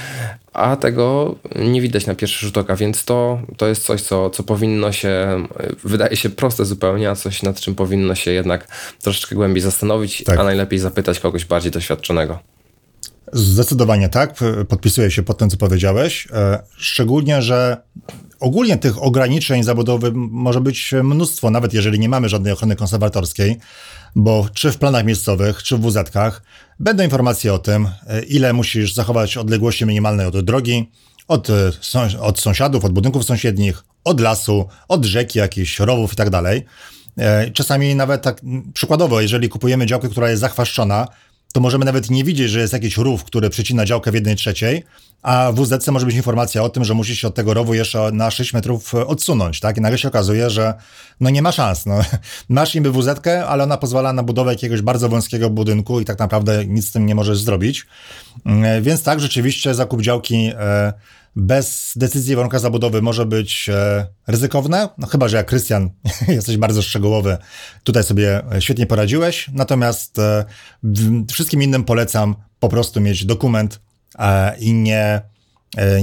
a 0.53 0.77
tego 0.77 1.35
nie 1.57 1.81
widać 1.81 2.07
na 2.07 2.15
pierwszy 2.15 2.47
rzut 2.47 2.59
oka, 2.59 2.77
więc 2.77 3.05
to, 3.05 3.41
to 3.57 3.67
jest 3.67 3.85
coś, 3.85 4.03
co, 4.03 4.31
co 4.31 4.43
powinno 4.43 4.93
się, 4.93 5.47
wydaje 5.85 6.17
się 6.17 6.31
proste 6.31 6.65
zupełnie, 6.65 7.11
a 7.11 7.15
coś 7.15 7.43
nad 7.43 7.61
czym 7.61 7.75
powinno 7.75 8.15
się 8.15 8.31
jednak 8.31 8.69
troszeczkę 9.03 9.35
głębiej 9.35 9.63
zastanowić, 9.63 10.25
tak. 10.25 10.39
a 10.39 10.45
najlepiej 10.45 10.79
zapytać 10.79 11.21
kogoś 11.21 11.45
bardziej 11.45 11.73
doświadczonego. 11.73 12.50
Zdecydowanie 13.33 14.09
tak, 14.09 14.35
podpisuję 14.69 15.11
się 15.11 15.23
pod 15.23 15.39
tym, 15.39 15.51
co 15.51 15.57
powiedziałeś. 15.57 16.29
E, 16.33 16.63
szczególnie, 16.77 17.43
że 17.43 17.77
ogólnie 18.41 18.77
tych 18.77 19.03
ograniczeń 19.03 19.63
zabudowy 19.63 20.13
może 20.15 20.61
być 20.61 20.95
mnóstwo, 21.03 21.51
nawet 21.51 21.75
jeżeli 21.75 21.99
nie 21.99 22.09
mamy 22.09 22.29
żadnej 22.29 22.53
ochrony 22.53 22.77
konserwatorskiej, 22.77 23.59
bo 24.17 24.47
czy 24.55 24.73
w 24.73 24.79
planach 24.79 25.05
miejscowych, 25.05 25.63
czy 25.63 25.77
w 25.77 25.81
WZ-kach 25.81 26.43
będą 26.81 27.05
informacje 27.05 27.55
o 27.55 27.59
tym, 27.59 27.89
e, 28.07 28.23
ile 28.23 28.53
musisz 28.53 28.95
zachować 28.95 29.37
odległości 29.37 29.87
minimalnej 29.87 30.27
od 30.27 30.41
drogi, 30.41 30.91
od, 31.29 31.51
e, 31.51 31.73
od 32.21 32.41
sąsiadów, 32.41 32.85
od 32.85 32.93
budynków 32.93 33.25
sąsiednich, 33.25 33.85
od 34.05 34.21
lasu, 34.21 34.69
od 34.89 35.05
rzeki, 35.05 35.39
jakichś 35.39 35.79
rowów 35.79 36.13
i 36.13 36.17
tak 36.17 36.31
dalej. 36.31 36.65
Czasami 37.53 37.95
nawet 37.95 38.23
tak 38.23 38.41
przykładowo, 38.75 39.21
jeżeli 39.21 39.49
kupujemy 39.49 39.87
działkę, 39.87 40.09
która 40.09 40.31
jest 40.31 40.41
zachwaszczona, 40.41 41.07
to 41.53 41.61
możemy 41.61 41.85
nawet 41.85 42.11
nie 42.11 42.25
widzieć, 42.25 42.51
że 42.51 42.61
jest 42.61 42.73
jakiś 42.73 42.97
rów, 42.97 43.25
który 43.25 43.51
przecina 43.51 43.85
działkę 43.85 44.11
w 44.11 44.15
jednej 44.15 44.37
trzeciej, 44.37 44.85
a 45.23 45.53
w 45.53 45.61
WZC 45.61 45.89
może 45.89 46.07
być 46.07 46.15
informacja 46.15 46.63
o 46.63 46.69
tym, 46.69 46.85
że 46.85 46.95
musi 46.95 47.17
się 47.17 47.29
od 47.29 47.35
tego 47.35 47.55
rowu 47.55 47.75
jeszcze 47.75 48.13
na 48.13 48.31
6 48.31 48.53
metrów 48.53 48.95
odsunąć, 48.95 49.61
tak? 49.61 49.77
I 49.77 49.81
nagle 49.81 49.99
się 49.99 50.09
okazuje, 50.09 50.51
że 50.51 50.75
no 51.21 51.31
nie 51.31 51.43
ma 51.43 51.53
szans. 51.53 51.87
No. 51.87 52.01
Masz 52.49 52.75
niby 52.75 52.93
WZ, 52.93 53.27
ale 53.49 53.65
ona 53.65 53.77
pozwala 53.77 54.13
na 54.13 54.23
budowę 54.23 54.53
jakiegoś 54.53 54.83
bardzo 54.83 55.09
wąskiego 55.09 55.51
budynku 55.51 56.01
i 56.01 56.05
tak 56.05 56.19
naprawdę 56.19 56.67
nic 56.67 56.89
z 56.89 56.93
tym 56.93 57.07
nie 57.07 57.15
możesz 57.15 57.41
zrobić. 57.41 57.87
Mm, 58.47 58.83
więc 58.83 59.03
tak, 59.03 59.21
rzeczywiście 59.21 59.75
zakup 59.75 60.03
działki 60.03 60.53
e, 60.59 60.93
bez 61.41 61.93
decyzji 61.97 62.37
warunka 62.37 62.59
zabudowy 62.59 63.03
może 63.03 63.27
być 63.27 63.69
e, 63.69 64.07
ryzykowne, 64.27 64.89
no 64.99 65.07
chyba, 65.07 65.29
że 65.29 65.37
jak 65.37 65.47
Krystian 65.47 65.91
jesteś 66.29 66.57
bardzo 66.57 66.83
szczegółowy, 66.83 67.39
tutaj 67.85 68.05
sobie 68.05 68.43
świetnie 68.59 68.87
poradziłeś, 68.87 69.51
natomiast 69.53 70.19
e, 70.19 70.45
wszystkim 71.31 71.63
innym 71.63 71.85
polecam 71.85 72.35
po 72.61 72.69
prostu 72.69 73.01
mieć 73.01 73.25
dokument 73.25 73.81
e, 74.19 74.59
i 74.59 74.73
nie 74.73 75.31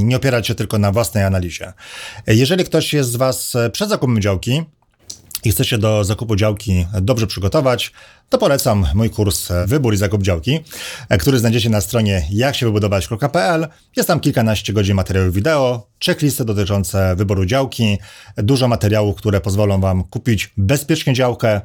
nie 0.03 0.17
opierać 0.17 0.47
się 0.47 0.55
tylko 0.55 0.77
na 0.77 0.91
własnej 0.91 1.23
analizie. 1.23 1.73
Jeżeli 2.27 2.63
ktoś 2.63 2.93
jest 2.93 3.11
z 3.11 3.15
Was 3.15 3.53
przed 3.71 3.89
zakupem 3.89 4.21
działki, 4.21 4.63
i 5.43 5.51
chcecie 5.51 5.77
do 5.77 6.03
zakupu 6.03 6.35
działki 6.35 6.85
dobrze 7.01 7.27
przygotować, 7.27 7.91
to 8.29 8.37
polecam 8.37 8.85
mój 8.95 9.09
kurs 9.09 9.49
Wybór 9.67 9.93
i 9.93 9.97
Zakup 9.97 10.23
Działki, 10.23 10.59
który 11.19 11.39
znajdziecie 11.39 11.69
na 11.69 11.81
stronie 11.81 12.27
jaksiewybudować.pl. 12.31 13.67
Jest 13.95 14.07
tam 14.07 14.19
kilkanaście 14.19 14.73
godzin 14.73 14.95
materiałów 14.95 15.33
wideo, 15.33 15.87
checklisty 16.05 16.45
dotyczące 16.45 17.15
wyboru 17.15 17.45
działki, 17.45 17.97
dużo 18.37 18.67
materiałów, 18.67 19.15
które 19.15 19.41
pozwolą 19.41 19.81
Wam 19.81 20.03
kupić 20.03 20.53
bezpiecznie 20.57 21.13
działkę. 21.13 21.61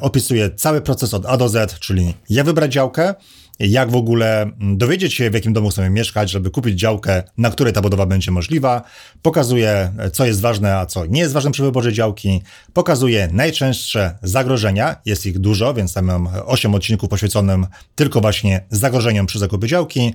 Opisuję 0.00 0.50
cały 0.50 0.80
proces 0.80 1.14
od 1.14 1.26
A 1.26 1.36
do 1.36 1.48
Z, 1.48 1.78
czyli 1.78 2.14
jak 2.30 2.46
wybrać 2.46 2.72
działkę, 2.72 3.14
jak 3.58 3.90
w 3.90 3.96
ogóle 3.96 4.50
dowiedzieć 4.60 5.14
się, 5.14 5.30
w 5.30 5.34
jakim 5.34 5.52
domu 5.52 5.68
chcemy 5.68 5.90
mieszkać, 5.90 6.30
żeby 6.30 6.50
kupić 6.50 6.80
działkę, 6.80 7.22
na 7.38 7.50
której 7.50 7.72
ta 7.72 7.80
budowa 7.80 8.06
będzie 8.06 8.30
możliwa. 8.30 8.82
Pokazuje, 9.22 9.92
co 10.12 10.26
jest 10.26 10.40
ważne, 10.40 10.76
a 10.76 10.86
co 10.86 11.06
nie 11.06 11.20
jest 11.20 11.34
ważne 11.34 11.50
przy 11.50 11.62
wyborze 11.62 11.92
działki. 11.92 12.42
Pokazuje 12.72 13.28
najczęstsze 13.32 14.18
zagrożenia, 14.22 14.96
jest 15.06 15.26
ich 15.26 15.38
dużo, 15.38 15.74
więc 15.74 15.94
tam 15.94 16.04
mam 16.04 16.28
8 16.46 16.74
odcinków 16.74 17.08
poświęconym 17.08 17.66
tylko 17.94 18.20
właśnie 18.20 18.64
zagrożeniom 18.70 19.26
przy 19.26 19.38
zakupie 19.38 19.66
działki. 19.66 20.14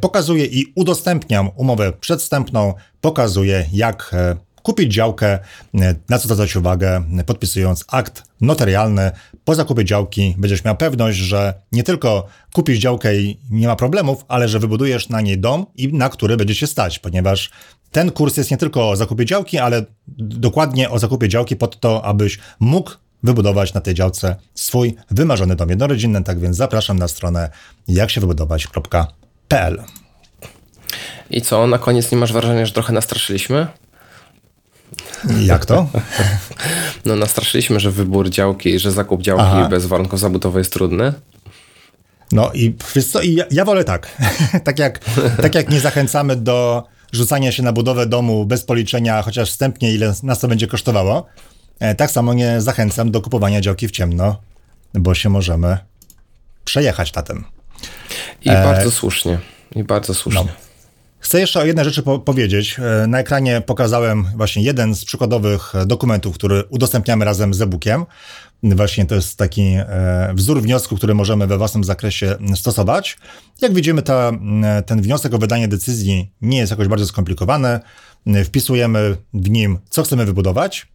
Pokazuje 0.00 0.44
i 0.46 0.72
udostępniam 0.74 1.50
umowę 1.56 1.92
przedstępną, 1.92 2.74
pokazuje 3.00 3.66
jak 3.72 4.10
e, 4.12 4.36
kupić 4.62 4.94
działkę, 4.94 5.38
na 6.08 6.18
co 6.18 6.24
zwracać 6.28 6.56
uwagę, 6.56 7.04
podpisując 7.26 7.84
akt 7.88 8.22
notarialny. 8.40 9.10
Po 9.44 9.54
zakupie 9.54 9.84
działki 9.84 10.34
będziesz 10.38 10.64
miał 10.64 10.76
pewność, 10.76 11.18
że 11.18 11.54
nie 11.72 11.82
tylko 11.82 12.26
kupisz 12.52 12.78
działkę 12.78 13.16
i 13.16 13.40
nie 13.50 13.66
ma 13.66 13.76
problemów, 13.76 14.24
ale 14.28 14.48
że 14.48 14.58
wybudujesz 14.58 15.08
na 15.08 15.20
niej 15.20 15.38
dom 15.38 15.66
i 15.76 15.92
na 15.92 16.08
który 16.08 16.36
będzie 16.36 16.54
się 16.54 16.66
stać, 16.66 16.98
ponieważ 16.98 17.50
ten 17.90 18.10
kurs 18.10 18.36
jest 18.36 18.50
nie 18.50 18.56
tylko 18.56 18.90
o 18.90 18.96
zakupie 18.96 19.24
działki, 19.24 19.58
ale 19.58 19.84
dokładnie 20.18 20.90
o 20.90 20.98
zakupie 20.98 21.28
działki 21.28 21.56
pod 21.56 21.80
to, 21.80 22.04
abyś 22.04 22.38
mógł 22.60 22.90
wybudować 23.22 23.74
na 23.74 23.80
tej 23.80 23.94
działce 23.94 24.36
swój 24.54 24.94
wymarzony 25.10 25.56
dom 25.56 25.70
jednorodzinny. 25.70 26.24
Tak 26.24 26.40
więc 26.40 26.56
zapraszam 26.56 26.98
na 26.98 27.08
stronę 27.08 27.50
jaksiewybudować.pl. 27.88 29.82
I 31.30 31.42
co, 31.42 31.66
na 31.66 31.78
koniec 31.78 32.12
nie 32.12 32.18
masz 32.18 32.32
wrażenia, 32.32 32.66
że 32.66 32.72
trochę 32.72 32.92
nastraszyliśmy? 32.92 33.66
Jak 35.44 35.66
to? 35.66 35.86
No 37.04 37.16
nastraszyliśmy, 37.16 37.80
że 37.80 37.90
wybór 37.90 38.30
działki, 38.30 38.78
że 38.78 38.92
zakup 38.92 39.22
działki 39.22 39.44
Aha. 39.46 39.68
bez 39.68 39.86
warunków 39.86 40.20
zabudowy 40.20 40.60
jest 40.60 40.72
trudny. 40.72 41.12
No 42.32 42.50
i 42.54 42.76
wiesz 42.94 43.06
co, 43.06 43.20
i 43.20 43.34
ja, 43.34 43.44
ja 43.50 43.64
wolę 43.64 43.84
tak. 43.84 44.16
tak, 44.64 44.78
jak, 44.78 45.00
tak 45.42 45.54
jak 45.54 45.70
nie 45.70 45.80
zachęcamy 45.80 46.36
do 46.36 46.84
rzucania 47.12 47.52
się 47.52 47.62
na 47.62 47.72
budowę 47.72 48.06
domu 48.06 48.46
bez 48.46 48.64
policzenia, 48.64 49.22
chociaż 49.22 49.50
wstępnie, 49.50 49.94
ile 49.94 50.14
nas 50.22 50.40
to 50.40 50.48
będzie 50.48 50.66
kosztowało, 50.66 51.26
e, 51.80 51.94
tak 51.94 52.10
samo 52.10 52.34
nie 52.34 52.60
zachęcam 52.60 53.10
do 53.10 53.20
kupowania 53.20 53.60
działki 53.60 53.88
w 53.88 53.90
ciemno, 53.90 54.36
bo 54.94 55.14
się 55.14 55.28
możemy 55.28 55.78
przejechać 56.64 57.14
na 57.14 57.22
tym. 57.22 57.44
I 58.44 58.50
e... 58.50 58.64
bardzo 58.64 58.90
słusznie. 58.90 59.38
I 59.76 59.84
bardzo 59.84 60.14
słusznie. 60.14 60.44
No. 60.44 60.71
Chcę 61.22 61.40
jeszcze 61.40 61.60
o 61.60 61.64
jednej 61.64 61.84
rzeczy 61.84 62.02
po 62.02 62.18
powiedzieć. 62.18 62.76
E, 62.78 63.06
na 63.06 63.18
ekranie 63.18 63.60
pokazałem 63.66 64.26
właśnie 64.36 64.62
jeden 64.62 64.94
z 64.94 65.04
przykładowych 65.04 65.72
dokumentów, 65.86 66.34
który 66.34 66.64
udostępniamy 66.70 67.24
razem 67.24 67.54
z 67.54 67.62
e-bookiem. 67.62 68.04
Właśnie 68.62 69.06
to 69.06 69.14
jest 69.14 69.38
taki 69.38 69.62
e, 69.62 70.32
wzór 70.34 70.62
wniosku, 70.62 70.96
który 70.96 71.14
możemy 71.14 71.46
we 71.46 71.58
własnym 71.58 71.84
zakresie 71.84 72.36
stosować. 72.54 73.18
Jak 73.60 73.74
widzimy, 73.74 74.02
ta, 74.02 74.32
ten 74.86 75.02
wniosek 75.02 75.34
o 75.34 75.38
wydanie 75.38 75.68
decyzji 75.68 76.30
nie 76.40 76.58
jest 76.58 76.70
jakoś 76.70 76.88
bardzo 76.88 77.06
skomplikowany. 77.06 77.80
Wpisujemy 78.44 79.16
w 79.34 79.50
nim, 79.50 79.78
co 79.90 80.02
chcemy 80.02 80.24
wybudować. 80.24 80.86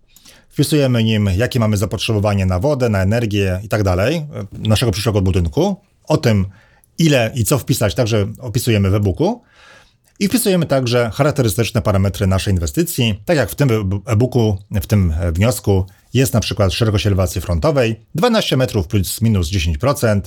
Wpisujemy 0.50 1.04
nim, 1.04 1.30
jakie 1.38 1.60
mamy 1.60 1.78
zapotrzebowanie 1.78 2.46
na 2.46 2.60
wodę, 2.60 2.90
na 2.90 3.02
energię 3.02 3.60
i 3.64 3.68
tak 3.68 3.84
dalej, 3.84 4.16
e, 4.16 4.26
naszego 4.70 4.92
przyszłego 4.92 5.22
budynku. 5.22 5.76
O 6.08 6.18
tym, 6.18 6.46
ile 6.98 7.32
i 7.36 7.44
co 7.44 7.58
wpisać, 7.58 7.96
także 7.96 8.28
opisujemy 8.40 8.90
w 8.90 8.96
e-booku. 8.96 9.42
I 10.20 10.28
wpisujemy 10.28 10.66
także 10.66 11.12
charakterystyczne 11.14 11.82
parametry 11.82 12.28
naszej 12.28 12.54
inwestycji, 12.54 13.22
tak 13.26 13.38
jak 13.38 13.50
w 13.50 13.56
tym 13.56 13.70
e-booku, 14.06 14.58
w 14.72 14.88
tym 14.88 15.14
wniosku 15.32 15.86
jest 16.14 16.34
na 16.34 16.40
przykład 16.40 16.74
szerokość 16.74 17.08
elewacji 17.08 17.42
frontowej 17.42 18.00
12 18.16 18.58
metrów 18.58 18.88
plus 18.88 19.22
minus 19.22 19.52
10%, 19.52 20.22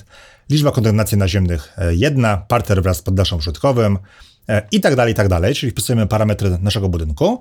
liczba 0.50 0.70
kondygnacji 0.70 1.18
naziemnych 1.18 1.76
1, 1.90 2.24
e, 2.24 2.42
parter 2.48 2.82
wraz 2.82 2.96
z 2.96 3.02
poddaszem 3.02 3.38
użytkowym 3.38 3.98
e, 4.48 4.62
i 4.72 4.80
tak 4.80 4.96
dalej, 4.96 5.12
i 5.12 5.16
tak 5.16 5.28
dalej, 5.28 5.54
czyli 5.54 5.72
wpisujemy 5.72 6.06
parametry 6.06 6.58
naszego 6.62 6.88
budynku. 6.88 7.40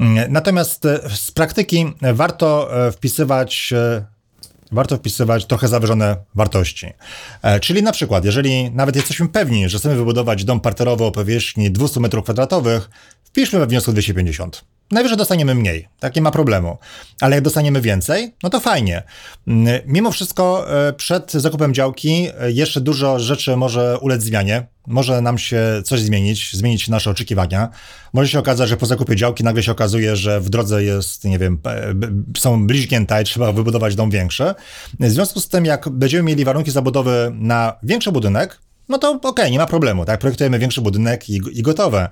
Mm, 0.00 0.32
natomiast 0.32 0.86
e, 0.86 1.00
z 1.14 1.30
praktyki 1.30 1.92
warto 2.14 2.70
wpisywać 2.92 3.74
warto 4.72 4.96
wpisywać 4.96 5.46
trochę 5.46 5.68
zawyżone 5.68 6.16
wartości. 6.34 6.86
E, 7.42 7.60
czyli 7.60 7.82
na 7.82 7.92
przykład, 7.92 8.24
jeżeli 8.24 8.70
nawet 8.70 8.96
jesteśmy 8.96 9.28
pewni, 9.28 9.68
że 9.68 9.78
chcemy 9.78 9.96
wybudować 9.96 10.44
dom 10.44 10.60
parterowy 10.60 11.04
o 11.04 11.12
powierzchni 11.12 11.70
200 11.70 12.00
m2, 12.00 12.80
wpiszmy 13.24 13.58
we 13.58 13.66
wniosku 13.66 13.92
250. 13.92 14.64
Najwyżej 14.90 15.18
dostaniemy 15.18 15.54
mniej, 15.54 15.88
tak 16.00 16.16
nie 16.16 16.22
ma 16.22 16.30
problemu. 16.30 16.78
Ale 17.20 17.34
jak 17.34 17.44
dostaniemy 17.44 17.80
więcej, 17.80 18.34
no 18.42 18.50
to 18.50 18.60
fajnie. 18.60 19.02
Mm, 19.46 19.80
mimo 19.86 20.10
wszystko 20.10 20.66
e, 20.88 20.92
przed 20.92 21.32
zakupem 21.32 21.74
działki 21.74 22.28
e, 22.40 22.52
jeszcze 22.52 22.80
dużo 22.80 23.18
rzeczy 23.18 23.56
może 23.56 23.98
ulec 24.00 24.22
zmianie. 24.22 24.66
Może 24.86 25.20
nam 25.20 25.38
się 25.38 25.62
coś 25.84 26.00
zmienić, 26.00 26.56
zmienić 26.56 26.88
nasze 26.88 27.10
oczekiwania. 27.10 27.68
Może 28.12 28.28
się 28.28 28.38
okazać, 28.38 28.68
że 28.68 28.76
po 28.76 28.86
zakupie 28.86 29.16
działki 29.16 29.44
nagle 29.44 29.62
się 29.62 29.72
okazuje, 29.72 30.16
że 30.16 30.40
w 30.40 30.50
drodze 30.50 30.84
jest, 30.84 31.24
nie 31.24 31.38
wiem, 31.38 31.58
e, 31.66 31.94
są 32.38 32.66
bliźnięta 32.66 33.20
i 33.20 33.24
trzeba 33.24 33.52
wybudować 33.52 33.94
dom 33.94 34.10
większy. 34.10 34.54
W 35.00 35.10
związku 35.10 35.40
z 35.40 35.48
tym, 35.48 35.64
jak 35.64 35.88
będziemy 35.88 36.22
mieli 36.22 36.44
warunki 36.44 36.70
zabudowy 36.70 37.32
na 37.34 37.72
większy 37.82 38.12
budynek, 38.12 38.60
no 38.88 38.98
to 38.98 39.10
okej, 39.10 39.30
okay, 39.30 39.50
nie 39.50 39.58
ma 39.58 39.66
problemu, 39.66 40.04
tak? 40.04 40.20
Projektujemy 40.20 40.58
większy 40.58 40.80
budynek 40.80 41.28
i, 41.28 41.40
i 41.52 41.62
gotowe. 41.62 42.08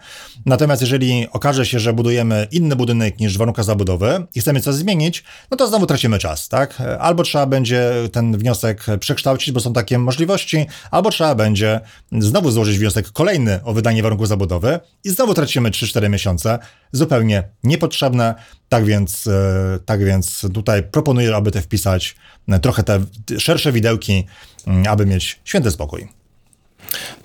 Natomiast 0.46 0.82
jeżeli 0.82 1.28
okaże 1.32 1.66
się, 1.66 1.78
że 1.78 1.92
budujemy 1.92 2.48
inny 2.50 2.76
budynek 2.76 3.20
niż 3.20 3.38
warunka 3.38 3.62
zabudowy 3.62 4.26
i 4.34 4.40
chcemy 4.40 4.60
coś 4.60 4.74
zmienić, 4.74 5.24
no 5.50 5.56
to 5.56 5.66
znowu 5.66 5.86
tracimy 5.86 6.18
czas, 6.18 6.48
tak? 6.48 6.82
Albo 7.00 7.22
trzeba 7.22 7.46
będzie 7.46 7.92
ten 8.12 8.38
wniosek 8.38 8.86
przekształcić, 9.00 9.54
bo 9.54 9.60
są 9.60 9.72
takie 9.72 9.98
możliwości, 9.98 10.66
albo 10.90 11.10
trzeba 11.10 11.34
będzie 11.34 11.80
znowu 12.12 12.50
złożyć 12.50 12.78
wniosek 12.78 13.10
kolejny 13.10 13.60
o 13.64 13.72
wydanie 13.72 14.02
warunku 14.02 14.26
zabudowy 14.26 14.80
i 15.04 15.10
znowu 15.10 15.34
tracimy 15.34 15.70
3-4 15.70 16.10
miesiące, 16.10 16.58
zupełnie 16.92 17.48
niepotrzebne. 17.64 18.34
Tak 18.68 18.84
więc, 18.84 19.26
e, 19.26 19.78
tak 19.84 20.04
więc 20.04 20.46
tutaj 20.54 20.82
proponuję, 20.82 21.36
aby 21.36 21.50
te 21.50 21.62
wpisać 21.62 22.16
trochę 22.62 22.82
te 22.82 23.00
szersze 23.38 23.72
widełki, 23.72 24.26
mm, 24.66 24.86
aby 24.88 25.06
mieć 25.06 25.40
święty 25.44 25.70
spokój. 25.70 26.23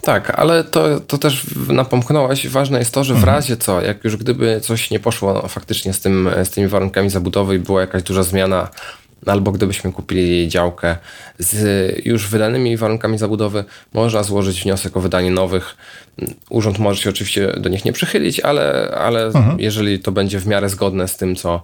Tak, 0.02 0.40
ale 0.40 0.64
to, 0.64 1.00
to 1.00 1.18
też 1.18 1.46
napomknąłeś. 1.68 2.48
Ważne 2.48 2.80
jest 2.80 2.94
to, 2.94 3.04
że 3.04 3.14
w 3.14 3.18
mhm. 3.18 3.36
razie 3.36 3.58
co, 3.58 3.82
jak 3.82 4.04
już 4.04 4.18
gdyby 4.18 4.62
coś 4.62 4.92
nie 4.92 5.00
poszło 5.00 5.34
no, 5.34 5.48
faktycznie 5.48 5.94
z, 5.94 6.00
tym, 6.00 6.30
z 6.44 6.50
tymi 6.50 6.68
warunkami 6.68 7.10
zabudowy 7.10 7.56
i 7.56 7.60
była 7.60 7.82
jakaś 7.82 8.04
duża 8.04 8.24
zmiana 8.24 8.70
albo 9.26 9.52
gdybyśmy 9.52 9.94
kupili 9.94 10.48
działkę 10.48 10.96
z 11.40 12.06
już 12.06 12.28
wydanymi 12.28 12.78
warunkami 12.78 13.18
zabudowy, 13.18 13.64
można 13.94 14.24
złożyć 14.24 14.64
wniosek 14.64 14.98
o 14.98 15.00
wydanie 15.00 15.32
nowych. 15.32 15.78
Urząd 16.50 16.80
może 16.80 17.02
się 17.02 17.10
oczywiście 17.10 17.54
do 17.58 17.70
nich 17.70 17.86
nie 17.86 17.94
przychylić, 17.94 18.40
ale, 18.40 18.96
ale 18.98 19.26
mhm. 19.26 19.60
jeżeli 19.60 20.00
to 20.00 20.12
będzie 20.12 20.40
w 20.40 20.48
miarę 20.48 20.70
zgodne 20.70 21.08
z 21.08 21.18
tym, 21.18 21.36
co, 21.36 21.64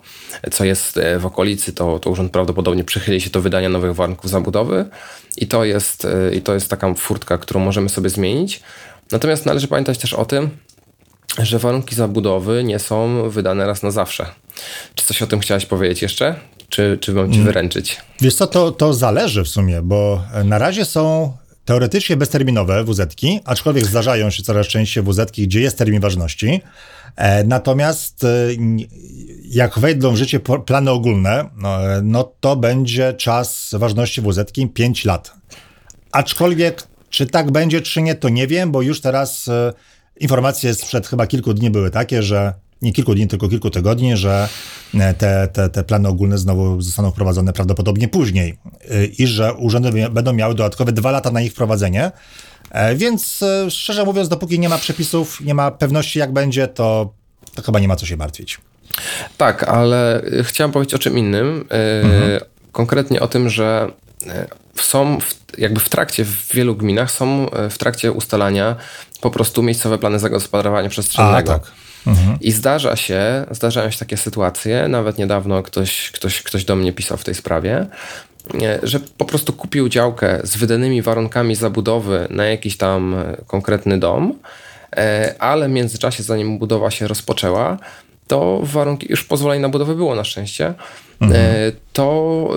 co 0.52 0.66
jest 0.66 0.98
e, 0.98 1.20
w 1.20 1.26
okolicy, 1.26 1.74
to, 1.74 2.00
to 2.00 2.10
urząd 2.10 2.32
prawdopodobnie 2.32 2.84
przychyli 2.84 3.22
się 3.22 3.30
do 3.30 3.42
wydania 3.42 3.70
nowych 3.70 3.96
warunków 3.96 4.30
zabudowy 4.30 4.86
i 5.38 5.48
to 5.48 5.66
jest, 5.66 6.06
e, 6.06 6.36
i 6.36 6.42
to 6.42 6.54
jest 6.54 6.70
taka 6.70 6.94
furtka, 6.94 7.38
którą 7.38 7.60
możemy 7.60 7.90
sobie 7.90 8.10
zmienić. 8.10 8.62
Natomiast 9.12 9.46
należy 9.46 9.68
pamiętać 9.68 9.98
też 9.98 10.14
o 10.14 10.26
tym, 10.26 10.50
że 11.40 11.60
warunki 11.60 11.96
zabudowy 11.96 12.64
nie 12.64 12.80
są 12.80 13.30
wydane 13.30 13.68
raz 13.68 13.84
na 13.84 13.92
zawsze. 13.92 14.26
Czy 14.96 15.06
coś 15.06 15.22
o 15.22 15.28
tym 15.28 15.40
chciałeś 15.40 15.66
powiedzieć 15.66 16.02
jeszcze? 16.02 16.36
Czy, 16.70 16.98
czy 17.02 17.14
mam 17.14 17.30
ci 17.32 17.36
mm. 17.36 17.46
wyręczyć? 17.46 17.98
Wiesz 18.22 18.36
co, 18.36 18.48
to, 18.48 18.72
to 18.72 18.94
zależy 18.94 19.44
w 19.44 19.48
sumie, 19.48 19.82
bo 19.82 20.24
na 20.44 20.58
razie 20.58 20.86
są 20.86 21.34
teoretycznie 21.66 22.18
bezterminowe 22.18 22.84
wz 22.84 23.16
aczkolwiek 23.46 23.86
zdarzają 23.86 24.30
się 24.30 24.44
coraz 24.44 24.68
częściej 24.68 25.04
wz 25.04 25.32
gdzie 25.32 25.62
jest 25.62 25.78
termin 25.78 26.02
ważności. 26.02 26.62
E, 27.16 27.44
natomiast 27.44 28.24
e, 28.24 28.28
jak 29.44 29.80
wejdą 29.80 30.12
w 30.12 30.16
życie 30.16 30.40
plany 30.40 30.92
ogólne, 30.92 31.50
no, 31.58 31.94
e, 31.94 32.02
no 32.02 32.32
to 32.40 32.56
będzie 32.56 33.14
czas 33.14 33.70
ważności 33.74 34.22
wz 34.22 34.52
5 34.74 35.06
lat. 35.06 35.34
Aczkolwiek, 36.12 36.84
czy 37.10 37.26
tak 37.26 37.52
będzie, 37.52 37.82
czy 37.82 38.02
nie, 38.02 38.16
to 38.16 38.30
nie 38.30 38.48
wiem, 38.48 38.72
bo 38.72 38.82
już 38.82 39.02
teraz 39.02 39.50
informacje 40.20 40.74
sprzed 40.74 41.08
chyba 41.08 41.28
kilku 41.28 41.54
dni 41.54 41.70
były 41.70 41.92
takie, 41.92 42.24
że 42.24 42.54
nie 42.86 42.94
kilku 42.94 43.16
dni, 43.16 43.28
tylko 43.28 43.50
kilku 43.50 43.70
tygodni, 43.70 44.18
że 44.18 44.50
e, 44.94 45.14
te, 45.14 45.48
te, 45.54 45.70
te 45.70 45.84
plany 45.84 46.08
ogólne 46.10 46.38
znowu 46.38 46.82
zostaną 46.82 47.12
wprowadzone 47.12 47.54
prawdopodobnie 47.54 48.08
później 48.08 48.58
e, 48.90 49.06
i 49.06 49.28
że 49.28 49.54
urzędy 49.54 50.10
będą 50.10 50.34
miały 50.34 50.56
dodatkowe 50.56 50.92
dwa 50.92 51.12
lata 51.12 51.32
na 51.32 51.42
ich 51.42 51.52
wprowadzenie. 51.52 52.12
E, 52.72 52.96
więc 52.96 53.44
szczerze 53.70 54.04
mówiąc, 54.04 54.30
dopóki 54.30 54.60
nie 54.60 54.70
ma 54.70 54.78
przepisów, 54.78 55.42
nie 55.42 55.54
ma 55.54 55.72
pewności 55.72 56.20
jak 56.20 56.34
będzie, 56.34 56.68
to, 56.68 57.14
to 57.56 57.62
chyba 57.62 57.80
nie 57.80 57.88
ma 57.88 57.96
co 57.96 58.06
się 58.06 58.18
martwić. 58.18 58.58
Tak, 59.38 59.64
ale 59.64 60.22
chciałem 60.44 60.72
powiedzieć 60.72 60.94
o 60.94 61.00
czym 61.00 61.18
innym. 61.18 61.66
Mhm. 61.70 62.40
Konkretnie 62.72 63.22
o 63.22 63.28
tym, 63.28 63.50
że 63.50 63.92
są 64.76 65.20
w, 65.20 65.58
jakby 65.58 65.80
w 65.80 65.90
trakcie, 65.90 66.26
w 66.26 66.54
wielu 66.54 66.76
gminach 66.76 67.12
są 67.12 67.48
w 67.70 67.78
trakcie 67.78 68.12
ustalania 68.12 68.76
po 69.22 69.32
prostu 69.32 69.64
miejscowe 69.64 69.98
plany 69.98 70.20
zagospodarowania 70.20 70.90
przestrzennego. 70.90 71.54
A, 71.54 71.60
tak. 71.60 71.72
Mhm. 72.08 72.38
I 72.42 72.52
zdarza 72.52 72.96
się, 72.96 73.46
zdarzają 73.52 73.90
się 73.90 74.00
takie 74.00 74.18
sytuacje, 74.18 74.88
nawet 74.88 75.18
niedawno 75.18 75.64
ktoś, 75.64 76.12
ktoś, 76.12 76.44
ktoś 76.44 76.66
do 76.66 76.76
mnie 76.76 76.94
pisał 76.94 77.18
w 77.18 77.24
tej 77.24 77.36
sprawie, 77.36 77.86
że 78.84 79.00
po 79.00 79.26
prostu 79.26 79.54
kupił 79.54 79.90
działkę 79.90 80.40
z 80.44 80.58
wydanymi 80.58 81.02
warunkami 81.02 81.56
zabudowy 81.56 82.28
na 82.30 82.46
jakiś 82.46 82.78
tam 82.78 83.16
konkretny 83.48 84.00
dom, 84.00 84.40
e, 84.98 85.36
ale 85.40 85.68
w 85.68 85.72
międzyczasie, 85.72 86.24
zanim 86.24 86.60
budowa 86.60 86.92
się 86.92 87.08
rozpoczęła, 87.08 87.78
to 88.28 88.60
warunki, 88.64 89.08
już 89.10 89.24
pozwolenie 89.24 89.62
na 89.62 89.70
budowę 89.70 89.96
było 89.96 90.16
na 90.16 90.24
szczęście, 90.24 90.74
mhm. 91.22 91.42
E, 91.42 91.72
to 91.94 92.50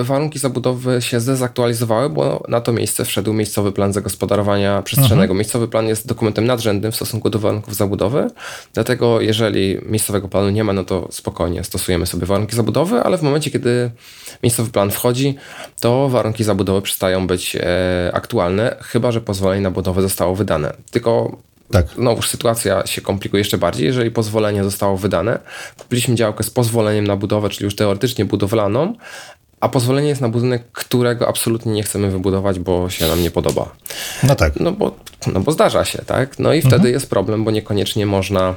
e, 0.00 0.04
warunki 0.04 0.38
zabudowy 0.38 1.02
się 1.02 1.20
zdezaktualizowały, 1.20 2.10
bo 2.10 2.42
na 2.48 2.60
to 2.60 2.72
miejsce 2.72 3.04
wszedł 3.04 3.32
miejscowy 3.32 3.72
plan 3.72 3.92
zagospodarowania 3.92 4.82
przestrzennego. 4.82 5.22
Mhm. 5.22 5.38
Miejscowy 5.38 5.68
plan 5.68 5.86
jest 5.86 6.06
dokumentem 6.06 6.46
nadrzędnym 6.46 6.92
w 6.92 6.96
stosunku 6.96 7.30
do 7.30 7.38
warunków 7.38 7.74
zabudowy, 7.76 8.30
dlatego 8.74 9.20
jeżeli 9.20 9.78
miejscowego 9.86 10.28
planu 10.28 10.50
nie 10.50 10.64
ma, 10.64 10.72
no 10.72 10.84
to 10.84 11.08
spokojnie 11.10 11.64
stosujemy 11.64 12.06
sobie 12.06 12.26
warunki 12.26 12.56
zabudowy, 12.56 13.00
ale 13.00 13.18
w 13.18 13.22
momencie, 13.22 13.50
kiedy 13.50 13.90
miejscowy 14.42 14.70
plan 14.70 14.90
wchodzi, 14.90 15.34
to 15.80 16.08
warunki 16.08 16.44
zabudowy 16.44 16.82
przestają 16.82 17.26
być 17.26 17.56
e, 17.56 18.10
aktualne, 18.14 18.76
chyba 18.80 19.12
że 19.12 19.20
pozwolenie 19.20 19.62
na 19.62 19.70
budowę 19.70 20.02
zostało 20.02 20.34
wydane. 20.34 20.72
Tylko 20.90 21.36
tak. 21.70 21.86
Znowuż 21.96 22.28
sytuacja 22.28 22.86
się 22.86 23.00
komplikuje 23.00 23.40
jeszcze 23.40 23.58
bardziej, 23.58 23.86
jeżeli 23.86 24.10
pozwolenie 24.10 24.64
zostało 24.64 24.96
wydane. 24.96 25.38
Kupiliśmy 25.78 26.14
działkę 26.14 26.44
z 26.44 26.50
pozwoleniem 26.50 27.06
na 27.06 27.16
budowę, 27.16 27.48
czyli 27.48 27.64
już 27.64 27.76
teoretycznie 27.76 28.24
budowlaną, 28.24 28.94
a 29.60 29.68
pozwolenie 29.68 30.08
jest 30.08 30.20
na 30.20 30.28
budynek, 30.28 30.64
którego 30.72 31.28
absolutnie 31.28 31.72
nie 31.72 31.82
chcemy 31.82 32.10
wybudować, 32.10 32.58
bo 32.58 32.90
się 32.90 33.08
nam 33.08 33.22
nie 33.22 33.30
podoba. 33.30 33.76
No 34.22 34.34
tak. 34.34 34.60
No 34.60 34.72
bo, 34.72 34.96
no 35.26 35.40
bo 35.40 35.52
zdarza 35.52 35.84
się, 35.84 35.98
tak? 36.06 36.38
No 36.38 36.54
i 36.54 36.60
wtedy 36.60 36.76
mhm. 36.76 36.94
jest 36.94 37.10
problem, 37.10 37.44
bo 37.44 37.50
niekoniecznie 37.50 38.06
można 38.06 38.54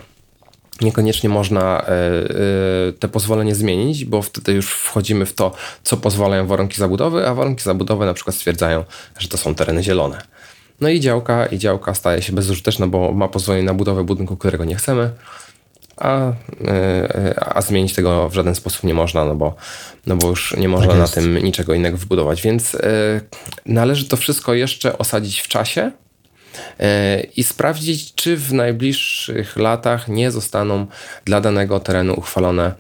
niekoniecznie 0.82 1.30
można 1.30 1.82
e, 1.82 1.88
e, 1.88 2.93
te 2.99 3.07
pozwolenie 3.07 3.55
zmienić, 3.55 4.05
bo 4.05 4.22
wtedy 4.22 4.53
już 4.53 4.74
wchodzimy 4.74 5.26
w 5.26 5.34
to, 5.34 5.51
co 5.84 5.97
pozwalają 5.97 6.47
warunki 6.47 6.78
zabudowy, 6.78 7.28
a 7.28 7.34
warunki 7.34 7.64
zabudowy 7.64 8.05
na 8.05 8.14
przykład 8.14 8.36
stwierdzają, 8.36 8.84
że 9.20 9.28
to 9.28 9.38
są 9.38 9.55
tereny 9.55 9.84
zielone. 9.84 10.22
No 10.82 10.90
i 10.90 11.00
działka, 11.00 11.46
i 11.46 11.58
działka 11.58 11.94
staje 11.94 12.22
się 12.22 12.34
bezużyteczna, 12.34 12.88
bo 12.88 13.12
ma 13.12 13.28
pozwolenie 13.28 13.66
na 13.66 13.74
budowę 13.74 14.04
budynku, 14.04 14.38
którego 14.38 14.66
nie 14.66 14.76
chcemy, 14.76 15.12
a, 15.98 16.32
e, 16.68 17.54
a 17.56 17.62
zmienić 17.62 17.94
tego 17.94 18.30
w 18.30 18.34
żaden 18.34 18.56
sposób 18.56 18.84
nie 18.84 18.94
można, 18.94 19.26
no 19.26 19.36
bo, 19.36 19.56
no 20.06 20.16
bo 20.16 20.28
już 20.28 20.58
nie 20.58 20.70
można 20.70 20.90
tak 20.90 20.98
na 20.98 21.08
tym 21.08 21.38
niczego 21.38 21.74
innego 21.74 21.98
wybudować. 21.98 22.42
Więc 22.42 22.76
y, 22.76 22.80
należy 23.66 24.06
to 24.08 24.18
wszystko 24.18 24.54
jeszcze 24.54 24.98
osadzić 24.98 25.40
w 25.40 25.48
czasie, 25.48 25.92
E, 25.92 26.09
i 27.36 27.43
sprawdzić, 27.43 28.14
czy 28.16 28.38
w 28.38 28.53
najbliższych 28.53 29.57
latach 29.57 30.07
nie 30.07 30.32
zostaną 30.32 30.88
dla 31.26 31.41
danego 31.41 31.80
terenu 31.80 32.14
uchwalone, 32.18 32.74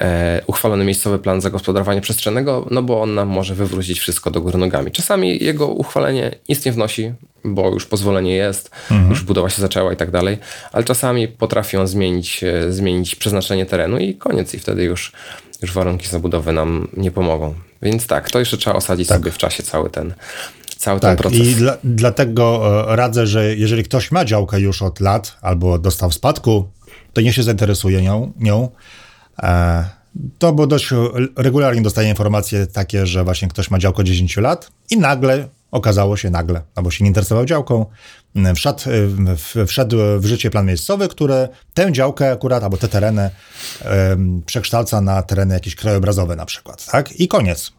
e, 0.00 0.42
uchwalony 0.46 0.84
miejscowy 0.84 1.18
plan 1.18 1.40
zagospodarowania 1.40 2.00
przestrzennego, 2.00 2.66
no 2.70 2.82
bo 2.82 3.02
on 3.02 3.14
nam 3.14 3.28
może 3.28 3.54
wywrócić 3.54 4.00
wszystko 4.00 4.30
do 4.30 4.40
góry 4.40 4.58
nogami. 4.58 4.90
Czasami 4.90 5.44
jego 5.44 5.66
uchwalenie 5.66 6.34
nic 6.48 6.64
nie 6.64 6.72
wnosi, 6.72 7.12
bo 7.44 7.70
już 7.70 7.86
pozwolenie 7.86 8.34
jest, 8.34 8.70
mhm. 8.90 9.10
już 9.10 9.22
budowa 9.22 9.50
się 9.50 9.62
zaczęła 9.62 9.92
i 9.92 9.96
tak 9.96 10.10
dalej, 10.10 10.38
ale 10.72 10.84
czasami 10.84 11.28
potrafią 11.28 11.86
zmienić, 11.86 12.44
e, 12.44 12.72
zmienić 12.72 13.14
przeznaczenie 13.14 13.66
terenu 13.66 13.98
i 13.98 14.14
koniec, 14.14 14.54
i 14.54 14.58
wtedy 14.58 14.84
już, 14.84 15.12
już 15.62 15.72
warunki 15.72 16.08
zabudowy 16.08 16.52
nam 16.52 16.88
nie 16.96 17.10
pomogą. 17.10 17.54
Więc 17.82 18.06
tak, 18.06 18.30
to 18.30 18.38
jeszcze 18.38 18.56
trzeba 18.56 18.76
osadzić 18.76 19.08
tak. 19.08 19.18
sobie 19.18 19.30
w 19.30 19.38
czasie 19.38 19.62
cały 19.62 19.90
ten, 19.90 20.14
cały 20.82 21.00
tak, 21.00 21.10
ten 21.10 21.16
proces. 21.16 21.48
I 21.48 21.54
dla, 21.54 21.76
dlatego 21.84 22.62
e, 22.92 22.96
radzę, 22.96 23.26
że 23.26 23.56
jeżeli 23.56 23.84
ktoś 23.84 24.12
ma 24.12 24.24
działkę 24.24 24.60
już 24.60 24.82
od 24.82 25.00
lat 25.00 25.36
albo 25.40 25.78
dostał 25.78 26.10
w 26.10 26.14
spadku, 26.14 26.68
to 27.12 27.20
nie 27.20 27.32
się 27.32 27.42
zainteresuje 27.42 28.02
nią. 28.02 28.32
nią. 28.40 28.68
E, 29.42 29.84
to 30.38 30.52
bo 30.52 30.66
dość 30.66 30.88
regularnie 31.36 31.82
dostaję 31.82 32.08
informacje 32.08 32.66
takie, 32.66 33.06
że 33.06 33.24
właśnie 33.24 33.48
ktoś 33.48 33.70
ma 33.70 33.78
działkę 33.78 34.04
10 34.04 34.36
lat 34.36 34.70
i 34.90 34.98
nagle 34.98 35.48
okazało 35.70 36.16
się 36.16 36.30
nagle, 36.30 36.62
albo 36.74 36.90
się 36.90 37.04
nie 37.04 37.08
interesował 37.08 37.44
działką, 37.44 37.86
wszedł, 38.54 38.82
e, 39.56 39.66
wszedł 39.66 39.96
w 40.18 40.26
życie 40.26 40.50
plan 40.50 40.66
miejscowy, 40.66 41.08
który 41.08 41.48
tę 41.74 41.92
działkę 41.92 42.32
akurat, 42.32 42.62
albo 42.62 42.76
te 42.76 42.88
tereny 42.88 43.30
przekształca 44.46 45.00
na 45.00 45.22
tereny 45.22 45.54
jakieś 45.54 45.74
krajobrazowe 45.74 46.36
na 46.36 46.46
przykład, 46.46 46.86
tak? 46.86 47.12
I 47.12 47.28
koniec. 47.28 47.72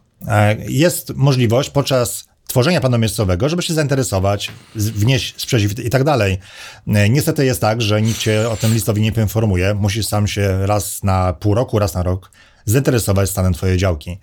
Jest 0.68 1.14
możliwość 1.14 1.70
podczas 1.70 2.33
tworzenia 2.54 2.80
planu 2.80 2.98
miejscowego, 2.98 3.48
żeby 3.48 3.62
się 3.62 3.74
zainteresować, 3.74 4.50
wnieść 4.74 5.34
sprzeciw 5.40 5.78
i 5.78 5.90
tak 5.90 6.04
dalej. 6.04 6.38
E, 6.86 7.08
niestety 7.08 7.44
jest 7.44 7.60
tak, 7.60 7.82
że 7.82 8.02
nikt 8.02 8.18
cię 8.18 8.48
o 8.48 8.56
tym 8.56 8.74
listowi 8.74 9.02
nie 9.02 9.12
poinformuje. 9.12 9.74
Musisz 9.74 10.06
sam 10.06 10.26
się 10.26 10.66
raz 10.66 11.02
na 11.02 11.32
pół 11.32 11.54
roku, 11.54 11.78
raz 11.78 11.94
na 11.94 12.02
rok 12.02 12.30
zainteresować 12.64 13.30
stanem 13.30 13.52
twojej 13.52 13.78
działki. 13.78 14.18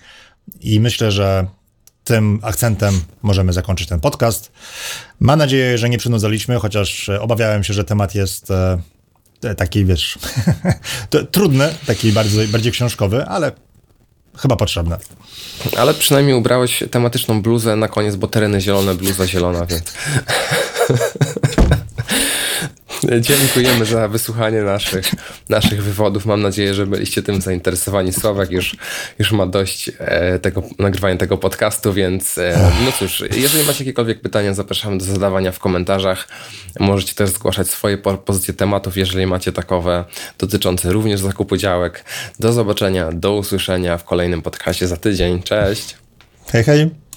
I 0.60 0.80
myślę, 0.80 1.12
że 1.12 1.48
tym 2.04 2.40
akcentem 2.44 3.02
możemy 3.22 3.54
zakończyć 3.54 3.88
ten 3.88 4.00
podcast. 4.00 4.52
Mam 5.20 5.40
nadzieję, 5.40 5.78
że 5.78 5.90
nie 5.90 5.98
przynudzaliśmy, 5.98 6.60
chociaż 6.60 7.10
obawiałem 7.10 7.64
się, 7.64 7.74
że 7.74 7.84
temat 7.84 8.16
jest 8.16 8.52
e, 8.52 9.56
taki, 9.56 9.86
wiesz, 9.86 10.20
trudny, 11.32 11.74
taki 11.86 12.12
bardziej, 12.12 12.48
bardziej 12.48 12.72
książkowy, 12.72 13.26
ale 13.26 13.52
chyba 14.38 14.56
potrzebne. 14.56 14.98
Ale 15.78 15.94
przynajmniej 15.94 16.36
ubrałeś 16.36 16.84
tematyczną 16.92 17.42
bluzę 17.42 17.76
na 17.76 17.88
koniec, 17.88 18.16
bo 18.16 18.28
tereny 18.28 18.62
zielone, 18.62 18.96
bluza 18.96 19.28
zielona, 19.28 19.66
więc... 19.66 19.84
Dziękujemy 23.20 23.86
za 23.86 24.08
wysłuchanie 24.08 24.62
naszych, 24.62 25.06
naszych 25.50 25.84
wywodów. 25.84 26.26
Mam 26.26 26.42
nadzieję, 26.42 26.74
że 26.74 26.88
byliście 26.88 27.24
tym 27.24 27.42
zainteresowani. 27.42 28.14
Sławek 28.14 28.52
już, 28.52 28.76
już 29.20 29.32
ma 29.32 29.48
dość 29.48 29.92
e, 30.00 30.40
tego, 30.40 30.64
nagrywania 30.80 31.18
tego 31.18 31.38
podcastu, 31.38 31.94
więc 31.94 32.38
e, 32.38 32.72
no 32.86 32.92
cóż, 32.92 33.24
jeżeli 33.38 33.64
macie 33.64 33.84
jakiekolwiek 33.84 34.22
pytania, 34.22 34.54
zapraszamy 34.54 34.98
do 34.98 35.06
zadawania 35.06 35.52
w 35.52 35.60
komentarzach. 35.60 36.28
Możecie 36.80 37.14
też 37.14 37.30
zgłaszać 37.30 37.70
swoje 37.70 37.98
propozycje 37.98 38.54
tematów, 38.54 38.98
jeżeli 38.98 39.26
macie 39.26 39.52
takowe, 39.52 40.06
dotyczące 40.40 40.92
również 40.92 41.20
zakupu 41.20 41.58
działek. 41.58 42.06
Do 42.40 42.54
zobaczenia, 42.54 43.12
do 43.12 43.36
usłyszenia 43.36 43.98
w 43.98 44.04
kolejnym 44.04 44.42
podcaście 44.42 44.88
za 44.88 44.98
tydzień. 44.98 45.44
Cześć! 45.44 45.98
Hej, 46.52 46.64
hej! 46.64 47.11